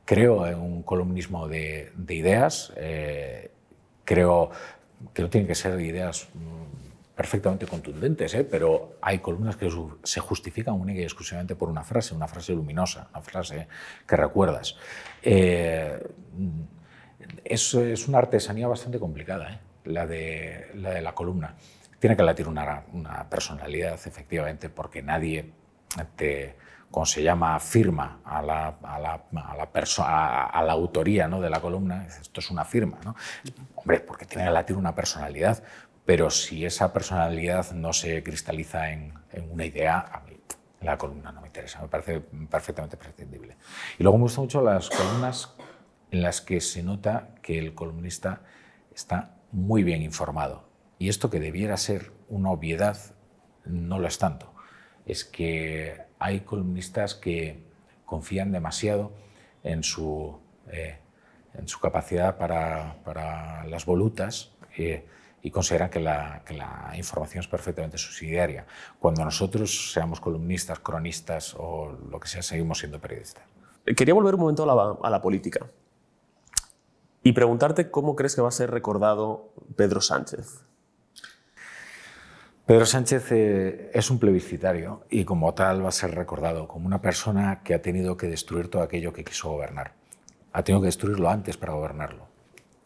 creo 0.07 0.47
en 0.47 0.59
un 0.59 0.83
columnismo 0.83 1.49
de, 1.49 1.91
ideas, 2.07 2.71
eh, 2.77 3.51
creo 4.05 4.49
que 5.13 5.21
no 5.21 5.29
tienen 5.29 5.47
que 5.47 5.53
ser 5.53 5.79
ideas 5.81 6.29
mm, 6.33 7.13
perfectamente 7.13 7.67
contundentes, 7.67 8.33
¿eh? 8.33 8.45
pero 8.45 8.95
hay 9.01 9.19
columnas 9.19 9.57
que 9.57 9.69
se 10.03 10.19
justifican 10.21 10.75
única 10.75 11.01
y 11.01 11.03
exclusivamente 11.03 11.55
por 11.55 11.67
una 11.67 11.83
frase, 11.83 12.15
una 12.15 12.27
frase 12.27 12.53
luminosa, 12.53 13.09
una 13.11 13.21
frase 13.21 13.67
que 14.07 14.15
recuerdas. 14.15 14.77
Eh, 15.21 16.01
es, 17.43 17.73
una 18.07 18.19
artesanía 18.19 18.67
bastante 18.67 18.99
complicada, 18.99 19.55
¿eh? 19.55 19.59
la, 19.83 20.05
la 20.05 20.91
de 20.91 21.01
la 21.01 21.13
columna. 21.13 21.55
Tiene 21.99 22.15
que 22.15 22.23
latir 22.23 22.47
una, 22.47 22.83
una 22.93 23.29
personalidad, 23.29 23.93
efectivamente, 23.93 24.69
porque 24.69 25.01
nadie 25.01 25.51
te 26.15 26.55
como 26.91 27.05
se 27.05 27.21
llama, 27.21 27.59
firma 27.59 28.21
a 28.23 28.41
la, 28.41 28.67
a 28.81 28.99
la, 28.99 29.13
a 29.13 29.55
la, 29.55 30.43
a 30.45 30.63
la 30.63 30.73
autoría 30.73 31.27
¿no? 31.27 31.41
de 31.41 31.49
la 31.49 31.59
columna, 31.59 32.07
esto 32.07 32.39
es 32.39 32.49
una 32.49 32.63
firma. 32.63 32.97
¿no? 33.03 33.15
Hombre, 33.75 33.99
porque 33.99 34.25
tiene 34.25 34.45
que 34.45 34.51
latir 34.51 34.77
una 34.77 34.95
personalidad, 34.95 35.61
pero 36.05 36.29
si 36.29 36.65
esa 36.65 36.93
personalidad 36.93 37.71
no 37.71 37.91
se 37.91 38.23
cristaliza 38.23 38.91
en, 38.91 39.13
en 39.31 39.51
una 39.51 39.65
idea, 39.65 39.99
a 39.99 40.21
mí 40.21 40.39
la 40.81 40.97
columna 40.97 41.31
no 41.31 41.41
me 41.41 41.47
interesa, 41.47 41.81
me 41.81 41.87
parece 41.87 42.21
perfectamente 42.21 42.95
prescindible. 42.95 43.57
Y 43.99 44.03
luego 44.03 44.17
me 44.17 44.23
gustan 44.23 44.45
mucho 44.45 44.61
las 44.61 44.89
columnas 44.89 45.53
en 46.11 46.21
las 46.21 46.39
que 46.39 46.61
se 46.61 46.83
nota 46.83 47.29
que 47.41 47.59
el 47.59 47.73
columnista 47.73 48.41
está 48.93 49.35
muy 49.51 49.83
bien 49.83 50.01
informado. 50.01 50.66
Y 50.99 51.09
esto 51.09 51.29
que 51.29 51.39
debiera 51.39 51.77
ser 51.77 52.11
una 52.29 52.51
obviedad, 52.51 52.97
no 53.65 53.99
lo 53.99 54.07
es 54.07 54.17
tanto. 54.17 54.53
Es 55.05 55.23
que 55.23 56.01
hay 56.19 56.41
columnistas 56.41 57.15
que 57.15 57.63
confían 58.05 58.51
demasiado 58.51 59.11
en 59.63 59.83
su, 59.83 60.39
eh, 60.71 60.97
en 61.53 61.67
su 61.67 61.79
capacidad 61.79 62.37
para, 62.37 62.95
para 63.03 63.65
las 63.65 63.85
volutas 63.85 64.51
eh, 64.77 65.05
y 65.41 65.51
consideran 65.51 65.89
que 65.89 65.99
la, 65.99 66.41
que 66.45 66.53
la, 66.53 66.91
información 66.95 67.41
es 67.41 67.47
perfectamente 67.47 67.97
subsidiaria, 67.97 68.65
cuando 68.99 69.23
nosotros 69.23 69.91
seamos 69.93 70.19
columnistas, 70.19 70.79
cronistas 70.79 71.55
o 71.57 71.95
lo 72.09 72.19
que 72.19 72.27
sea, 72.27 72.41
seguimos 72.41 72.79
siendo 72.79 72.99
periodistas. 72.99 73.43
Quería 73.95 74.13
volver 74.13 74.35
un 74.35 74.41
momento 74.41 74.63
a 74.63 74.75
la, 74.75 74.97
a 75.01 75.09
la 75.09 75.21
política 75.21 75.65
y 77.23 77.31
preguntarte 77.33 77.91
cómo 77.91 78.15
crees 78.15 78.35
que 78.35 78.41
va 78.41 78.49
a 78.49 78.51
ser 78.51 78.71
recordado 78.71 79.53
Pedro 79.75 80.01
Sánchez. 80.01 80.66
Pedro 82.67 82.85
Sánchez 82.85 83.31
eh, 83.31 83.91
es 83.93 84.11
un 84.11 84.19
plebiscitario 84.19 85.05
y 85.09 85.23
como 85.23 85.53
tal 85.53 85.85
va 85.85 85.87
a 85.87 85.93
ser 85.93 86.13
recordado 86.13 86.67
como 86.67 86.85
una 86.85 87.01
persona 87.01 87.61
que 87.63 87.73
ha 87.73 87.81
tenido 87.81 88.17
que 88.17 88.27
destruir 88.27 88.69
todo 88.69 88.81
aquello 88.81 89.13
que 89.13 89.23
quiso 89.23 89.49
gobernar. 89.49 89.93
Ha 90.51 90.63
tenido 90.63 90.81
que 90.81 90.87
destruirlo 90.87 91.29
antes 91.29 91.55
para 91.55 91.71
gobernarlo. 91.71 92.27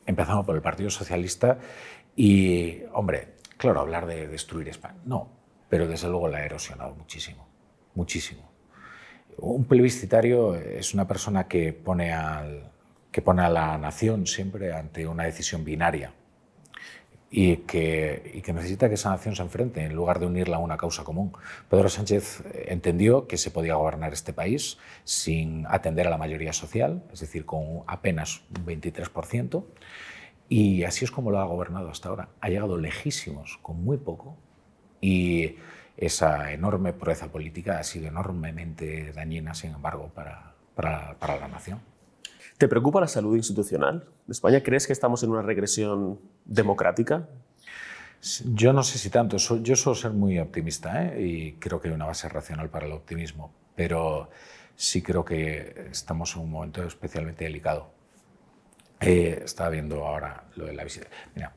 Empezando 0.05 0.45
por 0.45 0.55
el 0.55 0.61
Partido 0.61 0.91
Socialista 0.91 1.57
y, 2.15 2.83
hombre, 2.93 3.37
claro, 3.57 3.79
hablar 3.79 4.05
de 4.05 4.27
destruir 4.27 4.69
España, 4.69 4.99
no, 5.03 5.29
pero 5.67 5.87
desde 5.87 6.09
luego 6.09 6.27
la 6.27 6.37
ha 6.37 6.45
erosionado 6.45 6.93
muchísimo, 6.93 7.47
muchísimo. 7.95 8.51
Un 9.37 9.65
plebiscitario 9.65 10.53
es 10.53 10.93
una 10.93 11.07
persona 11.07 11.47
que 11.47 11.73
pone, 11.73 12.13
al, 12.13 12.71
que 13.11 13.23
pone 13.23 13.41
a 13.41 13.49
la 13.49 13.79
nación 13.79 14.27
siempre 14.27 14.73
ante 14.73 15.07
una 15.07 15.23
decisión 15.23 15.65
binaria 15.65 16.13
y 17.33 17.57
que, 17.57 18.43
necesita 18.53 18.89
que 18.89 18.95
esa 18.95 19.09
nación 19.09 19.37
se 19.37 19.41
enfrente 19.41 19.85
en 19.85 19.95
lugar 19.95 20.19
de 20.19 20.25
unirla 20.25 20.57
a 20.57 20.59
una 20.59 20.75
causa 20.75 21.05
común. 21.05 21.31
Pedro 21.69 21.87
Sánchez 21.87 22.43
entendió 22.65 23.25
que 23.25 23.37
se 23.37 23.51
podía 23.51 23.75
gobernar 23.75 24.11
este 24.11 24.33
país 24.33 24.77
sin 25.05 25.65
atender 25.67 26.07
a 26.07 26.09
la 26.09 26.17
mayoría 26.17 26.51
social, 26.51 27.01
es 27.13 27.21
decir, 27.21 27.45
con 27.45 27.83
apenas 27.87 28.41
un 28.49 28.65
23%, 28.65 29.63
y 30.49 30.83
así 30.83 31.05
es 31.05 31.11
como 31.11 31.31
lo 31.31 31.39
ha 31.39 31.45
gobernado 31.45 31.89
hasta 31.89 32.09
ahora. 32.09 32.27
Ha 32.41 32.49
llegado 32.49 32.77
lejísimos 32.77 33.57
con 33.61 33.81
muy 33.81 33.95
poco 33.95 34.35
y 34.99 35.55
esa 35.95 36.51
enorme 36.51 36.91
pureza 36.91 37.31
política 37.31 37.79
ha 37.79 37.83
sido 37.85 38.09
enormemente 38.09 39.13
dañina, 39.13 39.53
sin 39.53 39.71
embargo, 39.71 40.11
para 40.13 40.53
la 40.75 41.47
nación. 41.47 41.79
¿Te 42.61 42.67
preocupa 42.67 42.99
la 42.99 43.07
salud 43.07 43.35
institucional 43.35 44.05
de 44.27 44.33
España? 44.33 44.61
¿Crees 44.61 44.85
que 44.85 44.93
estamos 44.93 45.23
en 45.23 45.31
una 45.31 45.41
regresión 45.41 46.19
democrática? 46.45 47.27
Yo 48.45 48.71
no 48.71 48.83
sé 48.83 48.99
si 48.99 49.09
tanto. 49.09 49.37
Yo 49.37 49.75
suelo 49.75 49.95
ser 49.95 50.11
muy 50.11 50.37
optimista 50.37 51.05
¿eh? 51.05 51.21
y 51.21 51.53
creo 51.53 51.81
que 51.81 51.87
hay 51.87 51.93
una 51.93 52.05
base 52.05 52.29
racional 52.29 52.69
para 52.69 52.85
el 52.85 52.91
optimismo, 52.91 53.51
pero 53.75 54.29
sí 54.75 55.01
creo 55.01 55.25
que 55.25 55.87
estamos 55.91 56.35
en 56.35 56.43
un 56.43 56.51
momento 56.51 56.83
especialmente 56.83 57.45
delicado. 57.45 57.91
Eh, 58.99 59.41
estaba 59.43 59.69
viendo 59.69 60.05
ahora 60.05 60.43
lo 60.55 60.65
de 60.65 60.73
la 60.73 60.83
visita. 60.83 61.07
Mira, 61.33 61.51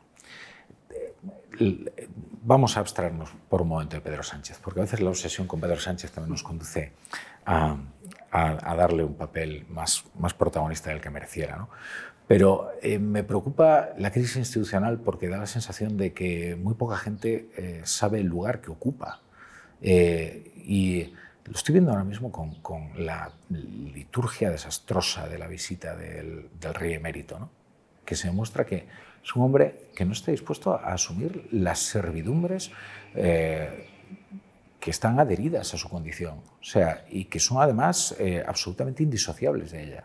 eh, 1.61 2.09
vamos 2.43 2.79
a 2.79 2.81
abstraernos 2.81 3.31
por 3.51 3.61
un 3.61 3.69
momento 3.69 3.97
de 3.97 4.01
Pedro 4.01 4.23
Sánchez, 4.23 4.59
porque 4.63 4.81
a 4.81 4.85
veces 4.85 5.01
la 5.01 5.11
obsesión 5.11 5.47
con 5.47 5.61
Pedro 5.61 5.79
Sánchez 5.79 6.13
también 6.13 6.31
nos 6.31 6.43
conduce 6.43 6.93
a, 7.45 7.77
darle 8.33 9.05
un 9.05 9.15
papel 9.15 9.67
más, 9.69 10.05
más 10.19 10.33
protagonista 10.33 10.89
del 10.91 11.03
que 11.03 11.11
mereciera. 11.11 11.57
¿no? 11.57 11.69
Pero 12.27 12.71
eh, 12.83 12.99
me 12.99 13.23
preocupa 13.23 13.91
la 13.99 14.11
crisis 14.11 14.37
institucional 14.37 14.99
porque 14.99 15.29
da 15.29 15.39
la 15.39 15.47
sensación 15.47 15.97
de 15.97 16.13
que 16.13 16.57
muy 16.57 16.75
poca 16.75 16.97
gente 16.97 17.51
eh, 17.57 17.83
sabe 17.85 18.21
el 18.21 18.27
lugar 18.27 18.61
que 18.61 18.71
ocupa. 18.71 19.21
Eh, 19.83 20.53
y 20.65 21.13
Lo 21.45 21.53
estoy 21.53 21.75
viendo 21.75 21.91
ahora 21.91 22.05
mismo 22.05 22.33
con, 22.33 22.55
con 22.63 23.05
la 23.05 23.31
liturgia 23.51 24.51
desastrosa 24.51 25.29
de 25.29 25.39
la 25.39 25.47
visita 25.47 25.95
del, 25.95 26.49
del 26.59 26.75
rey 26.75 26.95
emérito, 26.95 27.39
¿no? 27.39 27.51
que 28.05 28.15
se 28.15 28.29
demuestra 28.29 28.65
que 28.65 28.87
es 29.25 29.35
un 29.35 29.43
hombre 29.43 29.89
que 29.95 30.05
no 30.05 30.13
está 30.13 30.31
dispuesto 30.31 30.75
a 30.75 30.93
asumir 30.93 31.49
las 31.51 31.79
servidumbres 31.79 32.71
eh, 33.15 33.89
que 34.79 34.91
están 34.91 35.19
adheridas 35.19 35.73
a 35.73 35.79
su 35.79 35.89
condición, 35.89 36.35
o 36.61 36.65
sea, 36.65 37.07
y 37.09 37.25
que 37.25 37.41
son 37.41 37.63
además 37.63 38.15
eh, 38.19 38.45
absolutamente 38.47 39.03
indisociables 39.03 39.73
de 39.73 39.83
ella. 39.83 40.05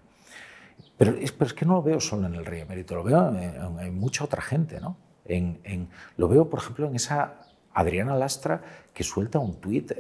Pero 1.00 1.16
es, 1.16 1.32
pero 1.32 1.48
es, 1.48 1.54
que 1.54 1.66
no 1.66 1.76
lo 1.76 1.82
veo 1.82 2.00
solo 2.00 2.28
en 2.28 2.36
el 2.36 2.46
rey 2.46 2.60
emérito, 2.60 2.94
lo 2.94 3.04
veo 3.04 3.30
en, 3.30 3.80
en 3.80 3.96
mucha 3.98 4.26
otra 4.26 4.42
gente, 4.42 4.80
¿no? 4.80 4.98
En, 5.24 5.90
lo 6.18 6.28
veo, 6.28 6.50
por 6.50 6.60
ejemplo, 6.60 6.88
en 6.88 6.96
esa 6.96 7.36
Adriana 7.74 8.16
Lastra 8.16 8.62
que 8.94 9.04
suelta 9.04 9.40
un 9.40 9.62
tuit 9.62 9.94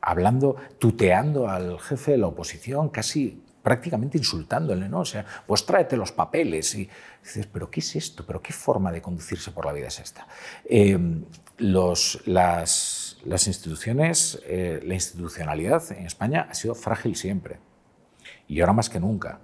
hablando, 0.00 0.56
tuteando 0.78 1.48
al 1.48 1.78
jefe 1.78 2.12
de 2.12 2.18
la 2.18 2.26
oposición, 2.26 2.88
casi 2.88 3.42
prácticamente 3.62 4.18
insultándole, 4.18 4.88
¿no? 4.88 5.00
O 5.00 5.04
sea, 5.04 5.24
pues 5.46 5.64
tráete 5.64 5.96
los 5.96 6.10
papeles. 6.10 6.74
Y 6.74 6.88
dices, 7.22 7.46
¿pero 7.46 7.70
qué 7.70 7.78
es 7.78 7.94
esto? 7.94 8.26
¿Pero 8.26 8.42
qué 8.42 8.52
forma 8.52 8.90
de 8.90 9.00
conducirse 9.00 9.52
por 9.52 9.66
la 9.66 9.72
vida 9.72 9.86
es 9.86 10.00
esta? 10.00 10.26
Eh, 10.64 10.98
los, 11.58 12.22
las, 12.26 13.18
las, 13.24 13.46
instituciones, 13.46 14.42
eh, 14.46 14.80
la 14.84 14.94
institucionalidad 14.94 15.92
en 15.92 16.06
España 16.06 16.48
ha 16.50 16.54
sido 16.54 16.74
frágil 16.74 17.14
siempre. 17.14 17.58
Y 18.48 18.60
ahora 18.60 18.72
más 18.72 18.90
que 18.90 19.00
nunca 19.00 19.40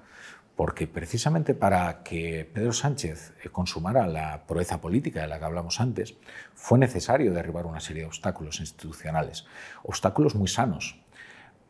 porque 0.58 0.88
precisamente 0.88 1.54
para 1.54 2.02
que 2.02 2.50
Pedro 2.52 2.72
Sánchez 2.72 3.32
eh, 3.44 3.48
consumara 3.48 4.08
la 4.08 4.44
proeza 4.44 4.80
política 4.80 5.20
de 5.20 5.28
la 5.28 5.38
que 5.38 5.44
hablamos 5.44 5.80
antes, 5.80 6.16
fue 6.52 6.80
necesario 6.80 7.32
derribar 7.32 7.64
una 7.64 7.78
serie 7.78 8.02
de 8.02 8.08
obstáculos 8.08 8.58
institucionales, 8.58 9.46
obstáculos 9.84 10.34
muy 10.34 10.48
sanos. 10.48 11.00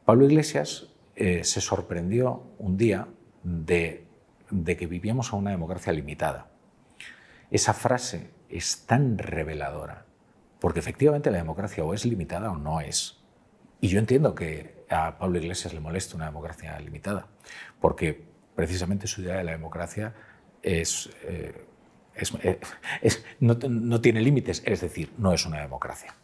Pablo 0.07 0.25
Iglesias 0.25 0.87
eh, 1.17 1.45
se 1.45 1.61
sorprendió 1.61 2.45
un 2.57 2.79
día 2.79 3.09
de, 3.43 4.07
de 4.49 4.77
que 4.79 4.87
vivíamos 4.87 5.35
a 5.35 5.37
una 5.37 5.51
democracia 5.51 5.93
limitada. 5.93 6.49
Esa 7.51 7.75
frase 7.75 8.31
es 8.49 8.87
tan 8.87 9.19
reveladora, 9.19 10.07
porque 10.61 10.81
efectivamente 10.81 11.31
la 11.31 11.37
democracia 11.37 11.85
o 11.85 11.93
es 11.93 12.07
limitada 12.07 12.51
o 12.51 12.57
no 12.57 12.81
es. 12.81 13.21
Y 13.83 13.89
yo 13.89 13.99
entiendo 13.99 14.35
que 14.35 14.78
a 14.91 15.19
Pablo 15.19 15.39
Iglesias 15.39 15.73
le 15.75 15.81
moleste 15.81 16.17
una 16.17 16.27
democracia 16.27 16.79
limitada, 16.81 17.27
porque 17.81 18.25
precisamente 18.55 19.07
su 19.07 19.23
idea 19.23 19.37
de 19.37 19.45
la 19.45 19.53
democracia 19.53 20.15
es, 20.63 21.11
eh, 21.23 21.67
eh, 22.43 22.59
no, 23.41 24.01
tiene 24.01 24.21
límites, 24.21 24.63
es 24.65 24.81
decir, 24.81 25.13
no 25.19 25.33
es 25.33 25.47
una 25.47 25.61
democracia. 25.61 26.15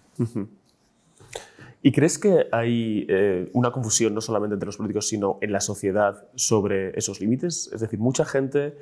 ¿Y 1.83 1.93
crees 1.93 2.19
que 2.19 2.47
hay 2.51 3.07
eh, 3.09 3.51
una 3.53 3.71
confusión 3.71 4.15
no 4.15 4.23
solamente 4.23 4.55
entre 4.55 4.67
los 4.67 4.79
políticos, 4.79 5.07
sino 5.07 5.39
en 5.43 5.53
la 5.53 5.61
sociedad 5.61 6.29
sobre 6.35 6.99
esos 6.99 7.21
límites? 7.21 7.71
Es 7.73 7.81
decir, 7.83 7.99
mucha 7.99 8.25
gente 8.25 8.79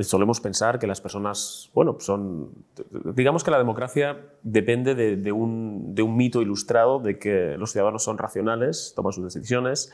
solemos 0.00 0.40
pensar 0.40 0.78
que 0.78 0.86
las 0.86 1.00
personas, 1.00 1.70
bueno, 1.74 1.96
son, 2.00 2.50
digamos 3.14 3.44
que 3.44 3.50
la 3.50 3.58
democracia 3.58 4.18
depende 4.42 4.94
de, 4.94 5.16
de, 5.16 5.32
un, 5.32 5.94
de 5.94 6.02
un 6.02 6.16
mito 6.16 6.42
ilustrado 6.42 6.98
de 6.98 7.18
que 7.18 7.56
los 7.58 7.72
ciudadanos 7.72 8.04
son 8.04 8.18
racionales, 8.18 8.92
toman 8.94 9.12
sus 9.12 9.24
decisiones, 9.24 9.92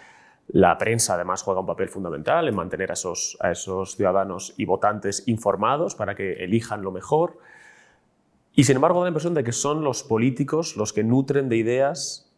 la 0.48 0.76
prensa 0.76 1.14
además 1.14 1.42
juega 1.42 1.60
un 1.60 1.66
papel 1.66 1.88
fundamental 1.88 2.48
en 2.48 2.54
mantener 2.54 2.90
a 2.90 2.94
esos, 2.94 3.36
a 3.40 3.50
esos 3.50 3.96
ciudadanos 3.96 4.54
y 4.56 4.64
votantes 4.64 5.22
informados 5.26 5.94
para 5.94 6.14
que 6.14 6.44
elijan 6.44 6.82
lo 6.82 6.90
mejor. 6.90 7.38
Y 8.54 8.64
sin 8.64 8.76
embargo 8.76 8.98
da 8.98 9.04
la 9.04 9.08
impresión 9.10 9.34
de 9.34 9.44
que 9.44 9.52
son 9.52 9.84
los 9.84 10.02
políticos 10.02 10.76
los 10.76 10.92
que 10.92 11.04
nutren 11.04 11.48
de 11.48 11.56
ideas 11.56 12.30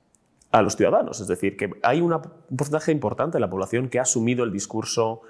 a 0.53 0.63
los 0.63 0.77
ciudadanos. 0.77 1.21
Es 1.21 1.27
decir, 1.27 1.57
que 1.57 1.71
hay 1.83 2.01
una, 2.01 2.19
un 2.19 2.57
porcentaje 2.57 2.93
importante 2.93 3.39
de 3.39 3.41
la 3.41 3.51
población 3.51 3.89
que 3.89 3.99
ha 3.99 4.03
asumido 4.03 4.45
el 4.45 4.53
discurso 4.53 5.23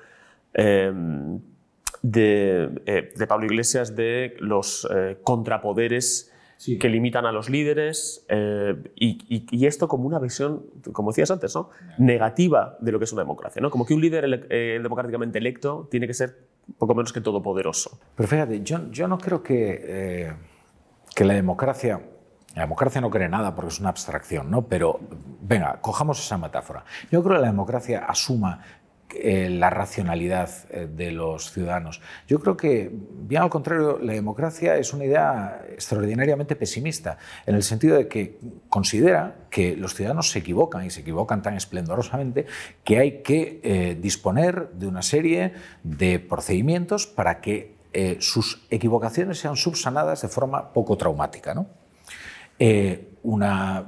eh, 0.52 0.92
de, 2.04 2.82
eh, 2.84 3.12
de, 3.16 3.26
Pablo 3.26 3.46
Iglesias 3.46 3.96
de 3.96 4.36
los 4.38 4.86
eh, 4.94 5.16
contrapoderes 5.24 6.30
sí. 6.58 6.78
que 6.78 6.90
limitan 6.90 7.24
a 7.24 7.32
los 7.32 7.48
líderes 7.48 8.26
eh, 8.28 8.74
y, 8.94 9.18
y, 9.34 9.46
y, 9.50 9.66
esto 9.66 9.88
como 9.88 10.06
una 10.06 10.18
visión, 10.18 10.66
como 10.92 11.12
decías 11.12 11.30
antes, 11.30 11.54
¿no? 11.54 11.70
negativa 11.96 12.76
de 12.80 12.92
lo 12.92 12.98
que 12.98 13.06
es 13.06 13.12
una 13.14 13.22
democracia. 13.22 13.62
¿no? 13.62 13.70
Como 13.70 13.86
que 13.86 13.94
un 13.94 14.02
líder 14.02 14.24
ele 14.24 14.80
democráticamente 14.80 15.38
electo 15.38 15.88
tiene 15.90 16.06
que 16.06 16.12
ser 16.12 16.46
poco 16.76 16.94
menos 16.94 17.10
que 17.10 17.22
todopoderoso. 17.22 17.98
Pero 18.14 18.28
fíjate, 18.28 18.60
yo, 18.62 18.90
yo 18.90 19.08
no 19.08 19.16
creo 19.16 19.42
que, 19.42 20.30
que 21.14 21.24
la 21.24 21.34
democracia... 21.34 22.10
La 22.54 22.62
democracia 22.62 23.00
no 23.00 23.10
cree 23.10 23.28
nada 23.28 23.52
porque 23.52 23.70
es 23.72 23.80
una 23.80 23.88
abstracción, 23.88 24.48
¿no? 24.48 24.68
Pero 24.68 25.00
venga, 25.40 25.80
cojamos 25.80 26.20
esa 26.20 26.38
metáfora. 26.38 26.84
Yo 27.10 27.20
creo 27.20 27.34
que 27.34 27.42
la 27.42 27.48
democracia 27.48 28.04
asuma 28.06 28.60
eh, 29.16 29.48
la 29.48 29.70
racionalidad 29.70 30.50
eh, 30.70 30.88
de 30.90 31.12
los 31.12 31.52
ciudadanos. 31.52 32.00
Yo 32.26 32.40
creo 32.40 32.56
que, 32.56 32.90
bien 32.92 33.42
al 33.42 33.50
contrario, 33.50 33.98
la 34.00 34.12
democracia 34.12 34.76
es 34.76 34.92
una 34.92 35.04
idea 35.04 35.64
extraordinariamente 35.70 36.56
pesimista, 36.56 37.18
en 37.46 37.54
el 37.54 37.62
sentido 37.62 37.96
de 37.96 38.08
que 38.08 38.38
considera 38.68 39.36
que 39.50 39.76
los 39.76 39.94
ciudadanos 39.94 40.30
se 40.30 40.40
equivocan 40.40 40.84
y 40.84 40.90
se 40.90 41.00
equivocan 41.00 41.42
tan 41.42 41.54
esplendorosamente 41.54 42.46
que 42.82 42.98
hay 42.98 43.22
que 43.22 43.60
eh, 43.62 43.96
disponer 44.00 44.70
de 44.70 44.86
una 44.86 45.02
serie 45.02 45.52
de 45.82 46.18
procedimientos 46.18 47.06
para 47.06 47.40
que 47.40 47.74
sus 48.18 48.66
equivocaciones 48.70 49.38
sean 49.38 49.54
subsanadas 49.54 50.22
de 50.22 50.26
forma 50.26 50.72
poco 50.72 50.96
traumática. 50.96 51.54
¿no? 51.54 51.68
Una, 53.22 53.84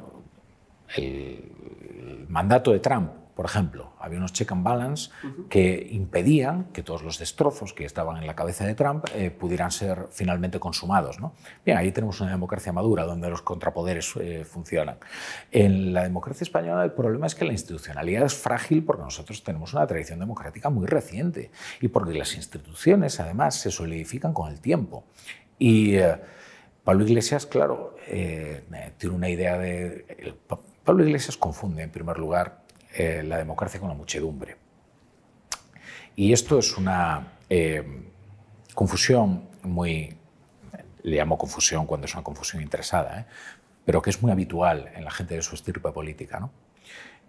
el 0.94 2.26
mandato 2.28 2.72
de 2.72 2.78
Trump 2.78 3.10
por 3.36 3.44
ejemplo, 3.44 3.92
había 4.00 4.16
unos 4.16 4.32
check 4.32 4.50
and 4.52 4.64
balance 4.64 5.10
uh 5.22 5.26
-huh. 5.26 5.48
que 5.48 5.88
impedían 5.90 6.64
que 6.72 6.82
todos 6.82 7.02
los 7.02 7.18
destrozos 7.18 7.74
que 7.74 7.84
estaban 7.84 8.16
en 8.16 8.26
la 8.26 8.34
cabeza 8.34 8.64
de 8.64 8.74
Trump 8.74 9.04
eh, 9.14 9.30
pudieran 9.30 9.70
ser 9.70 10.06
finalmente 10.10 10.58
consumados. 10.58 11.20
¿no? 11.20 11.34
Bien, 11.62 11.76
ahí 11.76 11.92
tenemos 11.92 12.18
una 12.22 12.30
democracia 12.30 12.72
madura 12.72 13.04
donde 13.04 13.28
los 13.28 13.42
contrapoderes 13.42 14.14
eh, 14.18 14.46
funcionan. 14.46 14.96
En 15.52 15.92
la 15.92 16.02
democracia 16.04 16.44
española 16.44 16.82
el 16.82 16.92
problema 16.92 17.26
es 17.26 17.34
que 17.34 17.44
la 17.44 17.52
institucionalidad 17.52 18.24
es 18.24 18.34
frágil 18.34 18.82
porque 18.82 19.02
nosotros 19.02 19.44
tenemos 19.44 19.74
una 19.74 19.86
tradición 19.86 20.18
democrática 20.18 20.70
muy 20.70 20.86
reciente 20.86 21.50
y 21.82 21.88
porque 21.88 22.14
las 22.14 22.34
instituciones 22.36 23.20
además 23.20 23.54
se 23.56 23.70
solidifican 23.70 24.32
con 24.32 24.50
el 24.50 24.60
tiempo. 24.60 25.04
Y 25.58 25.96
eh, 25.96 26.16
Pablo 26.84 27.04
Iglesias, 27.04 27.44
claro, 27.44 27.96
eh, 28.06 28.62
tiene 28.96 29.14
una 29.14 29.28
idea 29.28 29.58
de... 29.58 30.36
Pablo 30.84 31.04
Iglesias 31.04 31.36
confunde 31.36 31.82
en 31.82 31.90
primer 31.90 32.16
lugar 32.16 32.64
eh, 32.98 33.22
la 33.22 33.36
democracia 33.36 33.78
con 33.78 33.90
la 33.90 33.94
muchedumbre. 33.94 34.56
Y 36.14 36.32
esto 36.32 36.58
es 36.58 36.78
una 36.78 37.34
eh, 37.50 37.84
confusión 38.74 39.50
muy, 39.64 40.16
le 41.02 41.16
llamo 41.16 41.36
confusión 41.36 41.84
cuando 41.84 42.06
es 42.06 42.14
una 42.14 42.24
confusión 42.24 42.62
interesada, 42.62 43.20
¿eh? 43.20 43.26
pero 43.84 44.00
que 44.00 44.08
es 44.08 44.22
muy 44.22 44.32
habitual 44.32 44.90
en 44.94 45.04
la 45.04 45.10
gente 45.10 45.34
de 45.34 45.42
su 45.42 45.54
estirpe 45.54 45.90
política. 45.92 46.48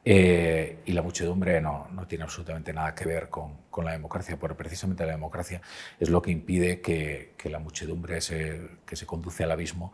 y 0.05 0.93
la 0.93 1.01
muchedumbre 1.01 1.59
no, 1.59 1.87
no, 1.91 2.07
tiene 2.07 2.23
absolutamente 2.23 2.71
nada 2.71 2.95
que 2.95 3.05
ver 3.05 3.27
con, 3.29 3.57
con, 3.69 3.83
la 3.83 3.91
democracia, 3.91 4.39
porque 4.39 4.55
precisamente 4.55 5.05
la 5.05 5.11
democracia 5.11 5.61
es 5.99 6.09
lo 6.09 6.21
que 6.21 6.31
impide 6.31 6.79
que, 6.79 7.33
que 7.37 7.49
la 7.49 7.59
muchedumbre 7.59 8.21
se, 8.21 8.69
que 8.85 8.95
se 8.95 9.05
conduce 9.05 9.43
al 9.43 9.51
abismo 9.51 9.91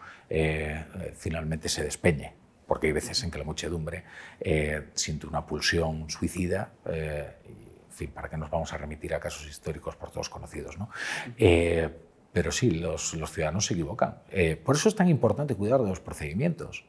finalmente 1.17 1.67
se 1.67 1.83
despeñe 1.83 2.42
porque 2.67 2.87
hay 2.87 2.93
veces 2.93 3.23
en 3.23 3.31
que 3.31 3.37
la 3.37 3.43
muchedumbre 3.43 4.03
eh, 4.39 4.89
siente 4.93 5.27
una 5.27 5.45
pulsión 5.45 6.09
suicida, 6.09 6.73
eh, 6.85 7.35
en 7.45 7.95
fin, 7.95 8.11
para 8.11 8.29
que 8.29 8.37
nos 8.37 8.49
vamos 8.49 8.73
a 8.73 8.77
remitir 8.77 9.13
a 9.13 9.19
casos 9.19 9.47
históricos 9.47 9.95
por 9.95 10.11
todos 10.11 10.29
conocidos. 10.29 10.77
¿no? 10.77 10.89
Eh, 11.37 11.89
pero 12.33 12.51
sí, 12.51 12.71
los, 12.71 13.13
los, 13.13 13.31
ciudadanos 13.31 13.67
se 13.67 13.75
equivocan. 13.75 14.15
Eh, 14.31 14.55
por 14.55 14.75
eso 14.75 14.89
es 14.89 14.95
tan 14.95 15.07
importante 15.07 15.55
cuidar 15.55 15.81
de 15.81 15.87
los 15.87 15.99
procedimientos. 15.99 16.85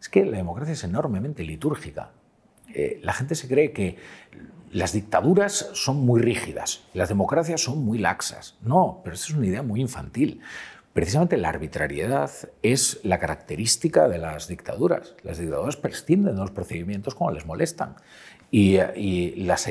Es 0.00 0.08
que 0.08 0.24
la 0.24 0.38
democracia 0.38 0.72
es 0.72 0.82
enormemente 0.84 1.44
litúrgica. 1.44 2.12
Eh, 2.74 3.00
la 3.02 3.12
gente 3.12 3.34
se 3.34 3.46
cree 3.46 3.72
que 3.72 3.96
las 4.72 4.92
dictaduras 4.92 5.70
son 5.74 6.04
muy 6.04 6.20
rígidas, 6.20 6.84
las 6.92 7.08
democracias 7.08 7.60
son 7.60 7.84
muy 7.84 7.98
laxas. 7.98 8.56
No, 8.62 9.00
pero 9.04 9.14
eso 9.14 9.32
es 9.32 9.36
una 9.36 9.46
idea 9.46 9.62
muy 9.62 9.80
infantil. 9.80 10.40
Precisamente 10.96 11.36
la 11.36 11.50
arbitrariedad 11.50 12.30
es 12.62 13.00
la 13.02 13.18
característica 13.18 14.08
de 14.08 14.16
las 14.16 14.48
dictaduras. 14.48 15.14
Las 15.24 15.36
dictaduras 15.36 15.76
prescinden 15.76 16.36
de 16.36 16.40
los 16.40 16.52
procedimientos 16.52 17.14
cuando 17.14 17.34
les 17.34 17.44
molestan. 17.44 17.96
Y, 18.50 18.78
las, 19.44 19.66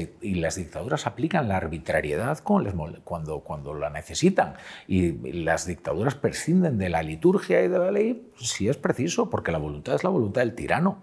dictaduras 0.55 1.07
aplican 1.07 1.47
la 1.47 1.57
arbitrariedad 1.57 2.43
cuando, 2.43 3.01
cuando, 3.03 3.39
cuando, 3.39 3.73
la 3.73 3.89
necesitan. 3.89 4.53
Y 4.87 5.13
las 5.41 5.65
dictaduras 5.65 6.13
prescinden 6.13 6.77
de 6.77 6.89
la 6.89 7.01
liturgia 7.01 7.63
y 7.63 7.69
de 7.69 7.79
la 7.79 7.91
ley 7.91 8.31
si 8.37 8.69
es 8.69 8.77
preciso, 8.77 9.27
porque 9.27 9.51
la 9.51 9.57
voluntad 9.57 9.95
es 9.95 10.03
la 10.03 10.11
voluntad 10.11 10.41
del 10.41 10.53
tirano. 10.53 11.01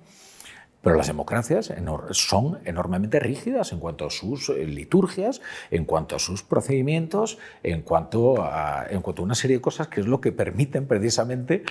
Pero 0.83 0.97
las 0.97 1.07
democracias 1.07 1.73
son 2.11 2.59
enormemente 2.65 3.21
rígidas 3.21 3.73
en 3.73 3.79
cuanto 3.79 4.07
a 4.07 4.11
sus 4.11 4.49
eh, 4.49 4.67
liturgias, 4.67 5.41
en 5.71 5.85
cuanto 5.85 6.17
a 6.17 6.19
sus 6.19 6.43
procedimientos, 6.43 7.39
en 7.63 7.83
cuanto 7.83 8.43
a, 8.43 8.87
en 8.91 9.01
cuanto 9.01 9.23
a 9.23 9.25
una 9.25 9.35
serie 9.35 9.59
de 9.59 9.63
cosas 9.63 9.89
que 9.89 10.01
es 10.01 10.07
lo 10.07 10.21
que 10.21 10.33
permiten 10.33 10.87
precisamente 10.87 11.63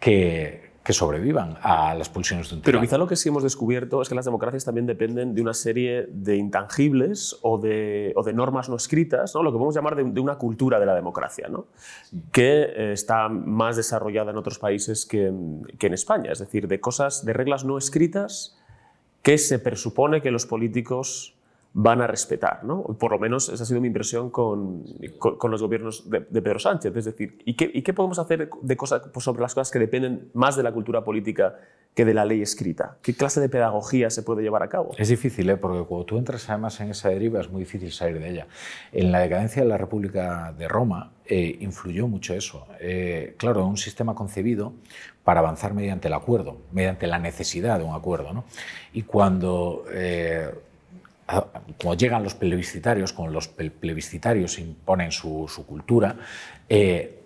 que, 0.00 0.67
que 0.88 0.94
sobrevivan 0.94 1.58
a 1.60 1.94
las 1.94 2.08
pulsiones 2.08 2.48
de 2.48 2.56
un 2.56 2.62
Pero 2.62 2.80
quizá 2.80 2.96
lo 2.96 3.06
que 3.06 3.14
sí 3.14 3.28
hemos 3.28 3.42
descubierto 3.42 4.00
es 4.00 4.08
que 4.08 4.14
las 4.14 4.24
democracias 4.24 4.64
también 4.64 4.86
dependen 4.86 5.34
de 5.34 5.42
una 5.42 5.52
serie 5.52 6.08
de 6.10 6.36
intangibles 6.36 7.36
o 7.42 7.58
de, 7.58 8.14
o 8.16 8.22
de 8.22 8.32
normas 8.32 8.70
no 8.70 8.76
escritas, 8.76 9.34
¿no? 9.34 9.42
lo 9.42 9.52
que 9.52 9.58
podemos 9.58 9.74
llamar 9.74 9.96
de, 9.96 10.18
una 10.18 10.36
cultura 10.36 10.80
de 10.80 10.86
la 10.86 10.94
democracia, 10.94 11.48
¿no? 11.50 11.66
que 12.32 12.62
eh, 12.62 12.92
está 12.94 13.28
más 13.28 13.76
desarrollada 13.76 14.30
en 14.30 14.38
otros 14.38 14.58
países 14.58 15.04
que, 15.04 15.30
que 15.78 15.88
en 15.88 15.92
España, 15.92 16.32
es 16.32 16.38
decir, 16.38 16.66
de 16.68 16.80
cosas, 16.80 17.22
de 17.22 17.34
reglas 17.34 17.66
no 17.66 17.76
escritas 17.76 18.58
que 19.20 19.36
se 19.36 19.58
presupone 19.58 20.22
que 20.22 20.30
los 20.30 20.46
políticos 20.46 21.37
van 21.80 22.00
a 22.00 22.08
respetar. 22.08 22.64
¿no? 22.64 22.82
Por 22.82 23.12
lo 23.12 23.20
menos 23.20 23.48
esa 23.48 23.62
ha 23.62 23.66
sido 23.66 23.80
mi 23.80 23.86
impresión 23.86 24.30
con, 24.30 24.82
con, 25.18 25.48
los 25.48 25.62
gobiernos 25.62 26.10
de, 26.10 26.20
Pedro 26.20 26.58
Sánchez. 26.58 26.96
Es 26.96 27.04
decir, 27.04 27.38
¿y 27.44 27.54
qué, 27.54 27.70
¿y 27.72 27.82
qué, 27.82 27.94
podemos 27.94 28.18
hacer 28.18 28.50
de 28.60 28.76
cosas, 28.76 29.02
pues, 29.12 29.22
sobre 29.22 29.42
las 29.42 29.54
cosas 29.54 29.70
que 29.70 29.78
dependen 29.78 30.28
más 30.34 30.56
de 30.56 30.64
la 30.64 30.72
cultura 30.72 31.04
política 31.04 31.54
que 31.94 32.04
de 32.04 32.14
la 32.14 32.24
ley 32.24 32.42
escrita? 32.42 32.96
¿Qué 33.00 33.14
clase 33.14 33.40
de 33.40 33.48
pedagogía 33.48 34.10
se 34.10 34.24
puede 34.24 34.42
llevar 34.42 34.64
a 34.64 34.68
cabo? 34.68 34.90
Es 34.98 35.08
difícil, 35.08 35.48
¿eh? 35.50 35.56
porque 35.56 35.86
cuando 35.86 36.04
tú 36.04 36.18
entras 36.18 36.50
además 36.50 36.80
en 36.80 36.90
esa 36.90 37.10
deriva 37.10 37.40
es 37.40 37.48
muy 37.48 37.60
difícil 37.60 37.92
salir 37.92 38.18
de 38.18 38.28
ella. 38.28 38.48
En 38.90 39.12
la 39.12 39.20
decadencia 39.20 39.62
de 39.62 39.68
la 39.68 39.78
República 39.78 40.52
de 40.58 40.66
Roma 40.66 41.12
eh, 41.26 41.58
influyó 41.60 42.08
mucho 42.08 42.34
eso. 42.34 42.66
Eh, 42.80 43.36
claro, 43.38 43.64
un 43.64 43.76
sistema 43.76 44.16
concebido 44.16 44.72
para 45.22 45.38
avanzar 45.38 45.74
mediante 45.74 46.08
el 46.08 46.14
acuerdo, 46.14 46.56
mediante 46.72 47.06
la 47.06 47.20
necesidad 47.20 47.78
de 47.78 47.84
un 47.84 47.94
acuerdo. 47.94 48.32
¿no? 48.32 48.44
Y 48.92 49.02
cuando 49.02 49.84
eh, 49.92 50.50
como 51.80 51.94
llegan 51.94 52.22
los 52.22 52.34
plebiscitarios, 52.34 53.12
con 53.12 53.32
los 53.32 53.48
plebiscitarios 53.48 54.58
imponen 54.58 55.12
su, 55.12 55.46
cultura, 55.66 56.16
eh, 56.68 57.20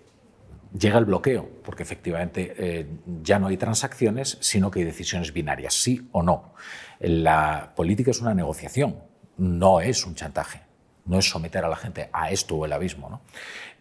llega 0.77 0.97
el 0.97 1.05
bloqueo, 1.05 1.49
porque 1.63 1.83
efectivamente 1.83 2.53
eh, 2.57 2.87
ya 3.21 3.39
no 3.39 3.47
hay 3.47 3.57
transacciones, 3.57 4.37
sino 4.41 4.71
que 4.71 4.79
hay 4.79 4.85
decisiones 4.85 5.31
binarias, 5.31 5.73
sí 5.73 6.09
o 6.11 6.21
no. 6.21 6.53
La 6.99 7.71
política 7.75 8.11
es 8.11 8.19
una 8.19 8.33
negociación, 8.33 8.97
no 9.37 9.79
es 9.79 10.05
un 10.05 10.15
chantaje, 10.15 10.61
no 11.05 11.19
es 11.19 11.29
someter 11.29 11.63
a 11.63 11.69
la 11.69 11.75
gente 11.77 12.09
a 12.11 12.29
esto 12.29 12.55
o 12.57 12.65
el 12.65 12.73
abismo. 12.73 13.21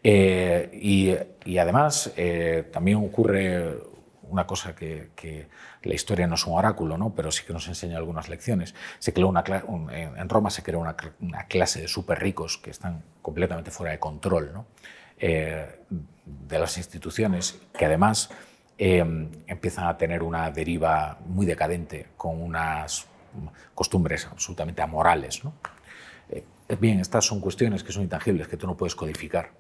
Eh, 0.04 0.70
y, 0.72 1.14
y, 1.44 1.58
además 1.58 2.12
también 2.72 2.98
ocurre 2.98 3.91
una 4.32 4.46
cosa 4.46 4.74
que, 4.74 5.48
la 5.82 5.94
historia 5.94 6.26
no 6.26 6.36
es 6.36 6.46
un 6.46 6.56
oráculo, 6.56 6.96
¿no? 6.96 7.14
pero 7.14 7.30
sí 7.30 7.44
que 7.46 7.52
nos 7.52 7.68
enseña 7.68 7.98
algunas 7.98 8.28
lecciones. 8.28 8.74
Se 8.98 9.12
creó 9.12 9.28
una, 9.28 9.44
en 9.92 10.28
Roma 10.28 10.50
se 10.50 10.62
creó 10.62 10.80
una, 10.80 10.96
clase 11.48 11.82
de 11.82 11.88
súper 11.88 12.20
ricos 12.20 12.58
que 12.58 12.70
están 12.70 13.02
completamente 13.20 13.70
fuera 13.70 13.92
de 13.92 13.98
control 13.98 14.52
¿no? 14.52 14.66
Eh, 15.18 15.80
de 16.24 16.58
las 16.58 16.78
instituciones, 16.78 17.60
que 17.76 17.84
además 17.84 18.30
em, 18.78 19.28
empiezan 19.46 19.86
a 19.86 19.96
tener 19.96 20.22
una 20.22 20.50
deriva 20.50 21.18
muy 21.26 21.46
decadente 21.46 22.08
con 22.16 22.42
unas 22.42 23.06
costumbres 23.74 24.26
absolutamente 24.26 24.82
amorales. 24.82 25.44
¿no? 25.44 25.52
Eh, 26.30 26.44
bien, 26.80 27.00
estas 27.00 27.26
son 27.26 27.40
cuestiones 27.40 27.82
que 27.82 27.92
son 27.92 28.02
intangibles, 28.02 28.48
que 28.48 28.56
tú 28.56 28.66
no 28.66 28.76
puedes 28.76 28.94
codificar 28.94 29.50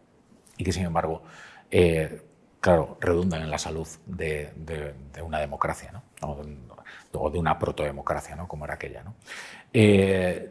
y 0.56 0.64
que 0.64 0.72
sin 0.72 0.84
embargo 0.84 1.22
eh, 1.70 2.22
claro, 2.62 2.96
redundan 3.00 3.42
en 3.42 3.50
la 3.50 3.58
salud 3.58 3.88
de, 4.06 4.52
una 5.20 5.40
democracia, 5.40 5.92
¿no? 5.92 6.38
o 7.12 7.28
de 7.28 7.38
una 7.38 7.58
protodemocracia, 7.58 8.36
¿no? 8.36 8.46
como 8.46 8.64
era 8.64 8.74
aquella. 8.74 9.02
¿no? 9.02 9.16
Eh, 9.72 10.48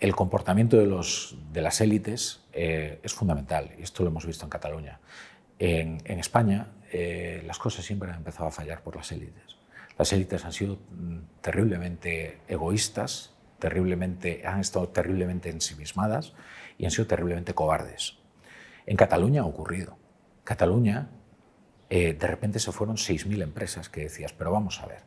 el 0.00 0.16
comportamiento 0.16 0.78
de, 0.78 0.86
los, 0.86 1.36
de 1.52 1.60
las 1.60 1.80
élites 1.82 2.42
eh, 2.54 2.98
es 3.02 3.12
fundamental, 3.12 3.70
y 3.78 3.82
esto 3.82 4.02
lo 4.02 4.08
hemos 4.08 4.26
visto 4.26 4.46
en 4.46 4.50
Cataluña. 4.50 4.98
En, 5.58 6.00
España 6.18 6.68
eh, 6.90 7.44
las 7.46 7.58
cosas 7.58 7.84
siempre 7.84 8.10
han 8.10 8.16
empezado 8.16 8.48
a 8.48 8.50
fallar 8.50 8.82
por 8.82 8.96
las 8.96 9.12
élites. 9.12 9.58
Las 9.98 10.10
élites 10.14 10.46
han 10.46 10.52
sido 10.54 10.78
mm, 10.90 11.18
terriblemente 11.42 12.40
egoístas, 12.48 13.34
terriblemente, 13.58 14.42
han 14.46 14.58
estado 14.58 14.88
terriblemente 14.88 15.50
ensimismadas 15.50 16.32
y 16.78 16.86
han 16.86 16.90
sido 16.90 17.06
terriblemente 17.06 17.52
cobardes. 17.52 18.16
En 18.86 18.96
Cataluña 18.96 19.42
ha 19.42 19.46
ocurrido. 19.46 19.98
Cataluña 20.44 21.10
eh, 21.94 22.14
de 22.14 22.26
repente 22.26 22.58
se 22.58 22.72
fueron 22.72 22.96
6.000 22.96 23.42
empresas 23.42 23.90
que 23.90 24.00
decías, 24.00 24.32
pero 24.32 24.50
vamos 24.50 24.80
a 24.80 24.86
ver, 24.86 25.00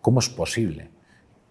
¿cómo 0.00 0.18
es 0.18 0.28
posible 0.28 0.90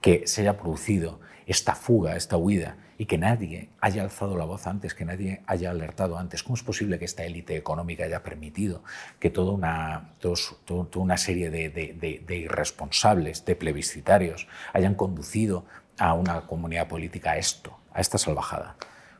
que 0.01 0.27
se 0.27 0.41
haya 0.41 0.57
producido 0.57 1.21
esta 1.45 1.73
fuga, 1.73 2.17
esta 2.17 2.35
huida, 2.35 2.75
y 2.97 3.05
que 3.05 3.17
nadie 3.17 3.69
haya 3.79 4.03
alzado 4.03 4.35
la 4.37 4.43
voz 4.43 4.67
antes, 4.67 4.93
que 4.93 5.05
nadie 5.05 5.41
haya 5.47 5.71
alertado 5.71 6.17
antes? 6.17 6.43
¿Cómo 6.43 6.55
es 6.55 6.63
posible 6.63 6.99
que 6.99 7.05
esta 7.05 7.23
élite 7.23 7.55
económica 7.55 8.03
haya 8.03 8.23
permitido 8.23 8.83
que 9.21 9.29
toda 9.29 9.53
una, 9.53 11.17
serie 11.17 11.49
de, 11.49 11.69
de, 11.69 12.35
irresponsables, 12.35 13.45
de 13.45 13.55
plebiscitarios, 13.55 14.49
hayan 14.73 14.95
conducido 14.95 15.63
a 15.97 16.13
una 16.13 16.41
comunidad 16.41 16.89
política 16.89 17.31
a 17.31 17.37
esto, 17.37 17.79
a 17.93 18.01
esta 18.01 18.17
salvajada? 18.17 18.75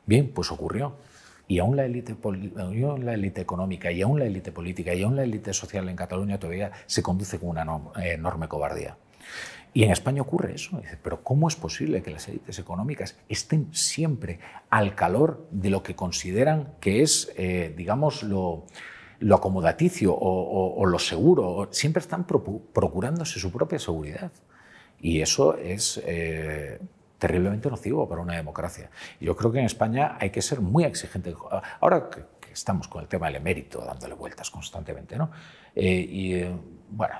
Bien, 0.05 0.29
pues 0.29 0.51
ocurrió 0.51 0.97
y 1.53 1.59
aún 1.59 1.75
la 1.75 1.85
élite 1.85 2.15
la 2.99 3.13
élite 3.13 3.41
económica 3.41 3.91
y 3.91 4.01
aún 4.01 4.17
la 4.17 4.25
élite 4.25 4.51
política 4.51 4.95
y 4.95 5.03
aún 5.03 5.15
la 5.15 5.23
élite 5.23 5.53
social 5.53 5.87
en 5.87 5.95
Cataluña 5.95 6.39
todavía 6.39 6.71
se 6.87 7.03
conduce 7.03 7.37
con 7.37 7.49
una 7.49 7.63
enorme 8.03 8.47
cobardía. 8.47 8.97
Y 9.71 9.83
en 9.83 9.91
España 9.91 10.23
ocurre 10.23 10.55
eso. 10.55 10.81
Pero 11.03 11.23
¿cómo 11.23 11.47
es 11.47 11.55
posible 11.55 12.01
que 12.01 12.09
las 12.09 12.27
élites 12.27 12.57
económicas 12.57 13.17
estén 13.29 13.71
siempre 13.71 14.39
al 14.71 14.95
calor 14.95 15.47
de 15.51 15.69
lo 15.69 15.83
que 15.83 15.95
consideran 15.95 16.73
que 16.79 17.03
es, 17.03 17.31
eh, 17.37 17.71
digamos, 17.77 18.23
lo, 18.23 18.65
lo 19.19 19.35
acomodaticio 19.35 20.15
o, 20.15 20.83
lo 20.87 20.97
seguro? 20.97 21.69
Siempre 21.71 22.01
están 22.01 22.25
procurándose 22.25 23.39
su 23.39 23.51
propia 23.51 23.77
seguridad. 23.77 24.31
Y 24.99 25.21
eso 25.21 25.55
es 25.55 26.01
eh, 26.03 26.79
terriblemente 27.23 27.69
nocivo 27.69 28.05
para 28.05 28.21
una 28.21 28.35
democracia. 28.35 28.89
yo 29.21 29.33
creo 29.37 29.49
que 29.49 29.59
en 29.59 29.65
España 29.65 30.17
hay 30.19 30.29
que 30.29 30.41
ser 30.41 30.59
muy 30.59 30.83
exigente. 30.83 31.33
Ahora 31.79 32.09
que, 32.09 32.25
estamos 32.51 32.89
con 32.89 33.01
el 33.01 33.07
tema 33.07 33.27
del 33.27 33.37
emérito 33.37 33.79
dándole 33.79 34.13
vueltas 34.13 34.51
constantemente, 34.51 35.15
¿no? 35.17 35.31
Eh, 35.73 36.05
y 36.07 36.33
eh, 36.33 36.53
bueno, 36.89 37.15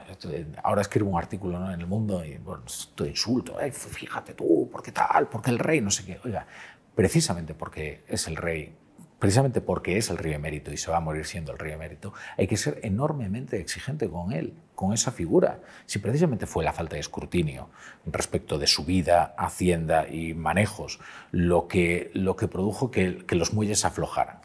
ahora 0.61 0.81
escribo 0.81 1.09
un 1.09 1.17
artículo 1.17 1.71
en 1.71 1.79
el 1.79 1.87
mundo 1.87 2.23
y 2.23 2.37
bueno, 2.37 2.63
esto 2.67 3.05
insulto, 3.05 3.55
fíjate 3.71 4.33
tú, 4.33 4.69
¿por 4.69 4.83
qué 4.83 4.91
tal? 4.91 5.29
¿Por 5.29 5.41
qué 5.41 5.51
el 5.51 5.59
rey? 5.59 5.79
No 5.79 5.89
sé 5.89 6.03
qué. 6.05 6.19
Oiga, 6.25 6.45
precisamente 6.93 7.53
porque 7.55 8.03
es 8.09 8.27
el 8.27 8.35
rey 8.35 8.75
precisamente 9.19 9.61
porque 9.61 9.97
es 9.97 10.09
el 10.09 10.17
rey 10.17 10.33
emérito 10.33 10.69
y 10.73 10.75
se 10.75 10.91
va 10.91 10.97
a 10.97 10.99
morir 10.99 11.25
siendo 11.25 11.53
el 11.53 11.57
rey 11.57 11.71
emérito, 11.71 12.13
hay 12.37 12.45
que 12.45 12.57
ser 12.57 12.81
enormemente 12.83 13.57
exigente 13.57 14.09
con 14.09 14.33
él, 14.33 14.53
con 14.75 14.93
esa 14.93 15.11
figura. 15.11 15.59
Si 15.85 15.99
precisamente 15.99 16.45
fue 16.45 16.63
la 16.63 16.73
falta 16.73 16.95
de 16.95 17.01
escrutinio 17.01 17.69
respecto 18.05 18.57
de 18.57 18.67
su 18.67 18.85
vida, 18.85 19.33
hacienda 19.37 20.07
y 20.07 20.33
manejos 20.33 20.99
lo 21.31 21.67
que, 21.67 22.11
lo 22.13 22.35
que 22.35 22.47
produjo 22.47 22.91
que, 22.91 23.23
los 23.29 23.53
muelles 23.53 23.85
aflojaran. 23.85 24.39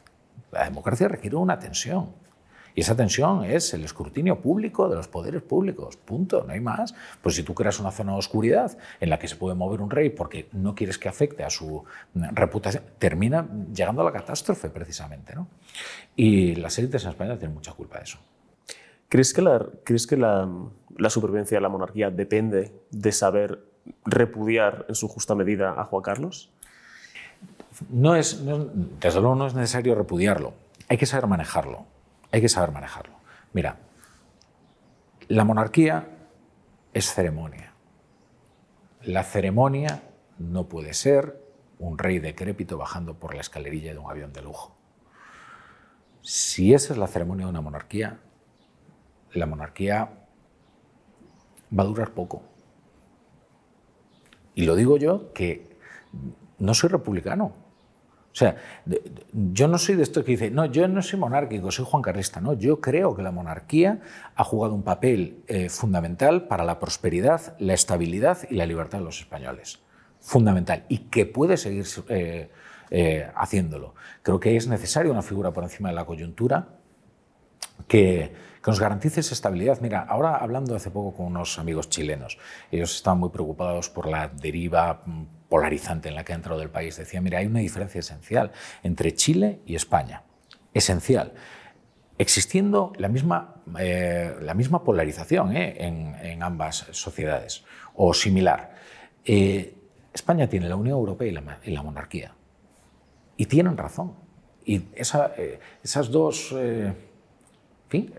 La 0.52 0.64
democracia 0.64 1.08
requiere 1.08 1.36
una 1.36 1.58
tensión. 1.58 2.14
Y 2.74 2.82
esa 2.82 2.94
tensión 2.94 3.44
es 3.44 3.74
el 3.74 3.84
escrutinio 3.84 4.40
público 4.40 4.88
de 4.88 4.94
los 4.94 5.08
poderes 5.08 5.42
públicos. 5.42 5.96
Punto, 5.96 6.44
no 6.44 6.52
hay 6.52 6.60
más. 6.60 6.94
Pues 7.20 7.34
si 7.34 7.42
tú 7.42 7.52
creas 7.52 7.80
una 7.80 7.90
zona 7.90 8.12
de 8.12 8.18
oscuridad 8.18 8.78
en 9.00 9.10
la 9.10 9.18
que 9.18 9.26
se 9.26 9.34
puede 9.34 9.56
mover 9.56 9.80
un 9.80 9.90
rey 9.90 10.10
porque 10.10 10.48
no 10.52 10.76
quieres 10.76 10.96
que 10.96 11.08
afecte 11.08 11.42
a 11.42 11.50
su 11.50 11.84
reputación, 12.14 12.84
termina 12.98 13.48
llegando 13.74 14.02
a 14.02 14.04
la 14.04 14.12
catástrofe 14.12 14.70
precisamente. 14.70 15.34
¿no? 15.34 15.48
Y 16.14 16.54
las 16.54 16.78
élites 16.78 17.02
en 17.02 17.10
España 17.10 17.36
tienen 17.36 17.54
mucha 17.54 17.72
culpa 17.72 17.98
de 17.98 18.04
eso. 18.04 18.18
¿Crees 19.08 19.32
que, 19.32 19.42
la, 19.42 19.66
¿crees 19.84 20.06
que 20.06 20.16
la, 20.16 20.48
la 20.96 21.10
supervivencia 21.10 21.56
de 21.56 21.62
la 21.62 21.68
monarquía 21.68 22.10
depende 22.10 22.72
de 22.90 23.12
saber 23.12 23.64
repudiar 24.04 24.84
en 24.88 24.94
su 24.94 25.08
justa 25.08 25.34
medida 25.34 25.74
a 25.80 25.84
Juan 25.84 26.02
Carlos? 26.02 26.52
No 27.90 28.16
es, 28.16 28.44
desde 28.44 29.20
luego 29.20 29.34
no 29.36 29.46
es 29.46 29.54
necesario 29.54 29.94
repudiarlo, 29.94 30.52
hay 30.88 30.98
que 30.98 31.06
saber 31.06 31.26
manejarlo 31.26 31.86
hay 32.30 32.40
que 32.40 32.48
saber 32.48 32.72
manejarlo. 32.72 33.14
Mira, 33.52 33.78
la 35.28 35.44
monarquía 35.44 36.08
es 36.92 37.12
ceremonia. 37.12 37.72
La 39.02 39.22
ceremonia 39.22 40.02
no 40.38 40.68
puede 40.68 40.94
ser 40.94 41.42
un 41.78 41.98
rey 41.98 42.18
decrépito 42.18 42.76
bajando 42.76 43.14
por 43.14 43.34
la 43.34 43.40
escalerilla 43.40 43.92
de 43.92 43.98
un 43.98 44.10
avión 44.10 44.32
de 44.32 44.42
lujo. 44.42 44.76
Si 46.22 46.74
esa 46.74 46.92
es 46.92 46.98
la 46.98 47.06
ceremonia 47.06 47.46
de 47.46 47.50
una 47.50 47.60
monarquía, 47.60 48.18
la 49.38 49.46
monarquía 49.46 50.10
va 51.76 51.82
a 51.82 51.86
durar 51.86 52.12
poco. 52.12 52.42
Y 54.54 54.64
lo 54.64 54.74
digo 54.74 54.96
yo 54.96 55.32
que 55.32 55.76
no 56.58 56.74
soy 56.74 56.90
republicano, 56.90 57.54
o 58.32 58.36
sea, 58.38 58.56
yo 59.32 59.66
no 59.66 59.78
soy 59.78 59.96
de 59.96 60.04
esto 60.04 60.22
que 60.22 60.32
dice, 60.32 60.50
no, 60.50 60.64
yo 60.66 60.86
no 60.86 61.02
soy 61.02 61.18
monárquico, 61.18 61.72
soy 61.72 61.84
Juan 61.88 62.02
Carlista. 62.02 62.40
No, 62.40 62.52
yo 62.52 62.80
creo 62.80 63.16
que 63.16 63.22
la 63.22 63.32
monarquía 63.32 64.00
ha 64.36 64.44
jugado 64.44 64.74
un 64.74 64.84
papel 64.84 65.42
eh, 65.48 65.68
fundamental 65.68 66.46
para 66.46 66.64
la 66.64 66.78
prosperidad, 66.78 67.56
la 67.58 67.74
estabilidad 67.74 68.38
y 68.48 68.54
la 68.54 68.66
libertad 68.66 68.98
de 68.98 69.04
los 69.04 69.18
españoles. 69.18 69.80
Fundamental. 70.20 70.84
Y 70.88 70.98
que 70.98 71.26
puede 71.26 71.56
seguir 71.56 71.84
eh, 72.10 72.50
eh, 72.90 73.28
haciéndolo. 73.34 73.96
Creo 74.22 74.38
que 74.38 74.56
es 74.56 74.68
necesaria 74.68 75.10
una 75.10 75.22
figura 75.22 75.52
por 75.52 75.64
encima 75.64 75.88
de 75.88 75.96
la 75.96 76.04
coyuntura 76.04 76.68
que, 77.88 78.32
que 78.68 78.70
nos 78.70 78.80
garantice 78.80 79.20
esa 79.20 79.32
estabilidad. 79.32 79.80
Mira, 79.80 80.02
ahora 80.02 80.36
hablando 80.36 80.76
hace 80.76 80.90
poco 80.90 81.16
con 81.16 81.26
unos 81.26 81.58
amigos 81.58 81.88
chilenos, 81.88 82.36
ellos 82.70 82.94
estaban 82.94 83.18
muy 83.18 83.30
preocupados 83.30 83.88
por 83.88 84.06
la 84.06 84.28
deriva 84.28 85.00
mm, 85.06 85.22
polarizante 85.48 86.10
en 86.10 86.14
la 86.14 86.22
que 86.22 86.34
ha 86.34 86.36
entrado 86.36 86.60
el 86.60 86.68
país. 86.68 86.98
Decía, 86.98 87.22
mira, 87.22 87.38
hay 87.38 87.46
una 87.46 87.60
diferencia 87.60 88.00
esencial 88.00 88.52
entre 88.82 89.14
Chile 89.14 89.60
y 89.64 89.74
España. 89.74 90.22
Esencial. 90.74 91.32
Existiendo 92.18 92.92
la 92.98 93.08
misma, 93.08 93.62
eh, 93.78 94.36
la 94.42 94.52
misma 94.52 94.84
polarización 94.84 95.56
eh, 95.56 95.76
en, 95.78 96.16
en, 96.20 96.42
ambas 96.42 96.88
sociedades, 96.90 97.64
o 97.94 98.12
similar. 98.12 98.74
Eh, 99.24 99.78
España 100.12 100.46
tiene 100.46 100.68
la 100.68 100.76
Unión 100.76 100.98
Europea 100.98 101.28
y 101.64 101.70
la, 101.70 101.82
monarquía. 101.82 102.34
Y 103.38 103.46
tienen 103.46 103.78
razón. 103.78 104.12
Y 104.66 104.76
eh, 104.76 105.58
esas 105.82 106.10
dos, 106.10 106.54
fin, 107.88 108.12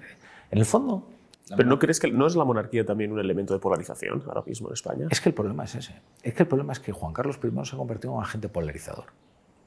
en 0.51 0.57
el 0.59 0.65
fondo... 0.65 1.07
¿Pero 1.55 1.67
no 1.67 1.79
crees 1.79 1.99
que 1.99 2.11
no 2.11 2.27
es 2.27 2.35
la 2.35 2.45
monarquía 2.45 2.85
también 2.85 3.11
un 3.11 3.19
elemento 3.19 3.55
de 3.55 3.59
polarización 3.59 4.23
ahora 4.27 4.43
mismo 4.45 4.67
en 4.67 4.73
España? 4.73 5.07
Es 5.09 5.19
que 5.19 5.29
el 5.29 5.35
problema 5.35 5.63
es 5.63 5.73
ese. 5.73 5.99
Es 6.21 6.35
que 6.35 6.43
el 6.43 6.47
problema 6.47 6.73
es 6.73 6.79
que 6.79 6.91
Juan 6.91 7.11
Carlos 7.11 7.39
I 7.43 7.65
se 7.65 7.75
ha 7.75 7.77
convertido 7.77 8.11
en 8.13 8.17
un 8.17 8.23
agente 8.23 8.49
polarizador. 8.49 9.05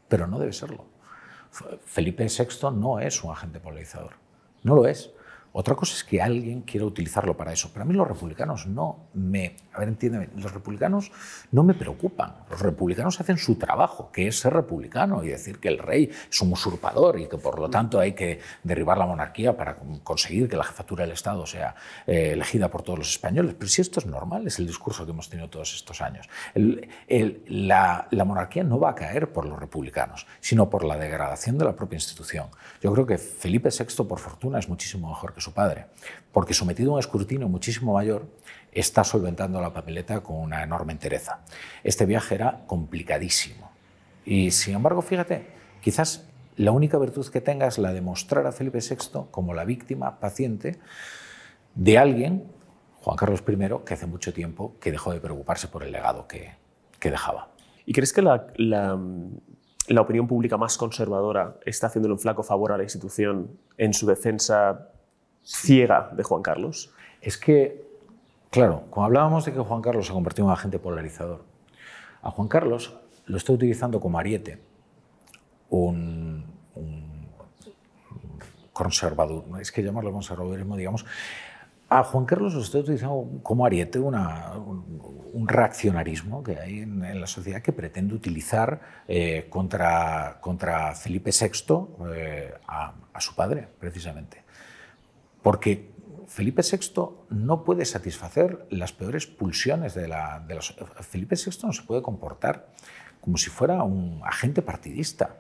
Pero 0.09 0.28
no 0.28 0.39
debe 0.39 0.53
serlo. 0.53 0.85
Felipe 1.85 2.26
VI 2.26 2.70
no 2.72 3.01
es 3.01 3.24
un 3.24 3.33
agente 3.33 3.59
polarizador. 3.59 4.12
No 4.62 4.76
lo 4.76 4.87
es. 4.87 5.12
Otra 5.53 5.74
cosa 5.74 5.95
es 5.95 6.05
que 6.05 6.22
alguien 6.22 6.62
quiera 6.62 6.87
utilizarlo 6.87 7.37
para 7.37 7.53
eso. 7.53 7.70
Pero 7.72 7.83
a 7.83 7.85
mí 7.85 7.95
los 7.95 8.07
republicanos 8.07 8.66
no 8.66 9.09
me... 9.14 9.57
A 9.75 9.79
ver, 9.81 9.89
entiéndeme, 9.89 10.29
los 10.37 10.53
republicanos 10.53 11.11
no 11.51 11.62
me 11.62 11.75
preocupan. 11.75 12.35
Los 12.51 12.61
republicanos 12.61 13.20
hacen 13.20 13.39
su 13.39 13.57
trabajo, 13.57 14.11
que 14.12 14.29
es 14.29 14.39
ser 14.39 14.53
republicano 14.53 15.25
y 15.25 15.29
decir 15.29 15.59
que 15.59 15.68
el 15.68 15.79
rey 15.79 16.11
es 16.31 16.41
un 16.43 16.53
usurpador 16.53 17.18
y 17.18 17.27
que 17.27 17.39
por 17.39 17.59
lo 17.59 17.70
tanto 17.70 17.99
hay 17.99 18.12
que 18.12 18.41
derribar 18.62 18.99
la 18.99 19.07
monarquía 19.07 19.57
para 19.57 19.77
conseguir 20.03 20.49
que 20.49 20.57
la 20.57 20.64
jefatura 20.64 21.05
del 21.05 21.12
Estado 21.12 21.47
sea 21.47 21.75
eh, 22.07 22.33
elegida 22.33 22.68
por 22.68 22.83
todos 22.83 22.99
los 22.99 23.11
españoles. 23.11 23.55
Pero 23.59 23.68
si 23.68 23.81
esto 23.81 24.01
es 24.01 24.07
normal, 24.07 24.47
es 24.47 24.59
el 24.59 24.66
discurso 24.66 25.05
que 25.05 25.12
hemos 25.12 25.29
tenido 25.29 25.49
todos 25.49 25.75
estos 25.75 26.01
años. 26.01 26.29
La, 26.55 28.09
la 28.11 28.25
monarquía 28.25 28.64
no 28.64 28.79
va 28.79 28.91
a 28.91 28.95
caer 28.95 29.33
por 29.33 29.47
los 29.47 29.59
republicanos, 29.59 30.27
sino 30.41 30.68
por 30.68 30.85
la 30.85 30.97
degradación 30.97 31.57
de 31.57 31.64
la 31.64 31.75
propia 31.75 31.97
institución. 31.97 32.49
Yo 32.81 32.93
creo 32.93 33.07
que 33.07 33.18
Felipe 33.18 33.70
VI, 33.70 34.05
por 34.05 34.18
fortuna, 34.18 34.59
es 34.59 34.68
muchísimo 34.68 35.09
mejor 35.09 35.33
que 35.33 35.41
su 35.41 35.53
padre, 35.53 35.87
porque 36.33 36.55
sometido 36.55 36.91
a 36.91 36.95
un 36.95 36.99
escrutinio 36.99 37.49
muchísimo 37.49 37.95
mayor, 37.95 38.26
está 38.72 39.05
solventando 39.05 39.61
la 39.61 39.72
papeleta 39.72 40.20
con 40.20 40.37
una 40.37 40.62
enorme 40.62 40.93
entereza. 40.93 41.41
Este 41.85 42.07
viaje 42.07 42.35
era 42.35 42.64
complicadísimo. 42.66 43.70
Y 44.24 44.51
sin 44.51 44.74
embargo, 44.74 45.03
fíjate, 45.03 45.47
quizás 45.80 46.28
la 46.57 46.72
única 46.72 46.99
virtud 46.99 47.26
que 47.28 47.41
tenga 47.41 47.66
es 47.66 47.78
la 47.78 47.93
de 47.93 48.01
mostrar 48.01 48.47
a 48.47 48.53
Felipe 48.53 48.78
VI 48.78 49.26
como 49.30 49.55
la 49.55 49.64
víctima 49.64 50.20
paciente 50.20 50.78
de 51.74 51.99
alguien, 51.99 52.45
Juan 53.01 53.16
Carlos 53.16 53.43
I, 53.47 53.85
que 53.85 53.95
hace 53.95 54.07
mucho 54.07 54.33
tiempo 54.33 54.76
que 54.80 54.91
dejó 54.91 55.12
de 55.12 55.20
preocuparse 55.20 55.68
por 55.68 55.83
el 55.83 55.93
legado 55.93 56.26
que, 56.26 56.55
que 56.99 57.11
dejaba. 57.11 57.49
¿Y 57.85 57.93
crees 57.93 58.12
que 58.12 58.22
la, 58.22 58.47
la, 58.57 58.99
la 59.89 60.01
opinión 60.01 60.28
pública 60.28 60.57
más 60.57 60.78
conservadora 60.78 61.59
está 61.66 61.89
haciéndole 61.89 62.14
un 62.14 62.20
flaco 62.20 62.43
favor 62.43 62.72
a 62.72 62.76
la 62.76 62.85
institución 62.85 63.59
en 63.76 63.93
su 63.93 64.07
defensa 64.07 64.91
ciega 65.45 66.11
de 66.12 66.22
Juan 66.22 66.43
Carlos? 66.43 66.93
Es 67.20 67.38
que, 67.38 67.84
claro, 68.51 68.84
cuando 68.90 69.07
hablábamos 69.07 69.45
de 69.45 69.53
que 69.53 69.61
Juan 69.61 69.82
Carlos 69.82 70.07
se 70.07 70.12
convirtió 70.12 70.45
en 70.45 70.49
un 70.49 70.53
agente 70.53 70.78
polarizador, 70.78 71.45
a 72.22 72.30
Juan 72.30 72.49
Carlos 72.49 72.97
lo 73.26 73.36
está 73.36 73.53
utilizando 73.53 74.01
como 74.01 74.18
ariete 74.18 74.61
un, 75.70 76.45
un 76.74 77.28
conservador, 78.72 79.45
es 79.61 79.70
que 79.70 79.82
llamarlo 79.82 80.12
conservadurismo, 80.12 80.76
digamos, 80.76 81.05
a 81.93 82.05
Juan 82.05 82.24
Carlos 82.24 82.55
lo 82.55 82.62
está 82.62 82.78
utilizando 82.78 83.40
como 83.43 83.66
ariete 83.66 83.99
un, 83.99 84.14
reaccionarismo 85.47 86.43
que 86.43 86.59
hay 86.59 86.80
en, 86.80 87.20
la 87.20 87.26
sociedad 87.26 87.61
que 87.61 87.72
pretende 87.72 88.14
utilizar 88.14 88.80
eh, 89.07 89.47
contra, 89.51 90.38
contra 90.40 90.95
Felipe 90.95 91.30
VI 91.30 91.74
eh, 92.14 92.55
a 92.66 93.20
su 93.20 93.34
padre, 93.34 93.68
precisamente. 93.78 94.43
Porque 95.43 95.90
Felipe 96.28 96.62
VI 96.62 97.09
no 97.30 97.64
puede 97.64 97.84
satisfacer 97.84 98.66
las 98.70 98.93
peores 98.93 99.26
pulsiones 99.26 99.95
de, 99.95 100.09
la, 100.09 100.43
de 100.47 100.55
los... 100.55 100.74
Felipe 101.01 101.36
VI 101.36 101.59
no 101.64 101.72
se 101.72 101.82
puede 101.82 102.03
comportar 102.03 102.68
como 103.20 103.36
si 103.36 103.51
fuera 103.51 103.82
un 103.82 104.20
agente 104.24 104.62
partidista. 104.62 105.36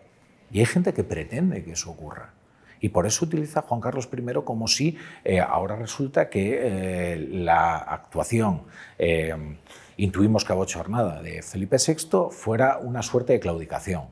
Y 0.50 0.58
hay 0.58 0.66
gente 0.66 0.92
que 0.92 1.04
pretende 1.04 1.64
que 1.64 1.72
eso 1.72 1.90
ocurra. 1.90 2.34
Y 2.80 2.88
por 2.88 3.06
eso 3.06 3.24
utiliza 3.24 3.62
Juan 3.62 3.80
Carlos 3.80 4.08
I 4.12 4.34
como 4.44 4.66
si 4.66 4.98
eh, 5.24 5.40
ahora 5.40 5.76
resulta 5.76 6.28
que 6.28 6.58
eh, 6.60 7.16
la 7.16 7.76
actuación, 7.78 8.64
eh, 8.98 9.56
intuimos 9.96 10.44
que 10.44 10.52
abochornada, 10.52 11.22
de 11.22 11.42
Felipe 11.42 11.76
VI 11.78 12.30
fuera 12.30 12.78
una 12.78 13.02
suerte 13.02 13.34
de 13.34 13.40
claudicación. 13.40 14.08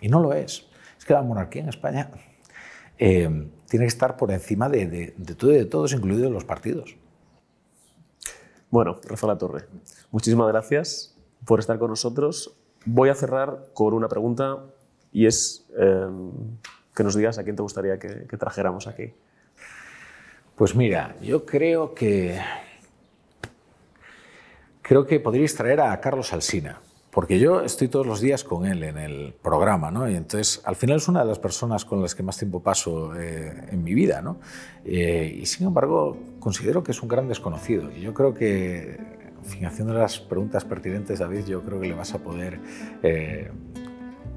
Y 0.00 0.08
no 0.08 0.20
lo 0.20 0.32
es. 0.32 0.68
Es 0.96 1.04
que 1.04 1.12
la 1.12 1.22
monarquía 1.22 1.62
en 1.62 1.68
España 1.68 2.10
eh, 2.98 3.48
tiene 3.68 3.84
que 3.84 3.88
estar 3.88 4.16
por 4.16 4.30
encima 4.30 4.68
de, 4.68 4.86
de, 4.86 5.14
de 5.16 5.34
todo 5.34 5.52
y 5.52 5.56
de 5.56 5.64
todos, 5.64 5.92
incluidos 5.92 6.30
los 6.30 6.44
partidos. 6.44 6.96
Bueno, 8.70 8.98
Rafa 9.04 9.26
La 9.26 9.38
Torre, 9.38 9.66
muchísimas 10.10 10.48
gracias 10.48 11.16
por 11.44 11.60
estar 11.60 11.78
con 11.78 11.90
nosotros. 11.90 12.56
Voy 12.84 13.08
a 13.08 13.14
cerrar 13.14 13.68
con 13.72 13.94
una 13.94 14.08
pregunta 14.08 14.64
y 15.12 15.26
es 15.26 15.66
eh, 15.78 16.06
que 16.94 17.04
nos 17.04 17.14
digas 17.14 17.38
a 17.38 17.44
quién 17.44 17.56
te 17.56 17.62
gustaría 17.62 17.98
que, 17.98 18.26
que 18.26 18.36
trajéramos 18.36 18.86
aquí. 18.86 19.14
Pues 20.56 20.74
mira, 20.74 21.16
yo 21.20 21.44
creo 21.44 21.94
que 21.94 22.40
creo 24.82 25.06
que 25.06 25.18
podríais 25.20 25.54
traer 25.54 25.80
a 25.80 26.00
Carlos 26.00 26.32
Alsina 26.32 26.80
porque 27.14 27.38
yo 27.38 27.60
estoy 27.60 27.86
todos 27.86 28.06
los 28.06 28.20
días 28.20 28.42
con 28.42 28.66
él 28.66 28.82
en 28.82 28.98
el 28.98 29.34
programa, 29.40 29.92
¿no? 29.92 30.10
Y 30.10 30.16
entonces, 30.16 30.60
al 30.64 30.74
final 30.74 30.96
es 30.96 31.06
una 31.06 31.20
de 31.20 31.26
las 31.26 31.38
personas 31.38 31.84
con 31.84 32.02
las 32.02 32.14
que 32.14 32.24
más 32.24 32.36
tiempo 32.36 32.60
paso 32.60 33.14
eh, 33.16 33.68
en 33.70 33.84
mi 33.84 33.94
vida, 33.94 34.20
¿no? 34.20 34.40
Eh, 34.84 35.38
y 35.40 35.46
sin 35.46 35.68
embargo, 35.68 36.16
considero 36.40 36.82
que 36.82 36.90
es 36.90 37.00
un 37.02 37.08
gran 37.08 37.28
desconocido. 37.28 37.90
Y 37.92 38.00
yo 38.00 38.12
creo 38.12 38.34
que, 38.34 38.96
en 38.96 39.44
fin, 39.44 39.64
haciendo 39.64 39.94
las 39.94 40.18
preguntas 40.18 40.64
pertinentes, 40.64 41.20
David, 41.20 41.44
yo 41.46 41.62
creo 41.62 41.80
que 41.80 41.86
le 41.86 41.94
vas 41.94 42.12
a 42.14 42.18
poder 42.18 42.58
eh, 43.04 43.52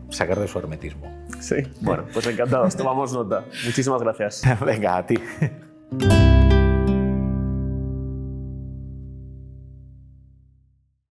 sacar 0.09 0.39
de 0.39 0.47
su 0.47 0.59
hermetismo. 0.59 1.11
Sí, 1.39 1.55
bueno, 1.81 2.05
pues 2.13 2.27
encantados, 2.27 2.75
tomamos 2.75 3.11
nota. 3.11 3.43
Muchísimas 3.65 4.03
gracias. 4.03 4.43
Venga, 4.65 4.97
a 4.97 5.05
ti. 5.05 5.15